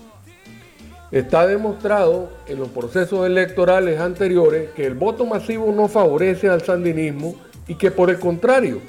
Está 1.12 1.46
demostrado 1.46 2.30
en 2.46 2.58
los 2.58 2.68
procesos 2.68 3.26
electorales 3.26 3.98
anteriores 4.00 4.70
que 4.70 4.86
el 4.86 4.94
voto 4.94 5.26
masivo 5.26 5.72
no 5.72 5.88
favorece 5.88 6.48
al 6.48 6.62
sandinismo 6.62 7.34
y 7.66 7.74
que 7.74 7.90
por 7.90 8.10
el 8.10 8.18
contrario, 8.18 8.80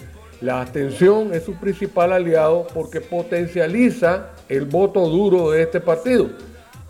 la 0.41 0.61
abstención 0.61 1.33
es 1.35 1.43
su 1.43 1.53
principal 1.53 2.11
aliado 2.11 2.65
porque 2.73 2.99
potencializa 2.99 4.29
el 4.49 4.65
voto 4.65 5.07
duro 5.07 5.51
de 5.51 5.61
este 5.61 5.79
partido. 5.79 6.29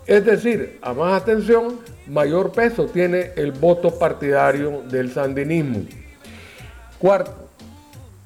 Es 0.06 0.24
decir, 0.24 0.78
a 0.80 0.94
más 0.94 1.18
abstención, 1.18 1.78
mayor 2.06 2.50
peso 2.52 2.86
tiene 2.86 3.32
el 3.36 3.52
voto 3.52 3.98
partidario 3.98 4.82
del 4.90 5.12
sandinismo. 5.12 5.84
Cuarto, 6.98 7.50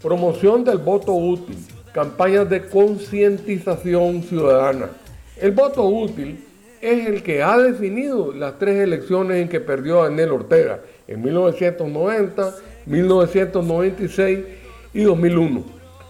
promoción 0.00 0.62
del 0.62 0.78
voto 0.78 1.12
útil, 1.12 1.58
campañas 1.92 2.48
de 2.48 2.68
concientización 2.68 4.22
ciudadana. 4.22 4.90
El 5.40 5.50
voto 5.50 5.84
útil 5.84 6.44
es 6.80 7.06
el 7.06 7.24
que 7.24 7.42
ha 7.42 7.58
definido 7.58 8.32
las 8.32 8.60
tres 8.60 8.78
elecciones 8.78 9.42
en 9.42 9.48
que 9.48 9.60
perdió 9.60 10.04
Daniel 10.04 10.30
Ortega, 10.30 10.80
en 11.08 11.20
1990, 11.20 12.54
1996 12.86 14.65
y 14.96 15.04
2001. 15.04 15.62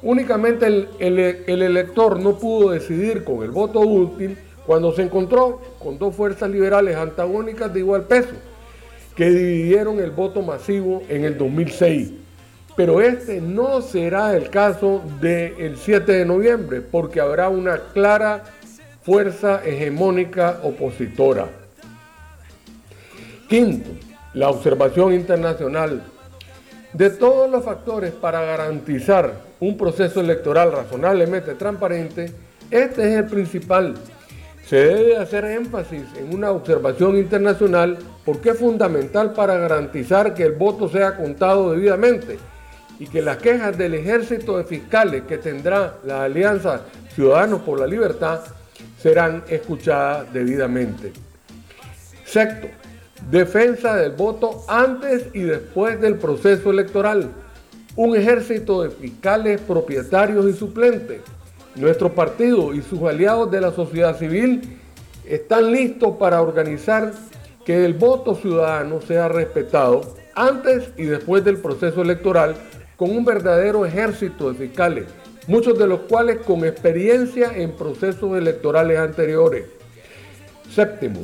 Únicamente 0.02 0.66
el, 0.66 0.88
el 1.00 1.62
elector 1.62 2.20
no 2.20 2.38
pudo 2.38 2.70
decidir 2.70 3.24
con 3.24 3.42
el 3.42 3.50
voto 3.50 3.80
útil 3.80 4.38
cuando 4.64 4.92
se 4.92 5.02
encontró 5.02 5.60
con 5.80 5.98
dos 5.98 6.14
fuerzas 6.14 6.48
liberales 6.48 6.96
antagónicas 6.96 7.72
de 7.74 7.80
igual 7.80 8.04
peso, 8.04 8.34
que 9.16 9.28
dividieron 9.28 9.98
el 9.98 10.12
voto 10.12 10.40
masivo 10.40 11.02
en 11.08 11.24
el 11.24 11.36
2006. 11.36 12.12
Pero 12.76 13.00
este 13.00 13.40
no 13.40 13.82
será 13.82 14.36
el 14.36 14.50
caso 14.50 15.02
del 15.20 15.76
7 15.76 16.12
de 16.12 16.24
noviembre, 16.24 16.80
porque 16.80 17.20
habrá 17.20 17.48
una 17.48 17.78
clara 17.92 18.44
fuerza 19.02 19.62
hegemónica 19.64 20.60
opositora. 20.62 21.48
Quinto, 23.48 23.90
la 24.34 24.50
observación 24.50 25.14
internacional. 25.14 26.02
De 26.96 27.10
todos 27.10 27.50
los 27.50 27.64
factores 27.64 28.12
para 28.12 28.40
garantizar 28.42 29.32
un 29.60 29.76
proceso 29.76 30.20
electoral 30.20 30.72
razonablemente 30.72 31.54
transparente, 31.54 32.32
este 32.70 33.12
es 33.12 33.18
el 33.18 33.26
principal 33.26 33.94
se 34.66 34.76
debe 34.76 35.16
hacer 35.16 35.44
énfasis 35.44 36.02
en 36.18 36.34
una 36.34 36.50
observación 36.50 37.16
internacional 37.16 37.98
porque 38.24 38.50
es 38.50 38.58
fundamental 38.58 39.32
para 39.32 39.56
garantizar 39.56 40.34
que 40.34 40.42
el 40.42 40.52
voto 40.52 40.88
sea 40.88 41.16
contado 41.16 41.70
debidamente 41.70 42.36
y 42.98 43.06
que 43.06 43.22
las 43.22 43.36
quejas 43.36 43.78
del 43.78 43.94
ejército 43.94 44.58
de 44.58 44.64
fiscales 44.64 45.22
que 45.28 45.38
tendrá 45.38 45.98
la 46.04 46.24
Alianza 46.24 46.80
Ciudadanos 47.14 47.60
por 47.60 47.78
la 47.78 47.86
Libertad 47.86 48.40
serán 48.98 49.44
escuchadas 49.48 50.32
debidamente. 50.32 51.12
Sexto, 52.24 52.66
defensa 53.30 53.96
del 53.96 54.12
voto 54.12 54.64
antes 54.68 55.26
y 55.32 55.40
después 55.40 56.00
del 56.00 56.16
proceso 56.16 56.70
electoral. 56.70 57.30
Un 57.96 58.16
ejército 58.16 58.82
de 58.82 58.90
fiscales 58.90 59.60
propietarios 59.60 60.46
y 60.46 60.52
suplentes 60.52 61.20
nuestro 61.76 62.12
partido 62.12 62.74
y 62.74 62.82
sus 62.82 63.02
aliados 63.02 63.50
de 63.50 63.60
la 63.60 63.70
sociedad 63.70 64.18
civil 64.18 64.78
están 65.26 65.70
listos 65.72 66.16
para 66.16 66.40
organizar 66.40 67.12
que 67.64 67.84
el 67.84 67.94
voto 67.94 68.34
ciudadano 68.34 69.00
sea 69.00 69.28
respetado 69.28 70.00
antes 70.34 70.90
y 70.96 71.04
después 71.04 71.44
del 71.44 71.58
proceso 71.58 72.02
electoral 72.02 72.54
con 72.96 73.10
un 73.10 73.24
verdadero 73.24 73.84
ejército 73.84 74.50
de 74.50 74.68
fiscales, 74.68 75.04
muchos 75.48 75.78
de 75.78 75.86
los 75.86 76.00
cuales 76.00 76.38
con 76.38 76.64
experiencia 76.64 77.52
en 77.54 77.72
procesos 77.72 78.38
electorales 78.38 78.98
anteriores. 78.98 79.66
Séptimo, 80.70 81.20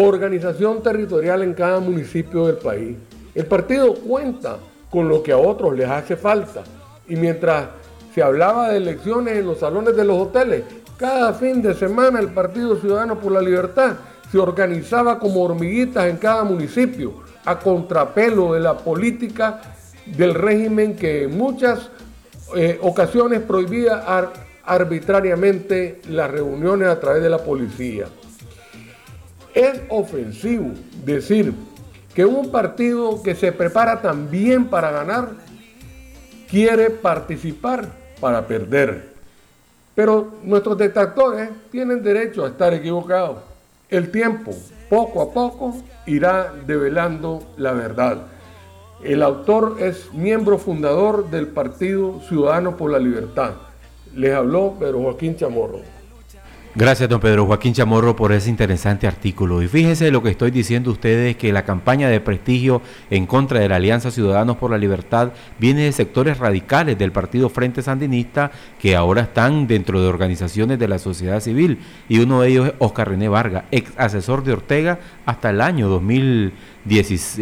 organización 0.00 0.80
territorial 0.80 1.42
en 1.42 1.54
cada 1.54 1.80
municipio 1.80 2.46
del 2.46 2.56
país. 2.56 2.96
El 3.34 3.46
partido 3.46 3.94
cuenta 3.94 4.58
con 4.90 5.08
lo 5.08 5.22
que 5.22 5.32
a 5.32 5.38
otros 5.38 5.76
les 5.76 5.88
hace 5.88 6.16
falta 6.16 6.62
y 7.08 7.16
mientras 7.16 7.66
se 8.14 8.22
hablaba 8.22 8.70
de 8.70 8.76
elecciones 8.76 9.36
en 9.36 9.46
los 9.46 9.58
salones 9.58 9.96
de 9.96 10.04
los 10.04 10.18
hoteles. 10.18 10.62
Cada 10.96 11.34
fin 11.34 11.62
de 11.62 11.74
semana 11.74 12.20
el 12.20 12.28
Partido 12.28 12.76
Ciudadano 12.76 13.18
por 13.18 13.32
la 13.32 13.42
Libertad 13.42 13.96
se 14.30 14.38
organizaba 14.38 15.18
como 15.18 15.42
hormiguitas 15.42 16.06
en 16.06 16.16
cada 16.16 16.44
municipio, 16.44 17.14
a 17.44 17.58
contrapelo 17.58 18.54
de 18.54 18.60
la 18.60 18.76
política 18.76 19.60
del 20.06 20.34
régimen 20.34 20.96
que 20.96 21.24
en 21.24 21.36
muchas 21.36 21.90
eh, 22.54 22.78
ocasiones 22.82 23.40
prohibía 23.40 24.04
arbitrariamente 24.64 26.00
las 26.08 26.30
reuniones 26.30 26.88
a 26.88 27.00
través 27.00 27.22
de 27.22 27.30
la 27.30 27.38
policía. 27.38 28.06
Es 29.58 29.80
ofensivo 29.88 30.70
decir 31.04 31.52
que 32.14 32.24
un 32.24 32.52
partido 32.52 33.20
que 33.24 33.34
se 33.34 33.50
prepara 33.50 34.00
también 34.00 34.66
para 34.66 34.92
ganar 34.92 35.30
quiere 36.48 36.90
participar 36.90 37.88
para 38.20 38.46
perder. 38.46 39.08
Pero 39.96 40.34
nuestros 40.44 40.78
detractores 40.78 41.50
tienen 41.72 42.04
derecho 42.04 42.44
a 42.44 42.50
estar 42.50 42.72
equivocados. 42.72 43.38
El 43.88 44.12
tiempo, 44.12 44.54
poco 44.88 45.22
a 45.22 45.32
poco, 45.34 45.74
irá 46.06 46.54
develando 46.64 47.42
la 47.56 47.72
verdad. 47.72 48.28
El 49.02 49.24
autor 49.24 49.78
es 49.80 50.14
miembro 50.14 50.58
fundador 50.58 51.30
del 51.30 51.48
Partido 51.48 52.20
Ciudadano 52.28 52.76
por 52.76 52.92
la 52.92 53.00
Libertad. 53.00 53.54
Les 54.14 54.32
habló 54.32 54.76
Pedro 54.78 55.00
Joaquín 55.00 55.34
Chamorro. 55.34 55.97
Gracias, 56.80 57.08
don 57.08 57.18
Pedro 57.18 57.44
Joaquín 57.44 57.74
Chamorro, 57.74 58.14
por 58.14 58.30
ese 58.30 58.48
interesante 58.48 59.08
artículo. 59.08 59.60
Y 59.64 59.66
fíjese 59.66 60.12
lo 60.12 60.22
que 60.22 60.30
estoy 60.30 60.52
diciendo 60.52 60.92
ustedes, 60.92 61.34
que 61.34 61.52
la 61.52 61.64
campaña 61.64 62.08
de 62.08 62.20
prestigio 62.20 62.82
en 63.10 63.26
contra 63.26 63.58
de 63.58 63.68
la 63.68 63.74
Alianza 63.74 64.12
Ciudadanos 64.12 64.58
por 64.58 64.70
la 64.70 64.78
Libertad 64.78 65.32
viene 65.58 65.82
de 65.82 65.90
sectores 65.90 66.38
radicales 66.38 66.96
del 66.96 67.10
Partido 67.10 67.48
Frente 67.48 67.82
Sandinista 67.82 68.52
que 68.78 68.94
ahora 68.94 69.22
están 69.22 69.66
dentro 69.66 70.00
de 70.00 70.06
organizaciones 70.06 70.78
de 70.78 70.86
la 70.86 71.00
sociedad 71.00 71.40
civil. 71.40 71.80
Y 72.08 72.20
uno 72.20 72.42
de 72.42 72.48
ellos 72.50 72.68
es 72.68 72.74
Oscar 72.78 73.08
René 73.08 73.28
Vargas, 73.28 73.64
ex 73.72 73.90
asesor 73.96 74.44
de 74.44 74.52
Ortega 74.52 75.00
hasta 75.26 75.50
el 75.50 75.60
año 75.60 75.88
2006, 75.88 77.40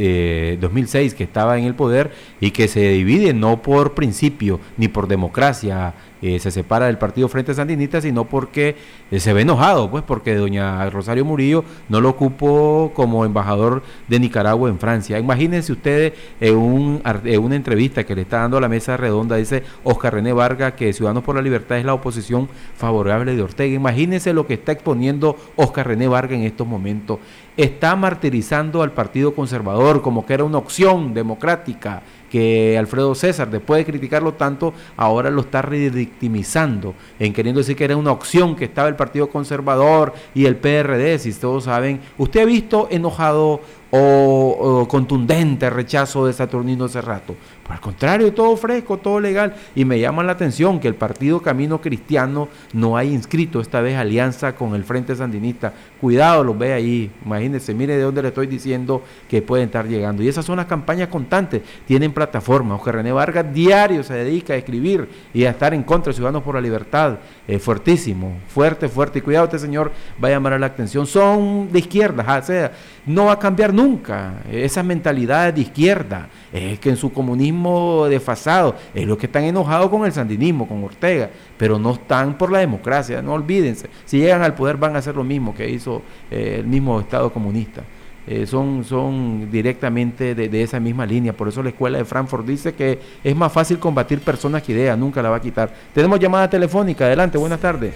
2006 0.63 1.13
eh, 1.13 1.15
que 1.15 1.25
estaba 1.25 1.59
en 1.59 1.67
el 1.67 1.75
poder 1.75 2.11
y 2.41 2.53
que 2.53 2.69
se 2.69 2.89
divide 2.89 3.35
no 3.35 3.61
por 3.61 3.93
principio 3.93 4.61
ni 4.79 4.89
por 4.89 5.09
democracia 5.09 5.93
eh, 6.23 6.39
se 6.39 6.51
separa 6.51 6.87
del 6.87 6.99
partido 6.99 7.29
Frente 7.29 7.55
Sandinista, 7.55 8.01
sino 8.01 8.25
porque 8.25 8.77
eh, 9.11 9.21
se 9.21 9.33
ve 9.33 9.43
enojado, 9.43 9.91
pues 9.91 10.03
porque 10.03 10.35
doña 10.35 10.89
Rosario 10.91 11.25
Murillo 11.25 11.65
no 11.89 12.01
lo 12.01 12.11
ocupó 12.11 12.93
como 12.95 13.25
embajador 13.25 13.83
de 14.09 14.21
Nicaragua 14.21 14.69
en 14.71 14.79
Francia. 14.79 15.19
Imagínense 15.19 15.73
ustedes 15.73 16.13
en, 16.41 16.57
un, 16.57 17.03
en 17.25 17.43
una 17.43 17.57
entrevista 17.57 18.05
que 18.05 18.15
le 18.15 18.23
está 18.23 18.39
dando 18.39 18.57
a 18.57 18.61
la 18.61 18.69
mesa 18.69 18.97
redonda, 18.97 19.37
dice 19.37 19.63
Oscar 19.85 20.15
René 20.15 20.33
Vargas 20.33 20.73
que 20.73 20.93
Ciudadanos 20.93 21.23
por 21.23 21.37
la 21.37 21.43
Libertad 21.43 21.79
es 21.79 21.85
la 21.85 21.95
oposición 21.95 22.49
favorable 22.77 23.37
de 23.37 23.43
Ortega. 23.43 23.75
Imagínense 23.75 24.33
lo 24.33 24.47
que 24.47 24.55
está 24.55 24.73
exponiendo 24.73 25.37
Oscar 25.57 25.89
René 25.89 26.09
Vargas 26.09 26.39
en 26.39 26.45
estos 26.45 26.67
momentos. 26.67 27.19
Está 27.57 27.97
martirizando 27.97 28.83
al 28.83 28.93
Partido 28.93 29.35
Conservador 29.35 30.03
como 30.03 30.27
que 30.27 30.35
era 30.35 30.45
una 30.45 30.59
opción 30.59 31.15
democrática 31.15 32.03
que 32.37 32.77
Alfredo 32.77 33.15
César, 33.15 33.49
después 33.49 33.79
de 33.79 33.91
criticarlo 33.91 34.35
tanto, 34.35 34.75
ahora 34.99 35.31
lo 35.31 35.41
está 35.41 35.63
redictimizando, 35.63 36.95
en 37.19 37.33
queriendo 37.33 37.61
decir 37.61 37.77
que 37.77 37.85
era 37.85 37.97
una 37.97 38.13
opción 38.13 38.55
que 38.55 38.67
estaba 38.67 38.89
el 38.89 38.95
Partido 38.95 39.31
Conservador 39.31 40.13
y 40.35 40.45
el 40.45 40.57
PRD, 40.57 41.19
si 41.19 41.33
todos 41.33 41.65
saben. 41.65 41.99
¿Usted 42.19 42.43
ha 42.43 42.45
visto 42.45 42.89
enojado 42.91 43.63
o, 43.91 44.87
contundente 44.89 45.71
rechazo 45.71 46.27
de 46.27 46.33
Saturnino 46.33 46.89
Cerrato? 46.89 47.37
Por 47.67 47.75
el 47.75 47.81
contrario, 47.81 48.33
todo 48.33 48.57
fresco, 48.57 48.99
todo 48.99 49.19
legal. 49.19 49.55
Y 49.75 49.85
me 49.85 49.99
llama 49.99 50.23
la 50.23 50.33
atención 50.33 50.79
que 50.79 50.87
el 50.87 50.95
partido 50.95 51.43
Camino 51.43 51.81
Cristiano 51.81 52.49
no 52.73 52.97
haya 52.97 53.11
inscrito 53.11 53.61
esta 53.61 53.81
vez 53.81 53.97
alianza 53.97 54.55
con 54.55 54.75
el 54.77 54.85
Frente 54.85 55.17
Sandinista. 55.17 55.73
Cuidado, 56.01 56.45
los 56.45 56.57
ve 56.57 56.73
ahí. 56.73 57.11
Imagínense, 57.25 57.75
mire 57.75 57.97
de 57.97 58.03
dónde 58.03 58.23
le 58.23 58.29
estoy 58.29 58.47
diciendo 58.47 59.03
que 59.29 59.43
pueden 59.43 59.67
estar 59.67 59.89
llegando. 59.89 60.23
Y 60.23 60.29
esas 60.29 60.45
son 60.45 60.59
las 60.59 60.67
campañas 60.67 61.09
constantes. 61.09 61.63
Tienen 61.87 62.13
plataforma. 62.13 62.77
Oscar 62.77 62.97
René 62.97 63.11
Vargas 63.11 63.53
diario 63.53 64.05
se 64.05 64.15
dedica 64.15 64.53
a 64.53 64.57
escribir 64.57 65.09
y 65.35 65.45
a 65.45 65.51
estar 65.51 65.75
en 65.75 65.83
contra 65.83 66.11
de 66.11 66.15
Ciudadanos 66.15 66.45
por 66.45 66.55
la 66.55 66.61
Libertad. 66.61 67.19
Eh, 67.49 67.61
fuertísimo, 67.61 68.39
fuerte, 68.49 68.89
fuerte. 68.89 69.21
Y 69.21 69.23
cuidado, 69.23 69.45
este 69.45 69.61
señor 69.61 69.93
va 70.23 70.29
a 70.29 70.31
llamar 70.33 70.59
la 70.59 70.67
atención. 70.67 71.07
Son 71.07 71.71
de 71.71 71.79
izquierda, 71.79 72.39
o 72.39 72.43
sea, 72.43 72.73
no 73.07 73.27
va 73.27 73.33
a 73.33 73.39
cambiar 73.39 73.73
nunca. 73.73 74.43
Esa 74.51 74.83
mentalidad 74.83 75.55
de 75.55 75.61
izquierda. 75.61 76.29
Es 76.53 76.81
que 76.81 76.91
en 76.91 76.97
su 76.97 77.13
comunismo 77.13 78.07
desfasado, 78.09 78.75
es 78.93 79.07
lo 79.07 79.17
que 79.17 79.27
están 79.27 79.45
enojados 79.45 79.91
con 79.91 80.05
el 80.05 80.13
sandinismo, 80.13 80.67
con 80.67 80.83
Ortega, 80.83 81.31
pero 81.57 81.79
no 81.79 81.93
están 81.93 82.37
por 82.37 82.51
la 82.51 82.59
democracia, 82.59 83.23
no 83.23 83.35
olvídense, 83.35 83.89
si 84.05 84.19
llegan 84.19 84.43
al 84.43 84.55
poder 84.55 84.77
van 84.77 84.97
a 84.97 84.99
hacer 84.99 85.15
lo 85.15 85.25
mismo 85.25 85.55
que 85.55 85.69
hizo 85.69 86.03
eh, 86.31 86.57
el 86.61 86.67
mismo 86.67 87.01
Estado 87.01 87.33
comunista. 87.33 87.83
Eh, 88.29 88.45
son, 88.45 88.83
son 88.85 89.53
directamente 89.53 90.35
de, 90.35 90.63
esa 90.63 90.81
misma 90.81 91.07
línea. 91.07 91.33
Por 91.33 91.49
eso 91.49 91.63
la 91.63 91.69
escuela 91.69 91.99
de 91.99 92.05
Frankfurt 92.05 92.45
dice 92.45 92.75
que 92.75 92.99
es 93.23 93.37
más 93.37 93.53
fácil 93.53 93.79
combatir 93.79 94.21
personas 94.21 94.63
que 94.65 94.73
ideas, 94.73 94.99
nunca 94.99 95.23
la 95.23 95.31
va 95.31 95.37
a 95.37 95.41
quitar. 95.41 95.73
Tenemos 95.95 96.19
llamada 96.19 96.51
telefónica, 96.51 97.05
adelante, 97.05 97.39
buenas 97.39 97.61
tardes. 97.61 97.95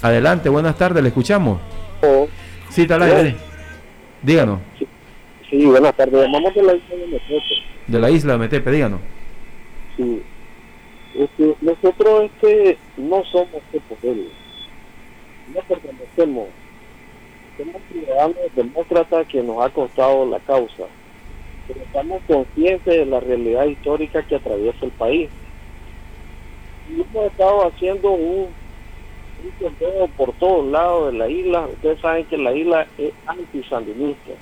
Adelante, 0.00 0.48
buenas 0.48 0.78
tardes, 0.78 1.02
le 1.02 1.08
escuchamos. 1.10 1.60
Oh. 2.02 2.26
Sí, 2.70 2.86
tal 2.86 3.36
Díganos. 4.22 4.60
Sí, 5.50 5.66
buenas 5.66 5.94
tardes. 5.94 6.22
Llamamos 6.22 6.54
de 6.54 6.62
la 6.62 6.74
isla 6.74 6.96
de 6.96 7.06
Metepe. 7.06 7.54
De 7.86 7.98
la 7.98 8.10
isla 8.10 8.32
de 8.32 8.38
Metepe, 8.38 8.70
díganos. 8.70 9.00
Sí. 9.96 10.22
Este, 11.14 11.54
nosotros 11.60 12.24
este, 12.24 12.78
no 12.96 13.22
somos 13.24 13.60
poder. 13.88 14.16
No 15.54 15.60
pertenecemos. 15.68 16.48
Somos 17.64 17.82
ciudadanos 17.92 18.36
demócratas 18.56 19.26
que 19.26 19.42
nos 19.42 19.64
ha 19.64 19.70
costado 19.70 20.26
la 20.26 20.38
causa. 20.40 20.84
Pero 21.68 21.80
estamos 21.80 22.22
conscientes 22.26 22.94
de 22.94 23.06
la 23.06 23.20
realidad 23.20 23.66
histórica 23.66 24.22
que 24.22 24.36
atraviesa 24.36 24.84
el 24.84 24.92
país. 24.92 25.30
Y 26.88 27.00
hemos 27.00 27.26
estado 27.26 27.68
haciendo 27.68 28.10
un, 28.10 28.48
un 29.60 30.10
por 30.16 30.32
todos 30.34 30.66
lados 30.66 31.12
de 31.12 31.18
la 31.18 31.28
isla. 31.28 31.66
Ustedes 31.66 32.00
saben 32.00 32.24
que 32.24 32.38
la 32.38 32.52
isla 32.52 32.86
es 32.98 33.12
antisandinista 33.26 34.32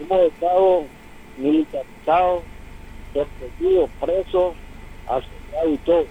hemos 0.00 0.32
estado 0.32 0.84
militarizados, 1.38 2.42
perseguidos, 3.12 3.90
presos, 4.00 4.54
asesinados 5.06 5.72
y 5.72 5.76
todo. 5.78 6.04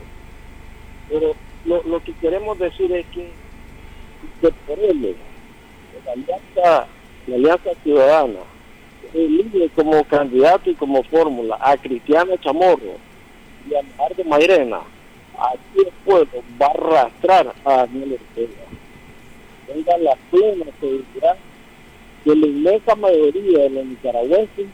Pero 1.09 1.35
lo, 1.65 2.03
que 2.03 2.13
queremos 2.13 2.57
decir 2.59 2.91
es 2.91 3.05
que 3.07 3.31
de 4.41 4.51
por 4.67 4.79
él, 4.79 5.15
alianza, 6.13 6.87
la 7.27 7.35
alianza 7.35 7.69
ciudadana, 7.83 8.39
elige 9.13 9.69
como 9.75 10.03
candidato 10.03 10.69
y 10.69 10.75
como 10.75 11.03
fórmula 11.03 11.57
a 11.59 11.77
Cristiano 11.77 12.35
Chamorro 12.37 12.97
y 13.69 13.75
a 13.75 14.13
de 14.15 14.23
Mairena, 14.23 14.79
aquí 15.37 15.79
el 15.79 15.91
pueblo 16.05 16.43
va 16.61 16.67
a 16.67 16.69
arrastrar 16.71 17.53
a 17.65 17.77
Daniel 17.77 18.13
Ortega. 18.13 18.63
Tenga 19.67 19.97
la 19.97 20.15
plena 20.31 20.65
seguridad 20.79 21.37
que 22.23 22.35
la 22.35 22.47
inmensa 22.47 22.95
mayoría 22.95 23.59
de 23.63 23.69
los 23.69 23.85
nicaragüenses 23.85 24.67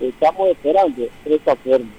estamos 0.00 0.48
esperando 0.48 1.06
esta 1.24 1.56
forma. 1.56 1.90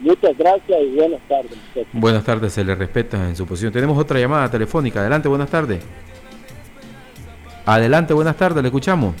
Muchas 0.00 0.38
gracias 0.38 0.80
y 0.80 0.94
buenas 0.94 1.20
tardes. 1.28 1.58
Buenas 1.92 2.24
tardes, 2.24 2.52
se 2.52 2.62
le 2.62 2.74
respeta 2.74 3.28
en 3.28 3.34
su 3.34 3.46
posición. 3.46 3.72
Tenemos 3.72 3.98
otra 3.98 4.20
llamada 4.20 4.48
telefónica. 4.50 5.00
Adelante, 5.00 5.28
buenas 5.28 5.50
tardes. 5.50 5.82
Adelante, 7.70 8.14
buenas 8.14 8.36
tardes, 8.36 8.62
le 8.62 8.68
escuchamos. 8.68 9.14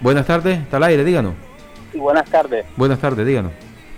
Buenas 0.00 0.26
tardes, 0.26 0.60
está 0.60 0.76
al 0.76 0.84
aire, 0.84 1.04
díganos. 1.04 1.34
Sí, 1.92 1.98
buenas 1.98 2.30
tardes. 2.30 2.64
Buenas 2.76 3.00
tardes, 3.00 3.26
díganos. 3.26 3.52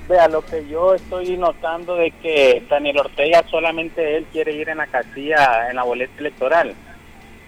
Vea, 0.08 0.26
lo 0.28 0.42
que 0.42 0.66
yo 0.66 0.94
estoy 0.94 1.36
notando 1.36 1.96
de 1.96 2.10
que 2.10 2.64
Daniel 2.68 2.98
Ortega 2.98 3.44
solamente 3.50 4.16
él 4.16 4.26
quiere 4.32 4.52
ir 4.54 4.70
en 4.70 4.78
la 4.78 4.86
casilla, 4.86 5.68
en 5.68 5.76
la 5.76 5.82
boleta 5.82 6.14
electoral 6.18 6.74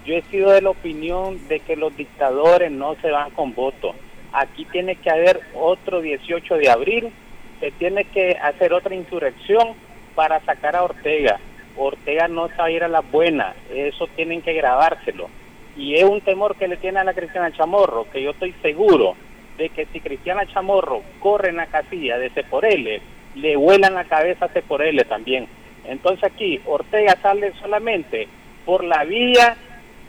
yo 0.04 0.14
he 0.14 0.22
sido 0.22 0.50
de 0.50 0.62
la 0.62 0.70
opinión 0.70 1.46
de 1.48 1.60
que 1.60 1.76
los 1.76 1.96
dictadores 1.96 2.70
no 2.70 2.96
se 3.00 3.10
van 3.10 3.30
con 3.30 3.54
voto. 3.54 3.94
Aquí 4.32 4.64
tiene 4.66 4.96
que 4.96 5.10
haber 5.10 5.40
otro 5.54 6.00
18 6.00 6.56
de 6.56 6.70
abril, 6.70 7.12
se 7.60 7.70
tiene 7.72 8.04
que 8.04 8.36
hacer 8.42 8.72
otra 8.72 8.94
insurrección 8.94 9.74
para 10.14 10.40
sacar 10.44 10.74
a 10.74 10.82
Ortega. 10.82 11.38
Ortega 11.76 12.28
no 12.28 12.48
a 12.56 12.70
ir 12.70 12.84
a 12.84 12.88
la 12.88 13.00
buena, 13.00 13.54
eso 13.72 14.06
tienen 14.08 14.42
que 14.42 14.52
grabárselo. 14.52 15.28
Y 15.76 15.94
es 15.94 16.04
un 16.04 16.20
temor 16.20 16.56
que 16.56 16.68
le 16.68 16.76
tiene 16.76 17.00
a 17.00 17.04
la 17.04 17.14
Cristiana 17.14 17.52
Chamorro, 17.52 18.06
que 18.10 18.22
yo 18.22 18.32
estoy 18.32 18.52
seguro 18.60 19.14
de 19.56 19.70
que 19.70 19.86
si 19.86 20.00
Cristiana 20.00 20.46
Chamorro 20.46 21.02
corre 21.20 21.50
en 21.50 21.56
la 21.56 21.66
casilla 21.66 22.18
de 22.18 22.30
Ceporele, 22.30 23.00
le 23.34 23.56
vuelan 23.56 23.94
la 23.94 24.04
cabeza 24.04 24.46
a 24.46 24.48
Ceporele 24.48 25.04
también. 25.04 25.46
Entonces 25.86 26.24
aquí 26.24 26.60
Ortega 26.66 27.16
sale 27.22 27.52
solamente 27.60 28.28
por 28.64 28.84
la 28.84 29.04
vía 29.04 29.56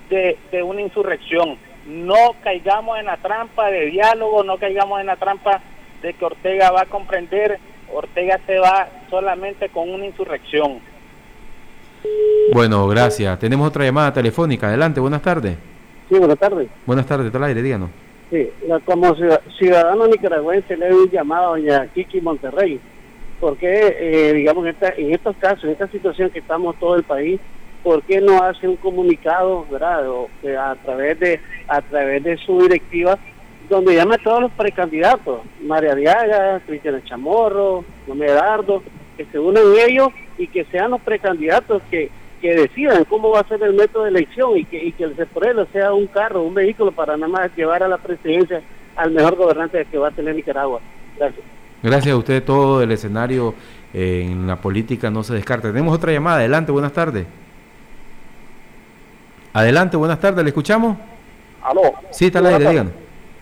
de, 0.09 0.63
una 0.63 0.81
insurrección. 0.81 1.57
No 1.87 2.35
caigamos 2.43 2.99
en 2.99 3.05
la 3.05 3.17
trampa 3.17 3.69
de 3.69 3.87
diálogo, 3.87 4.43
no 4.43 4.57
caigamos 4.57 4.99
en 5.01 5.07
la 5.07 5.15
trampa 5.15 5.61
de 6.01 6.13
que 6.13 6.25
Ortega 6.25 6.71
va 6.71 6.81
a 6.81 6.85
comprender, 6.85 7.59
Ortega 7.91 8.39
se 8.45 8.59
va 8.59 8.87
solamente 9.09 9.69
con 9.69 9.89
una 9.89 10.05
insurrección. 10.05 10.79
Bueno, 12.53 12.87
gracias. 12.87 13.39
Tenemos 13.39 13.67
otra 13.67 13.85
llamada 13.85 14.13
telefónica. 14.13 14.67
Adelante, 14.67 14.99
buenas 14.99 15.21
tardes. 15.21 15.57
Sí, 16.09 16.17
buenas 16.17 16.37
tardes. 16.37 16.67
Buenas 16.85 17.05
tardes, 17.05 17.31
tal 17.31 17.43
aire, 17.43 17.61
díganos. 17.61 17.89
Sí, 18.29 18.49
como 18.85 19.15
ciudadano 19.57 20.07
nicaragüense 20.07 20.75
le 20.75 20.89
doy 20.89 21.03
un 21.03 21.11
llamado 21.11 21.53
a 21.53 21.57
doña 21.57 21.87
Kiki 21.93 22.19
Monterrey, 22.19 22.79
porque, 23.39 23.95
eh, 23.99 24.33
digamos, 24.33 24.65
en, 24.65 24.75
en 24.97 25.13
estos 25.13 25.35
casos, 25.37 25.65
en 25.65 25.71
esta 25.71 25.87
situación 25.87 26.31
que 26.31 26.39
estamos 26.39 26.75
todo 26.79 26.95
el 26.95 27.03
país, 27.03 27.39
¿por 27.83 28.01
qué 28.03 28.21
no 28.21 28.41
hace 28.41 28.67
un 28.67 28.77
comunicado, 28.77 29.67
verdad, 29.69 30.03
a 30.59 30.75
través 30.83 31.19
de 31.19 31.39
a 31.67 31.81
través 31.81 32.23
de 32.23 32.37
su 32.37 32.59
directiva 32.61 33.19
donde 33.69 33.95
llame 33.95 34.15
a 34.15 34.23
todos 34.23 34.41
los 34.41 34.51
precandidatos, 34.51 35.41
María 35.61 35.95
Diaga, 35.95 36.59
Cristiana 36.65 37.03
Chamorro, 37.03 37.83
Dardo, 38.07 38.83
que 39.17 39.25
se 39.25 39.39
unan 39.39 39.63
ellos 39.87 40.09
y 40.37 40.47
que 40.47 40.65
sean 40.65 40.91
los 40.91 41.01
precandidatos 41.01 41.81
que, 41.89 42.09
que 42.41 42.55
decidan 42.55 43.05
cómo 43.05 43.29
va 43.29 43.41
a 43.41 43.47
ser 43.47 43.61
el 43.63 43.73
método 43.73 44.03
de 44.03 44.09
elección 44.09 44.57
y 44.57 44.65
que, 44.65 44.83
y 44.83 44.91
que 44.91 45.05
el 45.05 45.15
CEPRELO 45.15 45.67
sea 45.71 45.93
un 45.93 46.07
carro, 46.07 46.43
un 46.43 46.53
vehículo 46.53 46.91
para 46.91 47.15
nada 47.17 47.31
más 47.31 47.55
llevar 47.55 47.83
a 47.83 47.87
la 47.87 47.97
presidencia 47.97 48.61
al 48.95 49.11
mejor 49.11 49.35
gobernante 49.35 49.85
que 49.89 49.97
va 49.97 50.09
a 50.09 50.11
tener 50.11 50.35
Nicaragua. 50.35 50.79
Gracias. 51.17 51.45
Gracias 51.81 52.13
a 52.13 52.17
usted, 52.17 52.43
todo 52.43 52.81
el 52.81 52.91
escenario 52.91 53.53
en 53.93 54.47
la 54.47 54.55
política 54.55 55.09
no 55.09 55.23
se 55.23 55.33
descarta. 55.33 55.67
Tenemos 55.69 55.93
otra 55.95 56.11
llamada, 56.11 56.37
adelante, 56.37 56.71
buenas 56.71 56.93
tardes. 56.93 57.25
Adelante, 59.53 59.97
buenas 59.97 60.19
tardes, 60.19 60.43
¿le 60.43 60.49
escuchamos? 60.49 60.97
Aló. 61.61 61.81
Sí, 62.11 62.25
está 62.25 62.39
al 62.39 62.47
aire, 62.47 62.69
díganos. 62.69 62.93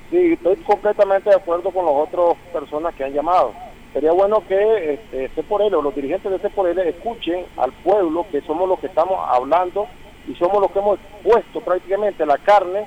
Sí, 0.09 0.33
estoy 0.33 0.57
completamente 0.57 1.29
de 1.29 1.35
acuerdo 1.37 1.71
con 1.71 1.85
las 1.85 1.93
otras 1.95 2.37
personas 2.51 2.93
que 2.95 3.05
han 3.05 3.13
llamado. 3.13 3.53
Sería 3.93 4.13
bueno 4.13 4.41
que 4.47 4.99
este, 5.11 5.43
por 5.43 5.61
él, 5.61 5.73
o 5.75 5.81
los 5.81 5.93
dirigentes 5.93 6.41
de 6.41 6.49
por 6.49 6.67
él 6.67 6.79
escuchen 6.79 7.45
al 7.57 7.71
pueblo, 7.73 8.25
que 8.31 8.41
somos 8.41 8.67
los 8.67 8.79
que 8.79 8.87
estamos 8.87 9.19
hablando 9.27 9.87
y 10.27 10.35
somos 10.35 10.61
los 10.61 10.71
que 10.71 10.79
hemos 10.79 10.99
puesto 11.23 11.59
prácticamente 11.59 12.25
la 12.25 12.37
carne 12.37 12.85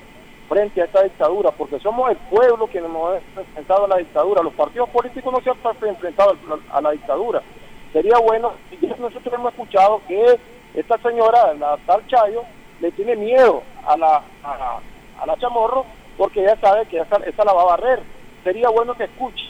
frente 0.48 0.80
a 0.80 0.84
esta 0.84 1.02
dictadura, 1.02 1.50
porque 1.50 1.78
somos 1.80 2.10
el 2.10 2.16
pueblo 2.16 2.66
quienes 2.68 2.90
nos 2.90 3.16
hemos 3.16 3.22
enfrentado 3.36 3.84
a 3.84 3.88
la 3.88 3.96
dictadura. 3.96 4.42
Los 4.42 4.54
partidos 4.54 4.88
políticos 4.90 5.32
no 5.32 5.40
se 5.40 5.50
han 5.50 5.88
enfrentado 5.88 6.36
a 6.70 6.80
la 6.80 6.90
dictadura. 6.92 7.42
Sería 7.92 8.18
bueno, 8.18 8.52
nosotros 8.98 9.34
hemos 9.34 9.52
escuchado 9.52 10.00
que 10.08 10.38
esta 10.74 10.98
señora, 10.98 11.54
la 11.54 11.76
tal 11.86 12.06
Chayo, 12.06 12.42
le 12.80 12.90
tiene 12.92 13.14
miedo 13.16 13.62
a 13.86 13.96
la, 13.96 14.22
a, 14.42 15.26
la 15.26 15.36
Chamorro 15.36 15.84
porque 16.16 16.42
ella 16.42 16.56
sabe 16.60 16.86
que 16.86 16.98
esa, 16.98 17.16
esa 17.16 17.44
la 17.44 17.52
va 17.52 17.62
a 17.62 17.76
barrer. 17.76 18.00
Sería 18.42 18.68
bueno 18.68 18.94
que 18.94 19.04
escuche, 19.04 19.44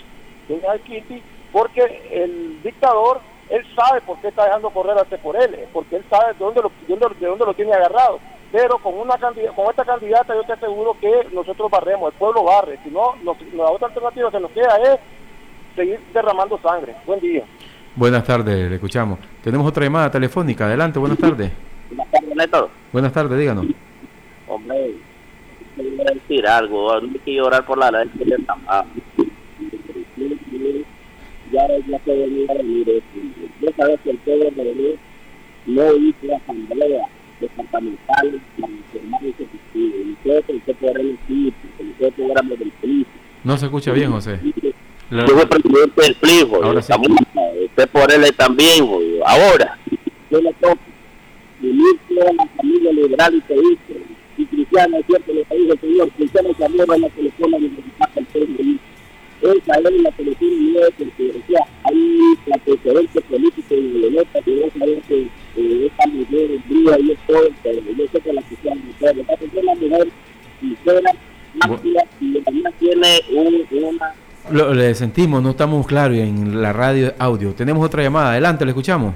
que 0.47 0.61
Kitty, 0.85 1.23
porque 1.55 2.03
el 2.11 2.61
dictador 2.65 3.21
él 3.49 3.65
sabe 3.77 4.01
por 4.01 4.19
qué 4.19 4.29
está 4.29 4.45
dejando 4.45 4.71
correr 4.71 4.99
a 4.99 5.05
por 5.05 5.37
él, 5.37 5.57
porque 5.73 5.97
él 5.97 6.05
sabe 6.11 6.33
de 6.33 6.39
dónde 6.41 6.61
lo, 6.61 6.73
de 6.89 7.27
dónde, 7.27 7.45
lo 7.45 7.55
tiene 7.55 7.73
agarrado. 7.73 8.19
Pero 8.51 8.79
con 8.79 8.95
una 8.95 9.17
con 9.17 9.71
esta 9.71 9.85
candidata 9.85 10.35
yo 10.35 10.43
te 10.43 10.55
aseguro 10.55 10.97
que 11.01 11.29
nosotros 11.33 11.71
barremos, 11.71 12.13
el 12.13 12.19
pueblo 12.19 12.43
barre. 12.43 12.79
Si 12.83 12.91
no, 12.91 13.15
la 13.23 13.71
otra 13.71 13.87
alternativa 13.87 14.31
que 14.33 14.41
nos 14.41 14.51
queda 14.51 14.77
es 14.83 15.01
seguir 15.77 16.01
derramando 16.13 16.59
sangre. 16.59 16.97
Buen 17.07 17.21
día. 17.21 17.45
Buenas 17.95 18.25
tardes, 18.25 18.69
le 18.69 18.75
escuchamos. 18.75 19.21
Tenemos 19.43 19.67
otra 19.69 19.85
llamada 19.85 20.11
telefónica. 20.11 20.67
Adelante, 20.67 20.99
buenas 20.99 21.19
tardes. 21.19 21.53
Buenas 21.89 22.11
tardes, 22.11 22.37
Neto. 22.37 22.71
Buenas 22.93 23.13
tardes, 23.13 23.39
díganos. 23.39 23.67
Hombre, 24.49 24.95
quiero 25.77 26.15
decir 26.15 26.47
algo. 26.49 27.01
No 27.01 27.13
hay 27.13 27.19
que 27.21 27.35
llorar 27.35 27.65
por 27.65 27.79
la 27.79 27.93
ley 27.93 28.09
que 28.09 28.25
ya, 31.55 31.69
ya 31.89 31.99
se 32.05 32.17
venía 32.17 32.47
a 32.51 32.55
venir 32.55 32.89
eso. 32.91 33.05
Yo 33.61 33.69
sabes 33.77 34.01
que 34.03 34.11
el 34.11 34.19
pueblo 34.19 34.51
de 34.51 34.65
venir 34.65 34.97
no 35.67 35.97
hizo 35.97 36.27
la 36.27 36.37
asamblea 36.37 37.07
departamental 37.41 38.41
para 38.61 38.73
informar. 38.73 39.21
Nosotros, 40.25 40.61
nosotros 41.99 42.31
éramos 42.31 42.59
del 42.59 42.73
PRI. 42.81 43.07
No 43.45 43.57
se 43.57 43.67
escucha 43.67 43.93
bien, 43.93 44.11
José. 44.11 44.41
Yo 45.11 45.27
soy 45.27 45.47
presidente 45.47 46.03
del 46.03 46.15
PRI, 46.17 46.41
Ahora 46.63 46.83
sí. 46.83 46.93
Usted 47.65 47.89
por 47.89 48.13
él 48.13 48.35
también. 48.37 48.89
Ahora, 49.25 49.79
yo 50.31 50.41
le 50.41 50.53
toco 50.55 50.79
a 51.63 52.33
la 52.33 52.47
familia 52.57 52.93
liberal 52.93 53.35
y 53.35 53.43
es 54.99 55.07
cierto, 55.07 55.33
el 55.33 55.79
Señor, 55.81 56.11
cristiano 56.11 56.49
amor 56.49 56.99
la 56.99 57.09
de 57.09 57.13
el 57.17 57.33
pueblo 57.33 57.59
esa 59.53 59.79
es 59.79 60.03
la 60.03 60.13
selección 60.17 60.73
nueva 60.73 60.89
porque 60.99 61.25
decía, 61.25 61.61
hay 61.85 62.35
la 62.47 62.59
preferencia 62.59 63.21
política 63.23 63.75
y 63.75 63.81
violenta 63.81 64.41
que 64.43 64.51
no 64.55 64.81
saber 64.81 65.03
que 65.03 65.23
eh, 65.57 65.87
esta 65.87 66.07
mujer 66.11 66.51
es 66.51 66.69
brilla 66.69 66.99
y 66.99 67.11
es 67.13 67.19
todo, 67.27 67.49
pero 67.63 67.81
yo 67.81 68.05
sé 68.13 68.21
que 68.21 68.33
la 68.33 68.43
que 68.43 68.57
sea 68.63 68.75
mujer, 68.75 69.17
lo 69.17 69.25
que 69.25 69.45
es 69.45 69.63
una 69.63 69.75
mujer 69.75 70.09
sincera, 70.61 71.13
ámplia 71.61 72.07
y 72.21 72.41
también 72.41 72.75
tiene 72.79 73.21
un, 73.33 73.85
una 73.85 74.15
lo, 74.51 74.75
le 74.75 74.95
sentimos, 74.95 75.43
no 75.43 75.51
estamos 75.51 75.87
claros 75.87 76.19
en 76.19 76.61
la 76.61 76.73
radio 76.73 77.15
audio. 77.19 77.55
Tenemos 77.55 77.85
otra 77.85 78.03
llamada, 78.03 78.33
adelante, 78.33 78.65
le 78.67 78.73
escuchamos. 78.73 79.15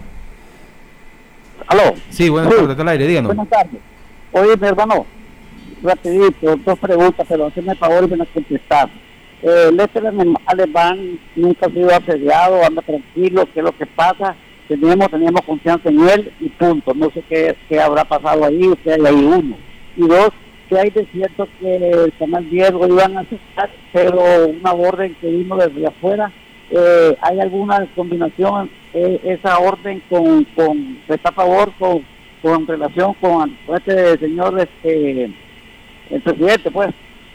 ¿Aló? 1.67 1.95
Sí, 2.09 2.31
buenas 2.31 2.51
tardes, 2.51 2.71
está 2.71 2.83
al 2.83 2.89
aire, 2.89 3.07
díganos. 3.07 3.35
Buenas 3.35 3.51
tardes. 3.51 3.81
Oye, 4.33 4.57
mi 4.57 4.67
hermano, 4.67 5.05
rapidito, 5.83 6.57
dos 6.57 6.79
preguntas, 6.79 7.27
pero 7.29 7.47
hacerme 7.47 7.73
el 7.73 7.79
favor 7.79 8.09
de 8.09 8.17
me 8.17 8.27
contestar. 8.27 8.89
Eh, 9.43 9.69
el 9.69 9.81
este 9.81 10.01
alemán 10.47 11.19
nunca 11.37 11.67
ha 11.67 11.71
sido 11.71 11.91
asediado, 11.95 12.65
anda 12.65 12.83
tranquilo, 12.83 13.49
qué 13.53 13.61
es 13.61 13.65
lo 13.65 13.77
que 13.77 13.87
pasa. 13.87 14.35
Teníamos, 14.67 15.11
teníamos 15.11 15.43
confianza 15.43 15.89
en 15.89 16.09
él 16.09 16.33
y 16.41 16.49
punto. 16.51 16.93
No 16.95 17.11
sé 17.11 17.23
qué, 17.29 17.57
qué 17.69 17.81
habrá 17.81 18.05
pasado 18.05 18.45
ahí, 18.45 18.67
usted 18.69 18.93
hay 18.93 19.07
ahí 19.07 19.25
uno. 19.25 19.57
Y 19.97 20.07
dos, 20.07 20.31
que 20.69 20.79
hay 20.79 20.91
de 20.91 21.07
cierto 21.07 21.49
que 21.61 21.77
el 21.77 22.13
canal 22.19 22.49
10 22.51 22.73
lo 22.73 22.89
iban 22.89 23.17
a 23.17 23.21
aceptar, 23.21 23.71
pero 23.93 24.49
una 24.49 24.73
orden 24.73 25.17
que 25.21 25.29
vino 25.29 25.57
desde 25.57 25.87
afuera, 25.87 26.31
eh, 26.71 27.17
¿hay 27.23 27.41
alguna 27.41 27.87
combinación 27.95 28.71
eh, 28.93 29.21
esa 29.25 29.59
orden 29.59 30.03
con, 30.11 30.45
con 30.55 30.99
está 31.09 31.31
a 31.31 31.33
favor 31.33 31.73
con, 31.79 32.05
con 32.43 32.67
relación 32.67 33.15
con 33.15 33.57
este 33.75 34.19
señor 34.19 34.59
este 34.61 35.31
el 36.11 36.21
presidente 36.23 36.71
pues 36.71 36.91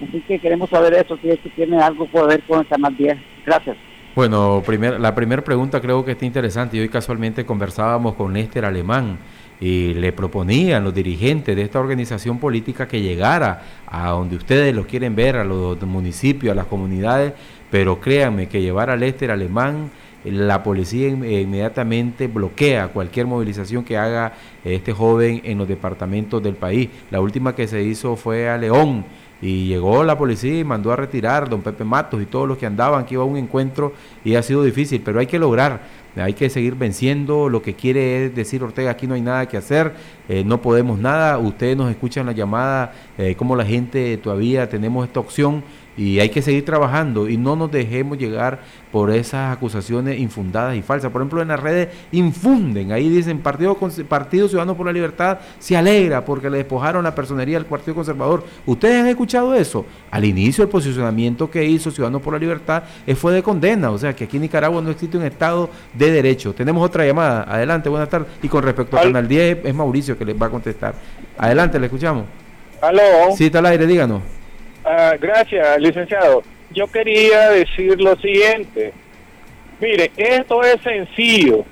así 0.07 0.21
que 0.21 0.39
queremos 0.39 0.69
saber 0.69 0.93
eso 0.93 1.17
si 1.17 1.29
esto 1.29 1.49
tiene 1.55 1.81
algo 1.81 2.09
que 2.09 2.21
ver 2.21 2.41
con 2.43 2.59
el 2.59 2.67
canal 2.67 2.95
10 2.95 3.17
gracias. 3.45 3.77
Bueno, 4.15 4.61
primer, 4.65 4.99
la 4.99 5.15
primera 5.15 5.43
pregunta 5.43 5.81
creo 5.81 6.05
que 6.05 6.11
está 6.11 6.25
interesante. 6.25 6.79
Hoy 6.79 6.87
casualmente 6.87 7.45
conversábamos 7.45 8.13
con 8.13 8.33
Néstor 8.33 8.65
Alemán 8.65 9.17
y 9.59 9.93
le 9.93 10.11
proponían 10.11 10.83
los 10.83 10.93
dirigentes 10.93 11.55
de 11.55 11.61
esta 11.61 11.79
organización 11.79 12.37
política 12.37 12.87
que 12.87 13.01
llegara 13.01 13.61
a 13.87 14.09
donde 14.09 14.35
ustedes 14.35 14.75
lo 14.75 14.85
quieren 14.85 15.15
ver, 15.15 15.37
a 15.37 15.43
los 15.43 15.81
municipios, 15.81 16.51
a 16.51 16.55
las 16.55 16.65
comunidades, 16.65 17.33
pero 17.71 17.99
créanme 17.99 18.47
que 18.47 18.61
llevar 18.61 18.89
al 18.89 18.99
Lester 18.99 19.31
alemán, 19.31 19.89
la 20.25 20.63
policía 20.63 21.07
inmediatamente 21.07 22.27
bloquea 22.27 22.89
cualquier 22.89 23.25
movilización 23.25 23.83
que 23.83 23.97
haga 23.97 24.33
este 24.63 24.93
joven 24.93 25.41
en 25.43 25.57
los 25.57 25.67
departamentos 25.67 26.41
del 26.41 26.55
país. 26.55 26.89
La 27.09 27.19
última 27.19 27.55
que 27.55 27.67
se 27.67 27.83
hizo 27.83 28.15
fue 28.15 28.49
a 28.49 28.57
León 28.57 29.05
y 29.43 29.67
llegó 29.67 30.03
la 30.05 30.17
policía 30.17 30.59
y 30.59 30.63
mandó 30.63 30.91
a 30.93 30.95
retirar 30.95 31.49
don 31.49 31.61
Pepe 31.61 31.83
Matos 31.83 32.21
y 32.21 32.25
todos 32.25 32.47
los 32.47 32.57
que 32.57 32.65
andaban, 32.65 33.05
que 33.05 33.15
iba 33.15 33.23
a 33.23 33.25
un 33.25 33.35
encuentro 33.35 33.91
y 34.23 34.35
ha 34.35 34.41
sido 34.41 34.63
difícil, 34.63 35.01
pero 35.03 35.19
hay 35.19 35.27
que 35.27 35.37
lograr 35.37 35.81
hay 36.21 36.33
que 36.33 36.49
seguir 36.49 36.75
venciendo, 36.75 37.49
lo 37.49 37.61
que 37.61 37.73
quiere 37.73 38.25
es 38.25 38.35
decir 38.35 38.63
Ortega, 38.63 38.91
aquí 38.91 39.07
no 39.07 39.15
hay 39.15 39.21
nada 39.21 39.47
que 39.47 39.57
hacer, 39.57 39.93
eh, 40.29 40.43
no 40.45 40.61
podemos 40.61 40.99
nada, 40.99 41.37
ustedes 41.39 41.75
nos 41.75 41.89
escuchan 41.89 42.25
la 42.27 42.33
llamada, 42.33 42.93
eh, 43.17 43.35
como 43.35 43.55
la 43.55 43.65
gente 43.65 44.17
todavía 44.17 44.69
tenemos 44.69 45.07
esta 45.07 45.19
opción 45.19 45.63
y 45.95 46.19
hay 46.19 46.29
que 46.29 46.41
seguir 46.41 46.65
trabajando 46.65 47.29
y 47.29 47.37
no 47.37 47.55
nos 47.55 47.71
dejemos 47.71 48.17
llegar 48.17 48.59
por 48.91 49.11
esas 49.11 49.55
acusaciones 49.55 50.19
infundadas 50.19 50.75
y 50.75 50.81
falsas. 50.81 51.11
Por 51.11 51.21
ejemplo, 51.21 51.41
en 51.41 51.47
las 51.47 51.59
redes 51.59 51.89
infunden, 52.11 52.91
ahí 52.91 53.09
dicen 53.09 53.39
Partido, 53.39 53.77
Partido 54.07 54.47
Ciudadano 54.47 54.75
por 54.75 54.85
la 54.85 54.93
Libertad 54.93 55.39
se 55.59 55.75
alegra 55.75 56.25
porque 56.25 56.49
le 56.49 56.57
despojaron 56.57 57.03
la 57.03 57.15
personería 57.15 57.57
del 57.57 57.65
Partido 57.65 57.95
Conservador. 57.95 58.43
¿Ustedes 58.65 59.01
han 59.01 59.07
escuchado 59.07 59.53
eso? 59.53 59.85
Al 60.11 60.25
inicio 60.25 60.63
el 60.63 60.69
posicionamiento 60.69 61.49
que 61.49 61.63
hizo 61.63 61.91
Ciudadanos 61.91 62.21
por 62.21 62.33
la 62.33 62.39
Libertad 62.39 62.83
eh, 63.05 63.15
fue 63.15 63.33
de 63.33 63.43
condena, 63.43 63.91
o 63.91 63.97
sea 63.97 64.15
que 64.15 64.25
aquí 64.25 64.37
en 64.37 64.43
Nicaragua 64.43 64.81
no 64.81 64.89
existe 64.89 65.17
un 65.17 65.23
Estado 65.23 65.69
de 65.93 66.11
derecho. 66.11 66.53
Tenemos 66.53 66.83
otra 66.83 67.05
llamada, 67.05 67.43
adelante, 67.43 67.89
buenas 67.89 68.09
tardes. 68.09 68.27
Y 68.41 68.47
con 68.47 68.63
respecto 68.63 68.97
al 68.97 69.05
Canal 69.05 69.27
10 69.27 69.59
es 69.63 69.75
Mauricio 69.75 70.17
que 70.17 70.25
les 70.25 70.39
va 70.39 70.47
a 70.47 70.49
contestar. 70.49 70.95
Adelante, 71.37 71.79
le 71.79 71.87
escuchamos. 71.87 72.25
Aló. 72.81 73.01
Sí, 73.35 73.45
está 73.45 73.59
al 73.59 73.67
aire, 73.67 73.87
díganos. 73.87 74.21
Ah, 74.83 75.15
gracias, 75.19 75.79
licenciado. 75.79 76.43
Yo 76.71 76.87
quería 76.87 77.51
decir 77.51 77.99
lo 78.01 78.15
siguiente. 78.17 78.93
Mire, 79.79 80.11
esto 80.17 80.63
es 80.63 80.81
sencillo. 80.81 81.65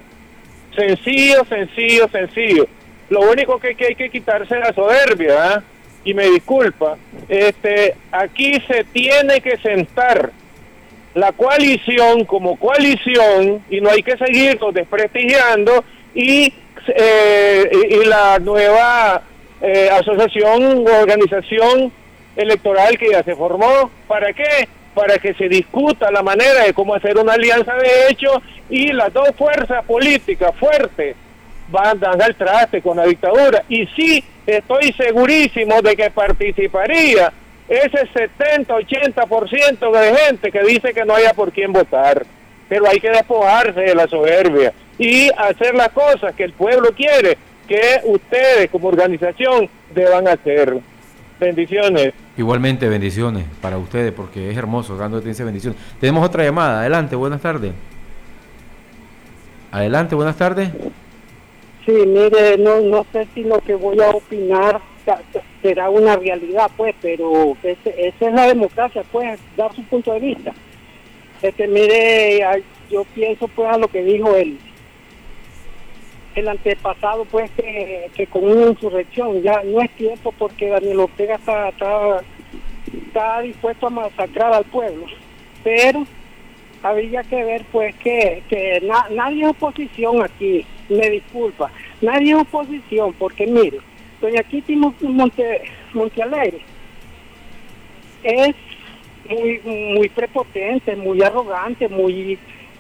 Sencillo, 0.76 1.44
sencillo, 1.46 2.08
sencillo. 2.10 2.68
Lo 3.10 3.22
único 3.22 3.60
que, 3.60 3.76
hay 3.88 3.96
que 3.96 4.10
quitarse 4.10 4.58
la 4.58 4.74
soberbia, 4.74 5.56
¿ah? 5.56 5.64
y 6.04 6.14
me 6.14 6.30
disculpa, 6.30 6.98
este, 7.28 7.96
aquí 8.12 8.54
se 8.68 8.86
tiene 8.86 9.42
que 9.42 9.58
sentar 9.58 10.32
la 11.14 11.32
coalición 11.34 12.26
como 12.26 12.58
coalición 12.58 13.64
y 13.70 13.82
no 13.82 13.90
hay 13.90 14.02
que 14.02 14.18
seguirlo 14.18 14.72
desprestigiando 14.72 15.84
y, 16.16 16.54
eh, 16.88 17.70
y, 17.90 18.06
la 18.06 18.40
nueva 18.40 19.22
eh, 19.62 19.90
asociación 19.92 20.88
o 20.88 21.02
organización 21.02 21.92
electoral 22.36 22.98
que 22.98 23.12
ya 23.12 23.24
se 23.24 23.36
formó. 23.36 23.92
¿Para 24.08 24.34
qué? 24.34 24.68
Para 24.94 25.18
que 25.18 25.34
se 25.34 25.48
discuta 25.48 26.12
la 26.12 26.22
manera 26.22 26.66
de 26.66 26.74
cómo 26.74 26.96
hacer 26.96 27.18
una 27.18 27.34
alianza 27.34 27.74
de 27.76 28.08
hecho 28.10 28.42
y 28.70 28.92
las 28.94 29.14
dos 29.14 29.30
fuerzas 29.38 29.84
políticas 29.86 30.52
fuertes 30.60 31.16
van 31.70 32.04
a 32.04 32.16
dar 32.16 32.34
traste 32.34 32.82
con 32.82 32.98
la 32.98 33.06
dictadura. 33.06 33.64
Y 33.70 33.86
sí, 33.88 34.24
estoy 34.46 34.92
segurísimo 34.94 35.82
de 35.82 35.96
que 35.96 36.12
participaría 36.12 37.32
ese 37.68 38.06
70-80% 38.38 39.92
de 39.92 40.16
gente 40.18 40.52
que 40.52 40.64
dice 40.64 40.94
que 40.94 41.06
no 41.06 41.16
haya 41.16 41.34
por 41.34 41.52
quién 41.52 41.72
votar. 41.72 42.26
Pero 42.68 42.88
hay 42.88 43.00
que 43.00 43.10
despojarse 43.10 43.80
de 43.80 43.96
la 43.96 44.08
soberbia 44.08 44.74
y 44.98 45.30
hacer 45.38 45.74
las 45.76 45.90
cosas 45.90 46.36
que 46.36 46.44
el 46.44 46.54
pueblo 46.54 46.92
quiere 46.96 47.38
que 47.68 48.02
ustedes 48.04 48.70
como 48.70 48.90
organización 48.90 49.70
deban 49.94 50.28
hacer. 50.28 50.78
Bendiciones. 51.42 52.14
Igualmente, 52.38 52.88
bendiciones 52.88 53.46
para 53.64 53.80
ustedes, 53.80 54.12
porque 54.12 54.52
es 54.52 54.58
hermoso 54.58 54.96
dándote 54.96 55.32
esa 55.32 55.44
bendición. 55.44 55.76
Tenemos 56.00 56.24
otra 56.24 56.44
llamada. 56.44 56.82
Adelante, 56.82 57.16
buenas 57.16 57.42
tardes. 57.42 57.74
Adelante, 59.72 60.14
buenas 60.14 60.38
tardes. 60.38 60.70
Sí, 61.84 61.94
mire, 62.06 62.60
no, 62.60 62.80
no 62.82 63.08
sé 63.12 63.28
si 63.34 63.44
lo 63.44 63.60
que 63.60 63.74
voy 63.74 64.00
a 64.00 64.12
opinar 64.12 64.82
será 65.64 65.90
una 65.90 66.16
realidad, 66.16 66.70
pues, 66.78 66.94
pero 67.02 67.58
esa 67.64 67.90
es 68.28 68.34
la 68.36 68.46
democracia, 68.46 69.04
pues, 69.12 69.40
dar 69.58 69.74
su 69.76 69.84
punto 69.86 70.14
de 70.14 70.20
vista. 70.20 70.54
Este, 71.42 71.68
mire, 71.68 72.46
yo 72.92 73.04
pienso, 73.16 73.48
pues, 73.48 73.68
a 73.68 73.80
lo 73.80 73.88
que 73.88 74.04
dijo 74.04 74.36
él 74.36 74.60
el 76.36 76.48
antepasado 76.48 77.26
pues 77.26 77.50
que, 77.52 78.28
con 78.30 78.44
una 78.44 78.68
insurrección 78.72 79.42
ya 79.42 79.62
no 79.64 79.82
es 79.82 79.90
tiempo 79.92 80.34
porque 80.38 80.70
Daniel 80.70 81.02
Ortega 81.02 81.36
está, 81.36 81.70
está 83.08 83.42
dispuesto 83.42 83.88
a 83.88 83.92
masacrar 83.92 84.54
al 84.54 84.64
pueblo. 84.66 85.06
Pero 85.64 86.06
había 86.84 87.24
que 87.24 87.44
ver 87.44 87.64
pues 87.72 87.96
que, 87.98 88.44
que 88.50 88.82
na- 88.84 89.08
nadie 89.12 89.44
es 89.44 89.50
oposición 89.50 90.24
aquí, 90.24 90.66
me 90.90 91.10
disculpa, 91.10 91.72
nadie 92.02 92.32
es 92.32 92.38
oposición, 92.40 93.14
porque 93.14 93.46
mire, 93.46 93.78
doña 94.20 94.42
Kitty 94.44 94.76
Mon- 94.76 94.96
Monte, 95.02 95.62
Montealegre 95.94 96.62
es 98.24 98.56
muy, 99.30 99.60
muy 99.64 100.10
prepotente, 100.10 100.96
muy 100.96 101.22
arrogante, 101.22 101.88
muy 101.90 102.38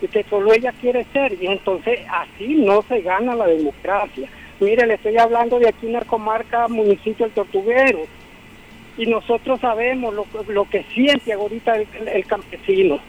que 0.07 0.23
solo 0.23 0.53
ella 0.53 0.73
quiere 0.79 1.05
ser, 1.13 1.33
y 1.41 1.47
entonces 1.47 1.99
así 2.09 2.55
no 2.55 2.81
se 2.83 3.01
gana 3.01 3.35
la 3.35 3.47
democracia. 3.47 4.29
Mire, 4.59 4.85
le 4.85 4.95
estoy 4.95 5.17
hablando 5.17 5.59
de 5.59 5.69
aquí 5.69 5.85
una 5.87 6.01
comarca, 6.01 6.67
municipio 6.67 7.25
del 7.25 7.33
Tortuguero, 7.33 8.01
y 8.97 9.05
nosotros 9.05 9.59
sabemos 9.59 10.13
lo, 10.13 10.25
lo 10.47 10.69
que 10.69 10.83
siente 10.93 11.33
ahorita 11.33 11.75
el, 11.75 12.25
campesino. 12.25 12.99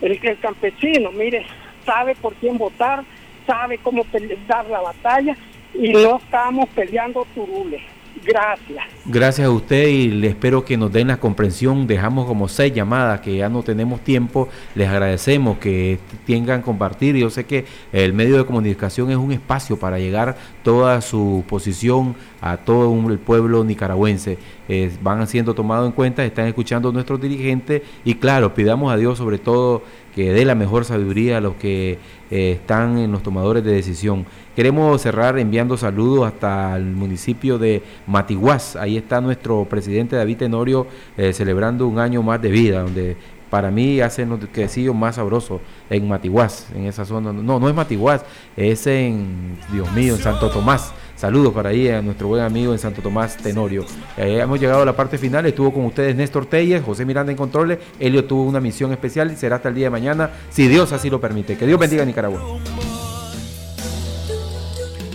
El, 0.00 0.18
el 0.22 0.38
campesino, 0.38 1.12
mire, 1.12 1.44
sabe 1.84 2.14
por 2.14 2.34
quién 2.34 2.58
votar, 2.58 3.04
sabe 3.46 3.78
cómo 3.78 4.04
dar 4.46 4.68
la 4.68 4.80
batalla 4.80 5.36
y 5.74 5.90
no 5.90 6.16
estamos 6.16 6.68
peleando 6.70 7.26
turules. 7.34 7.82
Gracias. 8.24 8.84
Gracias 9.06 9.46
a 9.46 9.50
usted 9.50 9.88
y 9.88 10.08
le 10.08 10.28
espero 10.28 10.64
que 10.64 10.76
nos 10.76 10.92
den 10.92 11.08
la 11.08 11.18
comprensión. 11.18 11.86
Dejamos 11.86 12.26
como 12.26 12.48
seis 12.48 12.72
llamadas 12.74 13.20
que 13.20 13.36
ya 13.36 13.48
no 13.48 13.62
tenemos 13.62 14.00
tiempo. 14.00 14.48
Les 14.74 14.88
agradecemos 14.88 15.58
que 15.58 15.98
tengan 16.26 16.62
compartir. 16.62 17.16
Yo 17.16 17.30
sé 17.30 17.44
que 17.44 17.64
el 17.92 18.12
medio 18.12 18.36
de 18.36 18.44
comunicación 18.44 19.10
es 19.10 19.16
un 19.16 19.32
espacio 19.32 19.78
para 19.78 19.98
llegar 19.98 20.36
toda 20.62 21.00
su 21.00 21.44
posición 21.48 22.14
a 22.40 22.56
todo 22.58 22.90
un- 22.90 23.10
el 23.10 23.18
pueblo 23.18 23.64
nicaragüense. 23.64 24.38
Eh, 24.68 24.92
van 25.02 25.26
siendo 25.26 25.54
tomados 25.54 25.86
en 25.86 25.92
cuenta, 25.92 26.24
están 26.24 26.46
escuchando 26.46 26.90
a 26.90 26.92
nuestros 26.92 27.20
dirigentes 27.20 27.82
y 28.04 28.14
claro, 28.14 28.52
pidamos 28.54 28.92
a 28.92 28.96
Dios 28.96 29.16
sobre 29.18 29.38
todo 29.38 29.82
que 30.14 30.32
dé 30.32 30.44
la 30.44 30.54
mejor 30.54 30.84
sabiduría 30.84 31.38
a 31.38 31.40
los 31.40 31.54
que 31.54 31.98
eh, 32.30 32.52
están 32.52 32.98
en 32.98 33.10
los 33.12 33.22
tomadores 33.22 33.64
de 33.64 33.72
decisión. 33.72 34.26
Queremos 34.58 35.00
cerrar 35.00 35.38
enviando 35.38 35.76
saludos 35.76 36.26
hasta 36.26 36.74
el 36.74 36.86
municipio 36.86 37.58
de 37.58 37.80
Matiguás. 38.08 38.74
Ahí 38.74 38.96
está 38.96 39.20
nuestro 39.20 39.64
presidente 39.66 40.16
David 40.16 40.38
Tenorio 40.38 40.88
eh, 41.16 41.32
celebrando 41.32 41.86
un 41.86 42.00
año 42.00 42.24
más 42.24 42.42
de 42.42 42.48
vida, 42.50 42.82
donde 42.82 43.16
para 43.50 43.70
mí 43.70 44.00
hacen 44.00 44.30
los 44.30 44.40
quesillos 44.46 44.96
más 44.96 45.14
sabrosos 45.14 45.60
en 45.88 46.08
Matiguás, 46.08 46.66
en 46.74 46.86
esa 46.86 47.04
zona. 47.04 47.32
No, 47.32 47.60
no 47.60 47.68
es 47.68 47.74
Matiguás, 47.76 48.24
es 48.56 48.84
en, 48.88 49.56
Dios 49.72 49.92
mío, 49.92 50.16
en 50.16 50.20
Santo 50.20 50.50
Tomás. 50.50 50.92
Saludos 51.14 51.54
para 51.54 51.68
ahí 51.68 51.88
a 51.88 52.02
nuestro 52.02 52.26
buen 52.26 52.42
amigo 52.42 52.72
en 52.72 52.80
Santo 52.80 53.00
Tomás 53.00 53.36
Tenorio. 53.36 53.84
Eh, 54.16 54.40
hemos 54.42 54.58
llegado 54.58 54.82
a 54.82 54.84
la 54.84 54.96
parte 54.96 55.18
final. 55.18 55.46
Estuvo 55.46 55.72
con 55.72 55.84
ustedes 55.84 56.16
Néstor 56.16 56.46
Telles, 56.46 56.82
José 56.82 57.04
Miranda 57.04 57.30
en 57.30 57.38
controles. 57.38 57.78
Elio 58.00 58.24
tuvo 58.24 58.42
una 58.42 58.58
misión 58.58 58.90
especial 58.90 59.30
y 59.30 59.36
será 59.36 59.54
hasta 59.54 59.68
el 59.68 59.76
día 59.76 59.86
de 59.86 59.90
mañana, 59.90 60.30
si 60.50 60.66
Dios 60.66 60.92
así 60.92 61.08
lo 61.08 61.20
permite. 61.20 61.56
Que 61.56 61.64
Dios 61.64 61.78
bendiga 61.78 62.02
a 62.02 62.06
Nicaragua. 62.06 62.42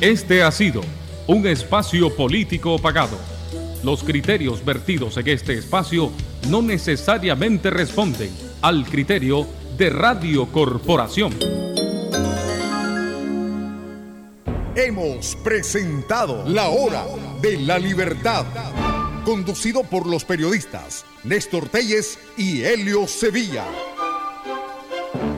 Este 0.04 0.43
ha 0.43 0.51
sido 0.51 0.82
un 1.28 1.47
espacio 1.47 2.14
político 2.14 2.78
pagado. 2.78 3.18
Los 3.86 4.04
criterios 4.04 4.66
vertidos 4.66 5.16
en 5.16 5.30
este 5.30 5.54
espacio 5.54 6.12
no 6.49 6.62
necesariamente 6.62 7.70
responden 7.70 8.30
al 8.62 8.84
criterio 8.84 9.47
de 9.78 9.89
Radio 9.89 10.47
Corporación. 10.47 11.34
Hemos 14.76 15.38
presentado 15.38 16.49
La 16.49 16.68
Hora 16.68 17.06
de 17.41 17.60
la 17.60 17.80
Libertad, 17.80 18.45
conducido 19.24 19.84
por 19.84 20.06
los 20.06 20.26
periodistas 20.26 21.06
Néstor 21.24 21.70
Telles 21.70 22.20
y 22.36 22.62
Helio 22.64 23.08
Sevilla. 23.08 23.64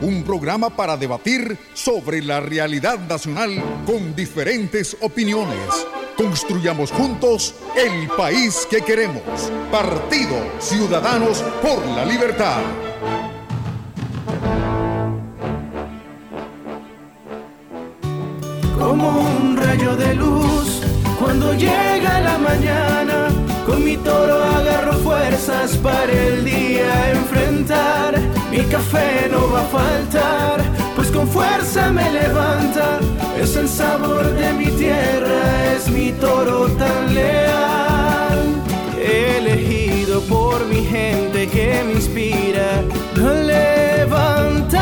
Un 0.01 0.23
programa 0.23 0.69
para 0.69 0.97
debatir 0.97 1.57
sobre 1.73 2.21
la 2.21 2.39
realidad 2.39 2.99
nacional 2.99 3.51
con 3.85 4.15
diferentes 4.15 4.97
opiniones. 5.01 5.87
Construyamos 6.17 6.91
juntos 6.91 7.55
el 7.75 8.07
país 8.09 8.67
que 8.69 8.81
queremos. 8.81 9.23
Partido 9.71 10.35
Ciudadanos 10.59 11.43
por 11.61 11.85
la 11.87 12.05
Libertad. 12.05 12.61
como 18.85 19.09
un 19.09 19.57
rayo 19.57 19.95
de 19.95 20.13
luz 20.13 20.81
cuando 21.19 21.53
llega 21.53 22.19
la 22.21 22.37
mañana. 22.37 23.27
Con 23.65 23.83
mi 23.83 23.97
toro 23.97 24.43
agarro 24.43 24.93
fuerzas 24.99 25.75
para 25.77 26.11
el 26.11 26.45
día 26.45 27.11
enfrentar. 27.11 27.94
Mi 28.55 28.63
café 28.67 29.27
no 29.29 29.51
va 29.51 29.63
a 29.63 29.65
faltar, 29.65 30.63
pues 30.95 31.11
con 31.11 31.27
fuerza 31.27 31.91
me 31.91 32.09
levanta. 32.09 33.01
Es 33.37 33.57
el 33.57 33.67
sabor 33.67 34.23
de 34.31 34.53
mi 34.53 34.67
tierra, 34.67 35.73
es 35.73 35.89
mi 35.89 36.13
toro 36.13 36.69
tan 36.69 37.13
leal. 37.13 38.39
Elegido 38.97 40.21
por 40.21 40.65
mi 40.67 40.85
gente 40.85 41.49
que 41.49 41.83
me 41.85 41.95
inspira 41.95 42.81
a 43.17 43.33
levantar. 43.43 44.79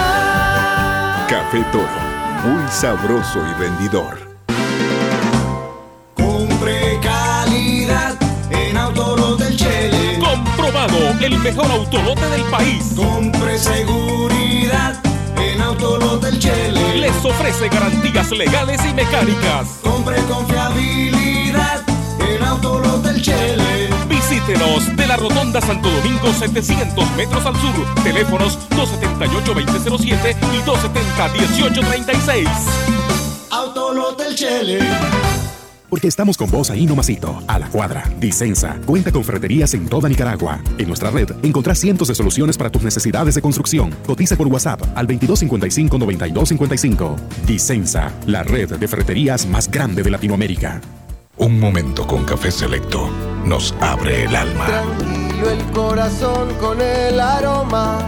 Café 1.28 1.65
Toro, 1.71 1.88
muy 2.45 2.69
sabroso 2.69 3.39
y 3.39 3.53
rendidor. 3.59 4.32
El 11.24 11.39
mejor 11.39 11.71
autolote 11.71 12.28
del 12.30 12.43
país. 12.45 12.84
Compre 12.95 13.57
seguridad 13.57 15.01
en 15.38 15.61
Autolos 15.61 16.19
del 16.21 16.38
Chele. 16.38 16.97
Les 16.97 17.24
ofrece 17.24 17.69
garantías 17.69 18.30
legales 18.32 18.82
y 18.86 18.93
mecánicas. 18.93 19.80
Compre 19.82 20.17
confiabilidad 20.24 21.82
en 22.19 22.43
Autolos 22.43 23.03
del 23.03 23.21
Chele. 23.21 23.89
Visítenos 24.09 24.93
de 24.97 25.07
la 25.07 25.15
Rotonda 25.15 25.61
Santo 25.61 25.89
Domingo 25.89 26.34
700 26.34 27.11
metros 27.11 27.45
al 27.45 27.55
sur. 27.55 28.03
Teléfonos 28.03 28.59
278-2007 28.71 30.36
y 30.51 30.61
270-1836. 30.67 32.49
Autolos 33.49 34.17
del 34.17 34.36
Chele. 34.36 34.80
Porque 35.93 36.07
estamos 36.07 36.37
con 36.37 36.49
vos 36.49 36.71
ahí 36.71 36.87
nomasito, 36.87 37.43
a 37.45 37.59
la 37.59 37.69
cuadra. 37.69 38.09
Dicensa 38.19 38.79
cuenta 38.83 39.11
con 39.11 39.23
ferreterías 39.23 39.75
en 39.75 39.87
toda 39.87 40.09
Nicaragua. 40.09 40.59
En 40.79 40.87
nuestra 40.87 41.11
red 41.11 41.29
encontrás 41.43 41.77
cientos 41.77 42.07
de 42.07 42.15
soluciones 42.15 42.57
para 42.57 42.71
tus 42.71 42.81
necesidades 42.81 43.35
de 43.35 43.43
construcción. 43.43 43.91
Cotiza 44.07 44.35
por 44.35 44.47
WhatsApp 44.47 44.81
al 44.95 45.07
2255-9255. 45.07 47.15
Dicensa, 47.45 48.11
la 48.25 48.41
red 48.41 48.75
de 48.75 48.87
ferreterías 48.87 49.45
más 49.45 49.69
grande 49.69 50.01
de 50.01 50.09
Latinoamérica. 50.09 50.81
Un 51.37 51.59
momento 51.59 52.07
con 52.07 52.25
Café 52.25 52.49
Selecto 52.49 53.07
nos 53.45 53.75
abre 53.79 54.23
el 54.23 54.35
alma. 54.35 54.65
Tranquilo 54.65 55.51
el 55.51 55.63
corazón 55.73 56.55
con 56.59 56.81
el 56.81 57.19
aroma 57.19 57.99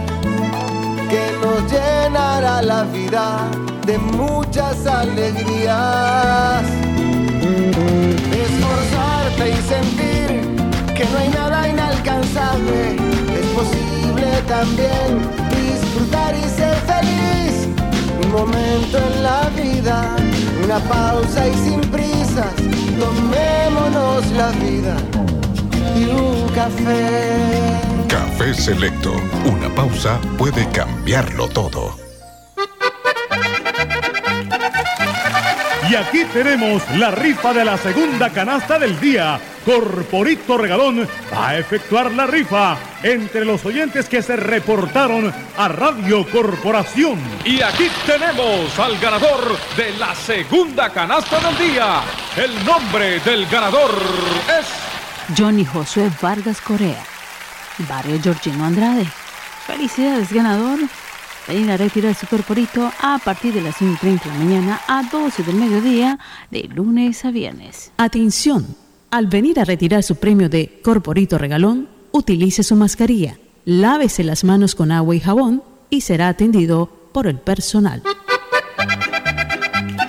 que 1.08 1.30
nos 1.40 1.70
llenará 1.70 2.62
la 2.62 2.82
vida 2.82 3.48
de 3.86 3.96
muchas 3.98 4.84
alegrías. 4.88 6.64
Esforzarte 7.76 9.50
y 9.50 9.56
sentir 9.68 10.94
que 10.94 11.04
no 11.04 11.18
hay 11.18 11.28
nada 11.28 11.68
inalcanzable. 11.68 12.96
Es 13.38 13.46
posible 13.48 14.26
también 14.48 15.20
disfrutar 15.50 16.34
y 16.34 16.48
ser 16.48 16.74
feliz. 16.86 17.68
Un 18.24 18.32
momento 18.32 18.96
en 18.96 19.22
la 19.22 19.50
vida, 19.50 20.16
una 20.64 20.78
pausa 20.88 21.48
y 21.48 21.54
sin 21.54 21.80
prisas. 21.90 22.54
Tomémonos 22.98 24.26
la 24.32 24.50
vida 24.52 24.96
y 25.98 26.04
un 26.04 26.48
café. 26.54 27.78
Café 28.08 28.54
Selecto, 28.54 29.12
una 29.44 29.68
pausa 29.74 30.18
puede 30.38 30.66
cambiarlo 30.70 31.46
todo. 31.48 32.05
Y 35.88 35.94
aquí 35.94 36.24
tenemos 36.32 36.82
la 36.96 37.12
rifa 37.12 37.52
de 37.52 37.64
la 37.64 37.78
segunda 37.78 38.30
canasta 38.30 38.76
del 38.78 38.98
día. 38.98 39.38
Corporito 39.64 40.58
Regalón 40.58 41.08
va 41.32 41.50
a 41.50 41.58
efectuar 41.58 42.10
la 42.12 42.26
rifa 42.26 42.76
entre 43.04 43.44
los 43.44 43.64
oyentes 43.64 44.08
que 44.08 44.20
se 44.20 44.36
reportaron 44.36 45.32
a 45.56 45.68
Radio 45.68 46.28
Corporación. 46.28 47.20
Y 47.44 47.62
aquí 47.62 47.88
tenemos 48.04 48.76
al 48.78 48.98
ganador 48.98 49.56
de 49.76 49.92
la 49.96 50.12
segunda 50.14 50.90
canasta 50.90 51.38
del 51.38 51.72
día. 51.72 52.00
El 52.36 52.64
nombre 52.64 53.20
del 53.20 53.46
ganador 53.46 53.90
es 54.58 55.38
Johnny 55.38 55.64
Josué 55.64 56.10
Vargas 56.20 56.60
Corea, 56.60 57.02
Barrio 57.88 58.20
Georgino 58.20 58.64
Andrade. 58.64 59.06
Felicidades, 59.66 60.32
ganador. 60.32 60.80
Vayan 61.48 61.70
a 61.70 61.76
retirar 61.76 62.14
su 62.14 62.26
corporito 62.26 62.90
a 63.00 63.18
partir 63.18 63.54
de 63.54 63.60
las 63.60 63.80
1 63.80 63.92
y 63.92 63.96
30 63.96 64.24
de 64.24 64.30
la 64.30 64.44
mañana 64.44 64.80
a 64.88 65.04
12 65.04 65.44
del 65.44 65.54
mediodía, 65.54 66.18
de 66.50 66.64
lunes 66.64 67.24
a 67.24 67.30
viernes. 67.30 67.92
Atención, 67.96 68.66
al 69.10 69.28
venir 69.28 69.60
a 69.60 69.64
retirar 69.64 70.02
su 70.02 70.16
premio 70.16 70.48
de 70.48 70.80
corporito 70.82 71.38
regalón, 71.38 71.88
utilice 72.10 72.64
su 72.64 72.74
mascarilla, 72.74 73.38
lávese 73.64 74.24
las 74.24 74.42
manos 74.42 74.74
con 74.74 74.90
agua 74.90 75.14
y 75.14 75.20
jabón 75.20 75.62
y 75.88 76.00
será 76.00 76.28
atendido 76.28 76.90
por 77.12 77.28
el 77.28 77.38
personal. 77.38 78.02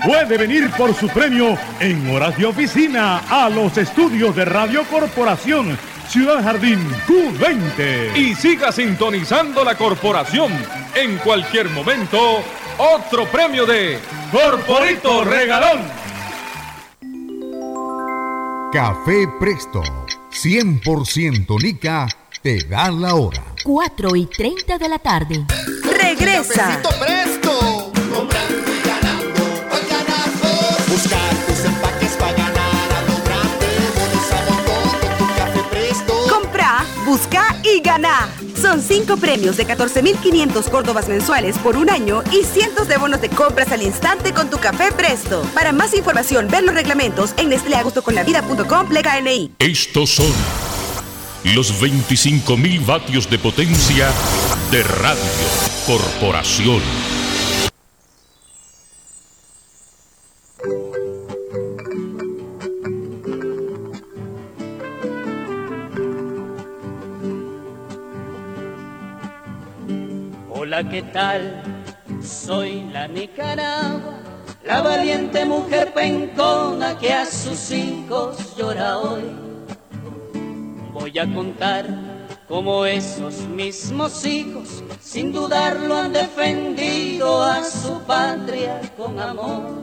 Puede 0.04 0.38
venir 0.38 0.72
por 0.78 0.94
su 0.96 1.08
premio 1.10 1.56
en 1.80 2.10
horas 2.10 2.36
de 2.38 2.46
oficina 2.46 3.20
a 3.30 3.50
los 3.50 3.78
estudios 3.78 4.36
de 4.36 4.46
Radio 4.46 4.86
Corporación 4.86 5.78
Ciudad 6.10 6.42
Jardín 6.42 6.80
Q20. 7.08 8.16
Y 8.16 8.36
siga 8.36 8.72
sintonizando 8.72 9.64
la 9.64 9.76
corporación. 9.76 10.52
En 10.96 11.18
cualquier 11.18 11.70
momento, 11.70 12.42
otro 12.78 13.26
premio 13.26 13.66
de 13.66 14.00
Corporito 14.32 15.24
Regalón. 15.24 15.82
Café 18.72 19.28
Presto, 19.40 19.82
100% 20.32 21.62
Nica, 21.62 22.08
te 22.42 22.64
da 22.66 22.92
la 22.92 23.16
hora. 23.16 23.44
4 23.64 24.16
y 24.16 24.26
30 24.28 24.78
de 24.78 24.90
la 24.90 25.00
tarde. 25.00 25.46
Regresa. 25.84 26.82
Presto. 27.00 27.77
Gana. 37.82 38.30
Son 38.60 38.82
5 38.82 39.18
premios 39.18 39.58
de 39.58 39.68
14.500 39.68 40.70
córdobas 40.70 41.08
mensuales 41.08 41.58
por 41.60 41.78
un 41.78 41.90
año 41.90 42.24
y 42.32 42.44
cientos 42.44 42.88
de 42.88 42.98
bonos 42.98 43.22
de 43.22 43.30
compras 43.30 43.72
al 43.72 43.82
instante 43.82 44.34
con 44.34 44.50
tu 44.50 44.58
café 44.58 44.92
Presto. 44.92 45.42
Para 45.54 45.72
más 45.72 45.94
información, 45.94 46.48
ver 46.48 46.64
los 46.64 46.76
reglamentos 46.76 47.34
en 47.38 47.50
nestleagustoconlavida.com 47.50 48.88
plega 48.88 49.20
NI. 49.22 49.52
Estos 49.60 50.10
son 50.10 50.34
los 51.56 51.82
25.000 51.82 52.86
vatios 52.86 53.30
de 53.30 53.40
potencia 53.40 54.10
de 54.72 54.84
Radio 54.84 55.22
Corporación. 55.86 57.17
Hola, 70.78 70.90
¿qué 70.92 71.02
tal? 71.02 71.64
Soy 72.22 72.84
la 72.94 73.08
Nicaragua, 73.08 74.20
la 74.64 74.84
valiente 74.84 75.44
mujer 75.44 75.92
pencona 75.92 77.00
que 77.00 77.12
a 77.12 77.26
sus 77.26 77.72
hijos 77.72 78.56
llora 78.56 79.00
hoy. 79.00 79.24
Voy 80.94 81.18
a 81.18 81.34
contar 81.34 81.88
cómo 82.48 82.86
esos 82.86 83.40
mismos 83.48 84.24
hijos, 84.24 84.84
sin 85.02 85.32
dudarlo, 85.32 85.98
han 85.98 86.14
defendido 86.14 87.42
a 87.42 87.64
su 87.64 88.00
patria 88.02 88.80
con 88.96 89.20
amor 89.20 89.82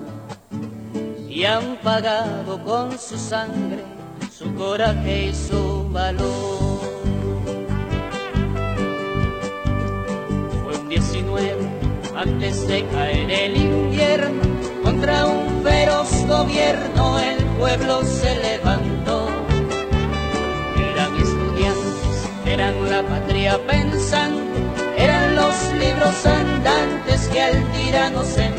y 1.28 1.42
han 1.42 1.74
pagado 1.82 2.62
con 2.62 2.96
su 2.96 3.18
sangre 3.18 3.82
su 4.30 4.54
coraje 4.54 5.30
y 5.30 5.34
su 5.34 5.88
valor. 5.90 6.63
19 11.34 11.68
antes 12.16 12.68
de 12.68 12.84
caer 12.86 13.30
el 13.30 13.56
invierno, 13.56 14.42
contra 14.82 15.26
un 15.26 15.62
feroz 15.64 16.10
gobierno 16.28 17.18
el 17.18 17.44
pueblo 17.58 18.02
se 18.04 18.36
levantó. 18.36 19.28
Eran 20.92 21.16
estudiantes, 21.16 22.30
eran 22.46 22.90
la 22.90 23.02
patria 23.02 23.58
pensante, 23.66 24.60
eran 24.96 25.34
los 25.34 25.72
libros 25.72 26.26
andantes 26.26 27.28
que 27.28 27.42
al 27.42 27.72
tirano 27.72 28.22
se 28.22 28.53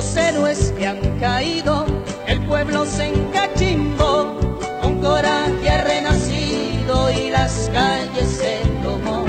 los 0.00 0.16
héroes 0.16 0.72
que 0.78 0.86
han 0.86 1.18
caído, 1.18 1.84
el 2.26 2.40
pueblo 2.46 2.86
se 2.86 3.08
encachimbó, 3.08 4.34
con 4.80 4.98
coraje 4.98 5.68
ha 5.68 5.84
renacido 5.84 7.10
y 7.10 7.28
las 7.28 7.70
calles 7.70 8.28
se 8.30 8.62
tomó. 8.82 9.26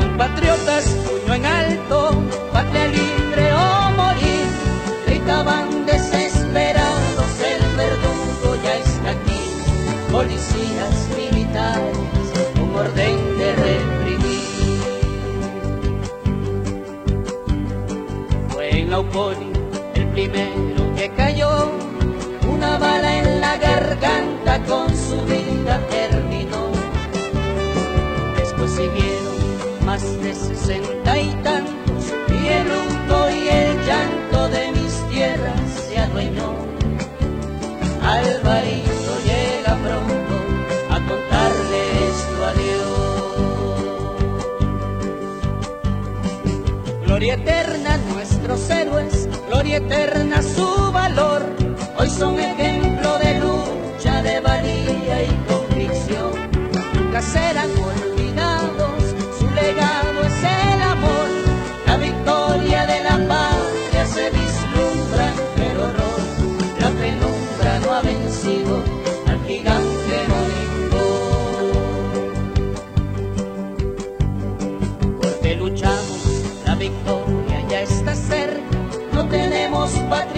Compatriotas, 0.00 0.84
puño 1.06 1.34
en 1.34 1.46
alto, 1.46 2.10
patria 2.52 2.88
libre 2.88 3.52
o 3.52 3.90
morir, 4.02 4.46
gritaban 5.06 5.86
desesperados, 5.86 7.30
el 7.52 7.62
verdugo 7.76 8.56
ya 8.64 8.74
está 8.74 9.10
aquí. 9.10 9.42
Policías 10.10 10.96
militares, 11.16 11.98
con 12.58 12.74
orden 12.74 13.38
de 13.38 13.48
reprimir. 13.68 14.80
Fue 18.48 18.80
en 18.80 18.90
la 18.90 18.98
el 18.98 19.49
primero 20.28 20.94
que 20.96 21.08
cayó, 21.16 21.72
una 22.46 22.76
bala 22.78 23.18
en 23.18 23.40
la 23.40 23.56
garganta 23.56 24.62
con 24.64 24.88
su 24.94 25.16
vida 25.24 25.80
terminó. 25.88 26.68
Después 28.36 28.70
siguieron 28.72 29.86
más 29.86 30.02
de 30.22 30.34
sesenta 30.34 31.18
y 31.18 31.30
tantos, 31.42 32.12
y 32.28 32.48
el 32.48 32.68
luto 32.68 33.30
y 33.30 33.48
el 33.48 33.86
llanto 33.86 34.48
de 34.48 34.72
mis 34.72 35.08
tierras 35.08 35.60
se 35.88 35.98
adueñó. 35.98 36.54
Alvarito 38.02 39.12
llega 39.24 39.74
pronto 39.76 40.34
a 40.90 40.96
contarle 41.08 41.80
esto 42.10 42.44
a 42.44 42.52
Dios. 42.62 42.90
Gloria 47.06 47.34
eterna 47.34 47.94
a 47.94 47.98
nuestros 48.12 48.68
héroes, 48.70 49.19
gloria 49.60 49.76
eterna 49.76 50.40
su 50.42 50.90
valor. 50.90 51.42
Hoy 51.98 52.08
son 52.08 52.38
ejemplo 52.38 53.18
de 53.18 53.40
lucha, 53.40 54.22
de 54.22 54.40
valía 54.40 55.22
y 55.22 55.38
convicción. 55.46 56.32
Nunca 56.94 57.20
serán 57.20 57.68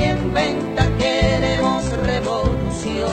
en 0.02 0.34
venta, 0.34 0.88
queremos 0.98 1.84
revolución. 2.04 3.10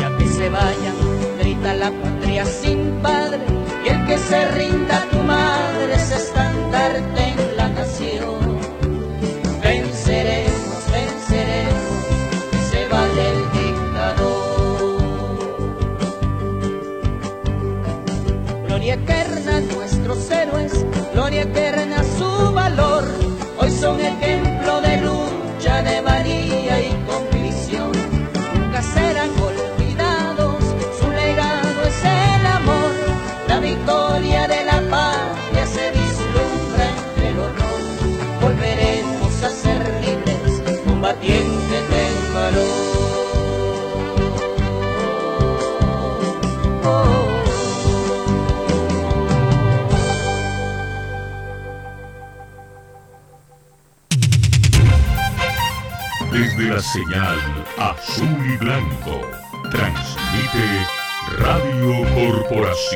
Ya 0.00 0.16
que 0.16 0.26
se 0.26 0.48
vayan, 0.48 0.96
grita 1.38 1.74
la 1.74 1.90
patria 1.90 2.44
sin 2.44 3.00
padre. 3.02 3.40
Y 3.84 3.88
el 3.88 4.06
que 4.06 4.18
se 4.18 4.50
rinda 4.52 5.02
a 5.02 5.06
tu 5.10 5.18
madre 5.18 5.94
es 5.94 6.10
estandarte 6.10 7.29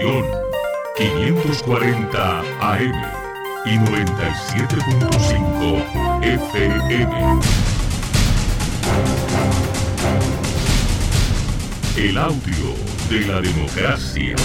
Radio 0.04 0.12
Corporación 0.12 0.44
540 0.96 2.40
AM. 2.60 2.94
y 3.64 3.78
97.5 3.78 6.22
FM. 6.22 7.40
El 11.96 12.18
audio 12.18 12.74
de 13.08 13.20
la 13.26 13.40
democracia. 13.40 14.36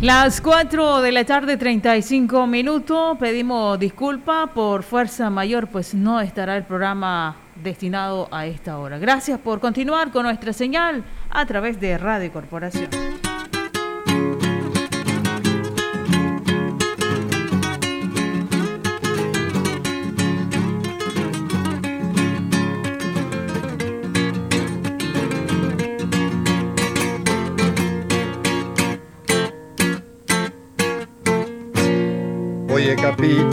Las 0.00 0.40
4 0.40 1.00
de 1.00 1.12
la 1.12 1.24
tarde, 1.24 1.56
35 1.56 2.48
minutos. 2.48 3.16
Pedimos 3.18 3.78
disculpa 3.78 4.48
por 4.48 4.82
fuerza 4.82 5.30
mayor, 5.30 5.68
pues 5.68 5.94
no 5.94 6.20
estará 6.20 6.56
el 6.56 6.64
programa 6.64 7.36
destinado 7.62 8.26
a 8.32 8.46
esta 8.46 8.78
hora. 8.78 8.98
Gracias 8.98 9.38
por 9.38 9.60
continuar 9.60 10.10
con 10.10 10.24
nuestra 10.24 10.52
señal 10.52 11.04
a 11.30 11.46
través 11.46 11.78
de 11.80 11.96
Radio 11.98 12.32
Corporación. 12.32 13.15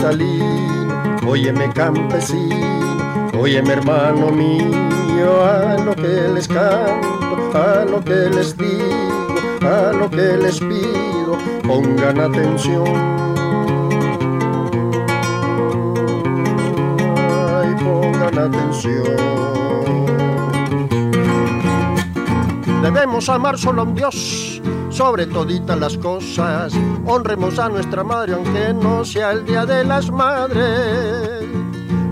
Capitalino, 0.04 1.16
óyeme 1.26 1.72
campesino, 1.72 3.30
óyeme 3.38 3.72
hermano 3.72 4.30
mío, 4.30 5.44
a 5.44 5.76
lo 5.78 5.94
que 5.94 6.28
les 6.34 6.46
canto, 6.46 7.50
a 7.54 7.84
lo 7.84 8.04
que 8.04 8.28
les 8.30 8.56
digo, 8.56 9.38
a 9.62 9.92
lo 9.92 10.10
que 10.10 10.36
les 10.36 10.60
pido, 10.60 11.38
pongan 11.66 12.20
atención. 12.20 12.84
Ay, 17.56 17.74
pongan 17.82 18.38
atención. 18.38 19.04
Debemos 22.82 23.28
amar 23.30 23.56
solo 23.56 23.80
a 23.80 23.84
un 23.84 23.94
Dios 23.94 24.43
sobre 24.94 25.26
toditas 25.26 25.78
las 25.78 25.98
cosas. 25.98 26.72
Honremos 27.04 27.58
a 27.58 27.68
nuestra 27.68 28.04
madre 28.04 28.34
aunque 28.34 28.72
no 28.72 29.04
sea 29.04 29.32
el 29.32 29.44
Día 29.44 29.66
de 29.66 29.84
las 29.84 30.10
Madres. 30.10 31.44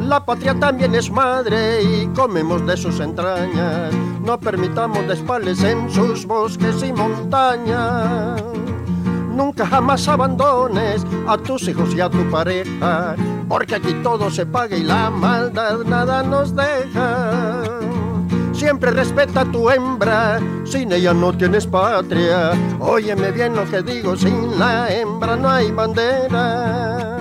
La 0.01 0.25
patria 0.25 0.55
también 0.59 0.95
es 0.95 1.11
madre 1.11 1.83
y 1.83 2.07
comemos 2.09 2.67
de 2.67 2.77
sus 2.77 2.99
entrañas. 3.01 3.95
No 4.25 4.39
permitamos 4.39 5.07
despales 5.07 5.63
en 5.63 5.91
sus 5.91 6.27
bosques 6.27 6.83
y 6.83 6.93
montañas. 6.93 8.43
Nunca 9.33 9.65
jamás 9.65 10.07
abandones 10.09 11.07
a 11.27 11.39
tus 11.39 11.67
hijos 11.69 11.95
y 11.95 12.01
a 12.01 12.11
tu 12.11 12.31
pareja, 12.31 13.17
porque 13.49 13.77
aquí 13.77 13.95
todo 14.03 14.31
se 14.31 14.45
paga 14.45 14.77
y 14.77 14.83
la 14.83 15.09
maldad 15.09 15.79
nada 15.87 16.23
nos 16.23 16.55
deja. 16.55 17.62
Siempre 18.83 19.01
respeta 19.01 19.43
a 19.43 19.45
tu 19.45 19.71
hembra, 19.71 20.41
sin 20.65 20.91
ella 20.91 21.15
no 21.15 21.33
tienes 21.33 21.69
patria. 21.69 22.51
Óyeme 22.81 23.31
bien 23.31 23.55
lo 23.55 23.65
que 23.65 23.81
digo, 23.81 24.17
sin 24.17 24.59
la 24.59 24.93
hembra 24.93 25.37
no 25.37 25.49
hay 25.49 25.71
bandera. 25.71 27.19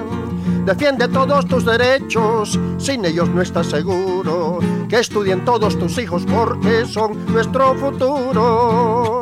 Defiende 0.65 1.07
todos 1.07 1.45
tus 1.45 1.63
derechos, 1.63 2.59
sin 2.79 3.05
ellos 3.05 3.29
no 3.29 3.43
estás 3.43 3.67
seguro. 3.67 4.57
Que 4.89 5.01
estudien 5.01 5.45
todos 5.45 5.77
tus 5.77 5.99
hijos 5.99 6.25
porque 6.25 6.83
son 6.87 7.27
nuestro 7.27 7.75
futuro. 7.75 9.21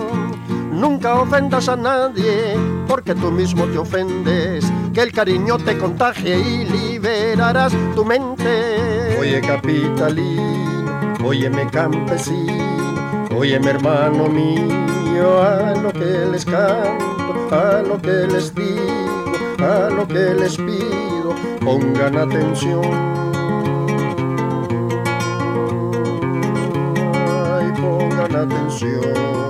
Nunca 0.71 1.15
ofendas 1.15 1.67
a 1.67 1.75
nadie 1.75 2.55
porque 2.87 3.15
tú 3.15 3.31
mismo 3.31 3.65
te 3.65 3.79
ofendes. 3.79 4.63
Que 4.93 5.01
el 5.01 5.11
cariño 5.11 5.57
te 5.57 5.77
contagie 5.77 6.39
y 6.39 6.63
liberarás 6.63 7.73
tu 7.93 8.05
mente. 8.05 9.17
Oye, 9.19 9.41
capitalino, 9.41 10.68
óyeme, 11.23 11.67
campesino, 11.67 13.27
óyeme, 13.35 13.71
hermano 13.71 14.27
mío, 14.27 15.41
a 15.41 15.75
lo 15.75 15.91
que 15.91 16.25
les 16.31 16.45
canto, 16.45 17.55
a 17.55 17.81
lo 17.81 18.01
que 18.01 18.27
les 18.27 18.53
digo, 18.55 19.33
a 19.59 19.89
lo 19.89 20.07
que 20.07 20.33
les 20.33 20.57
pido, 20.57 21.35
pongan 21.59 22.17
atención. 22.17 22.81
Ay, 27.53 27.71
pongan 27.81 28.35
atención. 28.35 29.49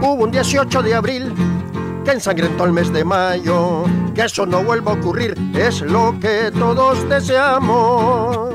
Hubo 0.00 0.24
un 0.24 0.30
18 0.30 0.82
de 0.82 0.94
abril 0.94 1.53
que 2.04 2.12
ensangrentó 2.12 2.64
el 2.64 2.72
mes 2.72 2.92
de 2.92 3.04
mayo. 3.04 3.84
Que 4.14 4.22
eso 4.22 4.46
no 4.46 4.62
vuelva 4.62 4.92
a 4.92 4.94
ocurrir, 4.94 5.34
es 5.54 5.80
lo 5.80 6.18
que 6.20 6.52
todos 6.56 7.08
deseamos. 7.08 8.54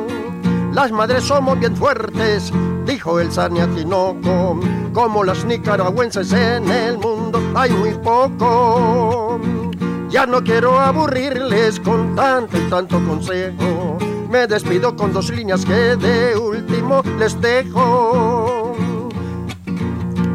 Las 0.73 0.91
madres 0.91 1.23
somos 1.23 1.59
bien 1.59 1.75
fuertes, 1.75 2.53
dijo 2.85 3.19
el 3.19 3.31
Saniatinoco. 3.31 4.59
Como 4.93 5.23
las 5.23 5.43
nicaragüenses 5.45 6.31
en 6.31 6.69
el 6.69 6.97
mundo 6.97 7.41
hay 7.55 7.71
muy 7.71 7.93
poco. 7.95 9.39
Ya 10.09 10.25
no 10.25 10.43
quiero 10.43 10.79
aburrirles 10.79 11.79
con 11.79 12.15
tanto 12.15 12.57
y 12.57 12.69
tanto 12.69 13.03
consejo. 13.05 13.97
Me 14.29 14.47
despido 14.47 14.95
con 14.95 15.11
dos 15.11 15.29
líneas 15.31 15.65
que 15.65 15.95
de 15.95 16.37
último 16.37 17.01
les 17.17 17.39
dejo. 17.41 18.48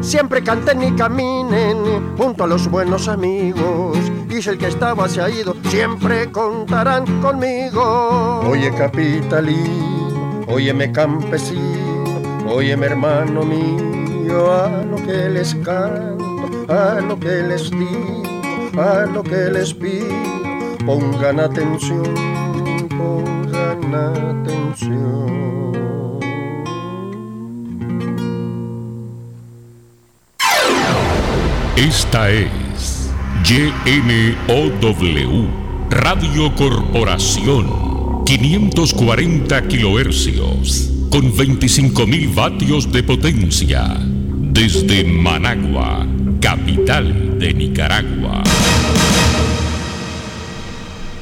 Siempre 0.05 0.43
canten 0.43 0.83
y 0.83 0.91
caminen 0.91 2.15
junto 2.15 2.43
a 2.43 2.47
los 2.47 2.69
buenos 2.69 3.07
amigos. 3.07 3.97
Y 4.29 4.39
si 4.39 4.49
el 4.51 4.59
que 4.59 4.67
estaba 4.67 5.09
se 5.09 5.19
ha 5.19 5.29
ido, 5.31 5.55
siempre 5.63 6.31
contarán 6.31 7.21
conmigo. 7.21 8.41
Oye 8.47 8.71
capitalino, 8.75 10.45
óyeme 10.47 10.91
campesino, 10.91 12.21
óyeme 12.47 12.85
hermano 12.85 13.41
mío, 13.41 14.53
a 14.53 14.83
lo 14.83 14.97
que 14.97 15.27
les 15.27 15.55
canto, 15.55 16.49
a 16.69 17.01
lo 17.01 17.19
que 17.19 17.41
les 17.41 17.71
digo, 17.71 18.23
a 18.79 19.07
lo 19.07 19.23
que 19.23 19.49
les 19.51 19.73
pido, 19.73 20.05
pongan 20.85 21.39
atención, 21.39 22.03
pongan 22.89 23.95
atención. 23.95 25.74
Esta 31.77 32.29
es 32.29 33.11
YNOW, 33.43 34.79
Radio 35.89 36.55
Corporación, 36.55 38.23
540 38.23 39.67
kilohercios, 39.67 40.89
con 41.11 41.33
25.000 41.33 42.33
vatios 42.33 42.89
de 42.93 43.03
potencia, 43.03 43.97
desde 43.99 45.03
Managua, 45.03 46.07
capital 46.39 47.37
de 47.39 47.53
Nicaragua. 47.53 48.41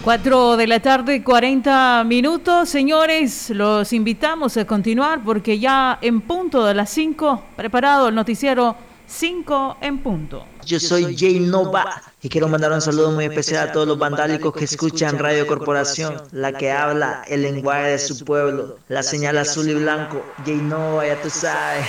4 0.04 0.58
de 0.58 0.68
la 0.68 0.80
tarde, 0.82 1.24
40 1.24 2.04
minutos. 2.06 2.70
Señores, 2.70 3.50
los 3.50 3.92
invitamos 3.92 4.56
a 4.58 4.66
continuar 4.66 5.24
porque 5.24 5.58
ya 5.58 5.98
en 6.00 6.22
punto 6.22 6.64
de 6.64 6.76
las 6.76 6.92
5, 6.92 7.42
preparado 7.56 8.10
el 8.10 8.14
noticiero 8.14 8.93
5 9.14 9.78
en 9.82 10.02
punto. 10.02 10.44
Yo 10.66 10.80
soy 10.80 11.16
Jay 11.16 11.40
Nova 11.40 12.02
y 12.22 12.30
quiero 12.30 12.48
mandar 12.48 12.72
un 12.72 12.82
saludo 12.82 13.12
muy 13.12 13.26
especial 13.26 13.70
a 13.70 13.72
todos 13.72 13.88
los 13.88 14.00
vandálicos 14.00 14.54
que 14.54 14.66
escuchan 14.66 15.20
Radio 15.20 15.46
Corporación, 15.46 16.20
la 16.32 16.52
que 16.52 16.72
habla 16.72 17.24
el 17.28 17.44
lenguaje 17.44 17.92
de 17.92 18.00
su 18.00 18.26
pueblo, 18.26 18.80
la 18.88 19.04
señal 19.04 19.38
azul 19.38 19.70
y 19.70 19.76
blanco. 19.76 20.24
Jay 20.44 20.56
Nova, 20.56 21.06
ya 21.06 21.22
tú 21.22 21.30
sabes. 21.30 21.86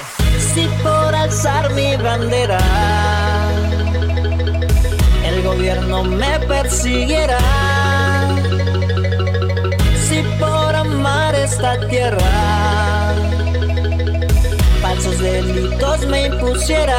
Si 0.52 0.66
por 0.82 1.14
alzar 1.14 1.72
mi 1.72 1.96
bandera 1.96 2.58
el 5.24 5.42
gobierno 5.42 6.04
me 6.04 6.38
persiguiera, 6.40 7.38
si 10.08 10.22
por 10.38 10.74
amar 10.74 11.34
esta 11.34 11.88
tierra 11.88 12.83
falsos 14.94 15.18
delitos 15.18 16.06
me 16.06 16.26
impusiera. 16.26 16.96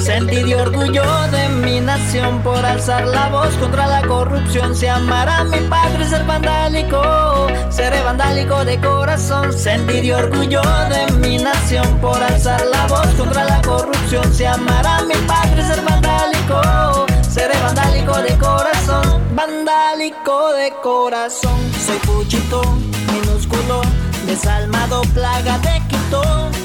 Sentí 0.00 0.42
de 0.42 0.56
orgullo 0.56 1.04
de 1.30 1.48
mi 1.48 1.80
nación 1.80 2.40
por 2.42 2.64
alzar 2.64 3.06
la 3.06 3.28
voz 3.28 3.54
contra 3.56 3.86
la 3.86 4.02
corrupción. 4.02 4.74
Si 4.74 4.86
amara 4.86 5.38
a 5.38 5.44
mi 5.44 5.58
padre 5.68 6.04
ser 6.06 6.24
vandálico, 6.24 7.46
seré 7.68 8.02
vandálico 8.02 8.64
de 8.64 8.80
corazón. 8.80 9.52
Sentí 9.52 10.00
de 10.00 10.14
orgullo 10.14 10.62
de 10.88 11.12
mi 11.18 11.38
nación 11.38 11.98
por 12.00 12.20
alzar 12.22 12.64
la 12.66 12.86
voz 12.86 13.08
contra 13.18 13.44
la 13.44 13.60
corrupción. 13.62 14.32
Si 14.32 14.44
amara 14.44 14.98
a 14.98 15.04
mi 15.04 15.14
padre 15.26 15.62
ser 15.62 15.82
vandálico, 15.82 17.06
seré 17.28 17.60
vandálico 17.60 18.16
de 18.22 18.38
corazón. 18.38 19.22
Vandálico 19.34 20.52
de 20.54 20.72
corazón, 20.82 21.60
soy 21.86 21.98
puchito, 21.98 22.60
minúsculo, 23.12 23.82
desalmado, 24.26 25.02
plaga 25.14 25.57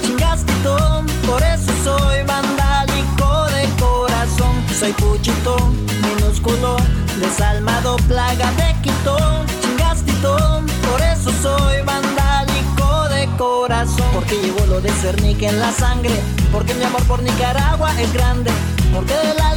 chingastito, 0.02 1.04
por 1.26 1.41
eso 1.41 1.72
soy 1.84 2.24
vandálico 2.24 3.45
de 3.48 3.70
corazón. 3.80 4.64
Soy 4.78 4.91
puchito, 4.94 5.56
minúsculo, 6.02 6.78
desalmado, 7.20 7.98
plaga 8.08 8.52
de 8.54 8.76
Quito, 8.82 9.18
chingastito, 9.62 10.62
por 10.90 11.02
eso 11.02 11.32
soy 11.41 11.82
vandálico 11.84 13.10
de 13.10 13.28
corazón. 13.38 14.08
Porque 14.14 14.36
llevo 14.41 14.66
lo 14.68 14.82
de 14.82 14.91
Cernic 14.91 15.41
en 15.44 15.60
la 15.60 15.72
sangre, 15.72 16.16
porque 16.52 16.74
mi 16.74 16.84
amor 16.84 17.04
por 17.04 17.22
Nicaragua 17.22 17.91
es 18.02 18.12
grande. 18.14 18.52
Porque 18.94 19.14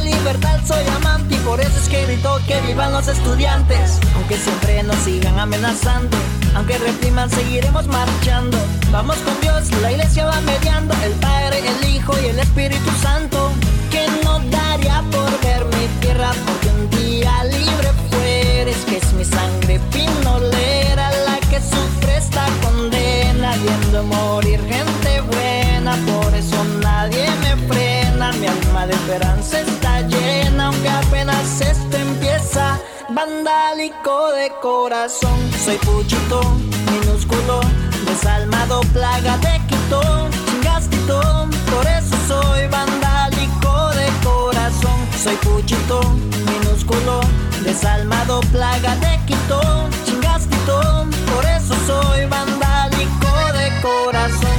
libertad 0.07 0.59
soy 0.65 0.85
amante 0.95 1.35
y 1.35 1.37
por 1.39 1.59
eso 1.59 1.77
es 1.81 1.87
que 1.89 2.05
grito 2.05 2.39
que 2.47 2.59
vivan 2.61 2.91
los 2.91 3.07
estudiantes. 3.07 3.99
Aunque 4.15 4.37
siempre 4.37 4.83
nos 4.83 4.97
sigan 4.97 5.39
amenazando, 5.39 6.17
aunque 6.55 6.77
repriman 6.77 7.29
seguiremos 7.29 7.87
marchando. 7.87 8.57
Vamos 8.91 9.17
con 9.17 9.39
Dios, 9.41 9.71
la 9.81 9.91
iglesia 9.91 10.25
va 10.25 10.39
mediando, 10.41 10.93
el 11.03 11.13
Padre, 11.13 11.59
el 11.59 11.95
Hijo 11.95 12.13
y 12.21 12.27
el 12.27 12.39
Espíritu 12.39 12.91
Santo. 13.01 13.51
Que 13.91 14.05
no 14.23 14.39
daría 14.51 15.01
por 15.11 15.31
ver 15.41 15.65
mi 15.65 15.87
tierra 16.01 16.31
porque 16.45 16.67
un 16.69 16.89
día 16.89 17.43
libre 17.45 17.89
fueres, 18.09 18.77
que 18.85 18.97
es 18.97 19.13
mi 19.13 19.23
sangre 19.23 19.79
pinolera 19.91 21.11
la 21.25 21.37
que 21.49 21.59
sufre 21.61 22.17
esta 22.17 22.45
condena, 22.61 23.55
viendo 23.63 24.03
morir 24.03 24.59
gente 24.67 25.21
buena, 25.21 25.95
por 26.05 26.33
eso 26.35 26.63
nadie 26.81 27.27
me 27.41 27.55
frena, 27.67 28.33
mi 28.33 28.47
alma 28.47 28.87
de 28.87 28.93
esperanza 28.93 29.61
está 29.61 29.86
vandálico 33.17 34.31
de 34.33 34.51
corazón, 34.61 35.39
soy 35.65 35.75
puchito, 35.77 36.39
minúsculo, 36.91 37.61
desalmado, 38.05 38.81
plaga 38.93 39.35
de 39.39 39.59
Quito, 39.67 40.01
chingastito, 40.45 41.19
por 41.71 41.87
eso 41.87 42.15
soy 42.27 42.67
vandálico 42.67 43.73
de 43.99 44.07
corazón, 44.23 44.99
soy 45.23 45.35
puchito, 45.37 45.99
minúsculo, 46.51 47.21
desalmado, 47.63 48.39
plaga 48.51 48.95
de 48.97 49.19
Quito, 49.25 49.61
chingastito, 50.05 51.07
por 51.33 51.43
eso 51.43 51.73
soy 51.87 52.23
vandálico 52.27 53.31
de 53.57 53.81
corazón. 53.81 54.56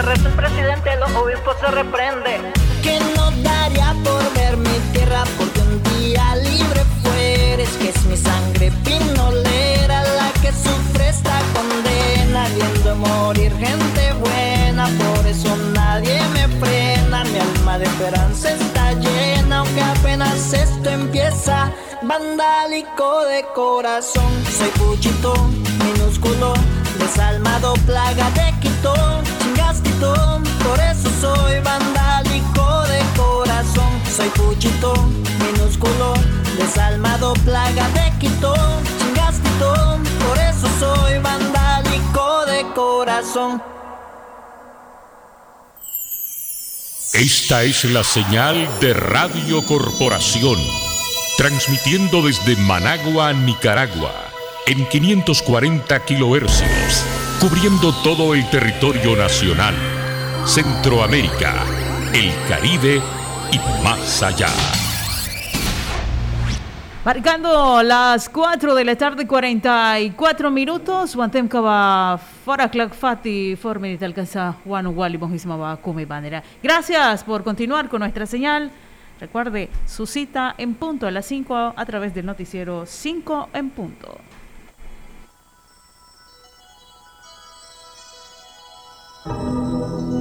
De 0.00 0.06
resto 0.06 0.28
el 0.28 0.34
presidente, 0.34 0.96
los 0.96 1.10
obispos 1.14 1.56
se 1.60 1.66
reprende. 1.66 2.40
Que 2.82 2.98
no 3.14 3.30
daría 3.42 3.94
por 4.02 4.32
ver 4.32 4.56
mi 4.56 4.78
tierra 4.94 5.24
porque 5.36 5.60
un 5.60 5.82
día 5.92 6.36
libre 6.36 6.80
fueres. 7.02 7.68
Que 7.76 7.90
es 7.90 8.04
mi 8.06 8.16
sangre 8.16 8.72
pinolera 8.82 10.02
la 10.16 10.32
que 10.40 10.52
sufre 10.52 11.06
esta 11.06 11.38
condena. 11.52 12.48
Viendo 12.54 12.96
morir 12.96 13.52
gente 13.58 14.14
buena. 14.14 14.86
Por 14.86 15.26
eso 15.26 15.54
nadie 15.74 16.18
me 16.32 16.48
frena. 16.48 17.22
Mi 17.24 17.38
alma 17.38 17.78
de 17.78 17.84
esperanza 17.84 18.52
está 18.52 18.92
llena. 18.94 19.58
Aunque 19.58 19.82
apenas 19.82 20.54
esto 20.54 20.88
empieza. 20.88 21.70
Vandálico 22.02 23.26
de 23.26 23.44
corazón, 23.54 24.32
soy 24.56 24.70
puchito, 24.70 25.34
minúsculo, 25.84 26.54
desalmado, 26.98 27.74
plaga 27.84 28.30
de 28.30 28.54
Quito, 28.60 28.94
por 30.00 30.80
eso 30.80 31.10
soy 31.20 31.60
vandálico 31.60 32.82
de 32.88 33.00
corazón, 33.16 33.92
soy 34.10 34.28
puchito, 34.30 34.94
minúsculo, 35.44 36.14
desalmado, 36.58 37.34
plaga 37.44 37.88
de 37.90 38.12
Quito, 38.18 38.54
chingastito, 38.98 39.98
por 40.26 40.38
eso 40.38 40.68
soy 40.78 41.18
vandálico 41.18 42.46
de 42.46 42.66
corazón. 42.74 43.62
Esta 47.12 47.64
es 47.64 47.84
la 47.84 48.04
señal 48.04 48.68
de 48.80 48.94
Radio 48.94 49.64
Corporación, 49.66 50.56
transmitiendo 51.36 52.22
desde 52.22 52.56
Managua, 52.56 53.32
Nicaragua, 53.32 54.12
en 54.66 54.86
540 54.88 56.04
kilohercios, 56.04 57.04
cubriendo 57.40 57.94
todo 58.02 58.34
el 58.34 58.48
territorio 58.50 59.16
nacional, 59.16 59.74
Centroamérica, 60.44 61.54
el 62.12 62.30
Caribe 62.46 63.00
y 63.50 63.82
más 63.82 64.22
allá. 64.22 64.48
Marcando 67.02 67.82
las 67.82 68.28
4 68.28 68.74
de 68.74 68.84
la 68.84 68.94
tarde, 68.94 69.26
44 69.26 70.50
minutos. 70.50 71.16
Fora 72.44 72.68
clark 72.70 72.92
fati 72.92 73.58
alcanza 74.02 74.56
Juan 74.62 74.94
Bandera. 76.06 76.42
Gracias 76.62 77.24
por 77.24 77.42
continuar 77.42 77.88
con 77.88 78.00
nuestra 78.00 78.26
señal. 78.26 78.70
Recuerde 79.18 79.70
su 79.86 80.04
cita 80.06 80.54
en 80.58 80.74
punto 80.74 81.06
a 81.06 81.10
las 81.10 81.24
5 81.24 81.72
a 81.74 81.86
través 81.86 82.12
del 82.12 82.26
noticiero 82.26 82.84
5 82.84 83.48
en 83.54 83.70
punto. 83.70 84.29
La 89.22 90.19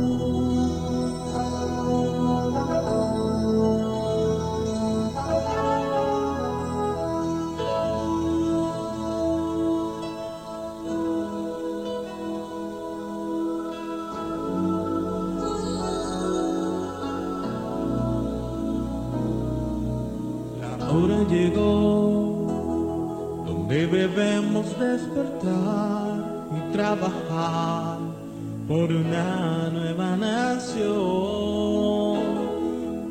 por 28.70 28.92
una 28.94 29.68
nueva 29.72 30.16
nación, 30.16 30.86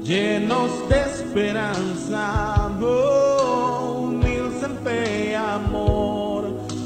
llenos 0.04 0.88
de 0.88 1.00
esperanza, 1.00 2.70
unidos 3.92 4.62
en 4.62 4.78
fe 4.84 5.34
amor, 5.34 6.44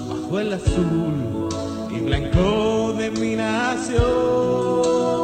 bajo 0.09 0.41
el 0.41 0.55
azul 0.55 1.49
y 1.91 2.01
blanco 2.01 2.95
de 2.95 3.11
mi 3.11 3.37
nación. 3.37 5.22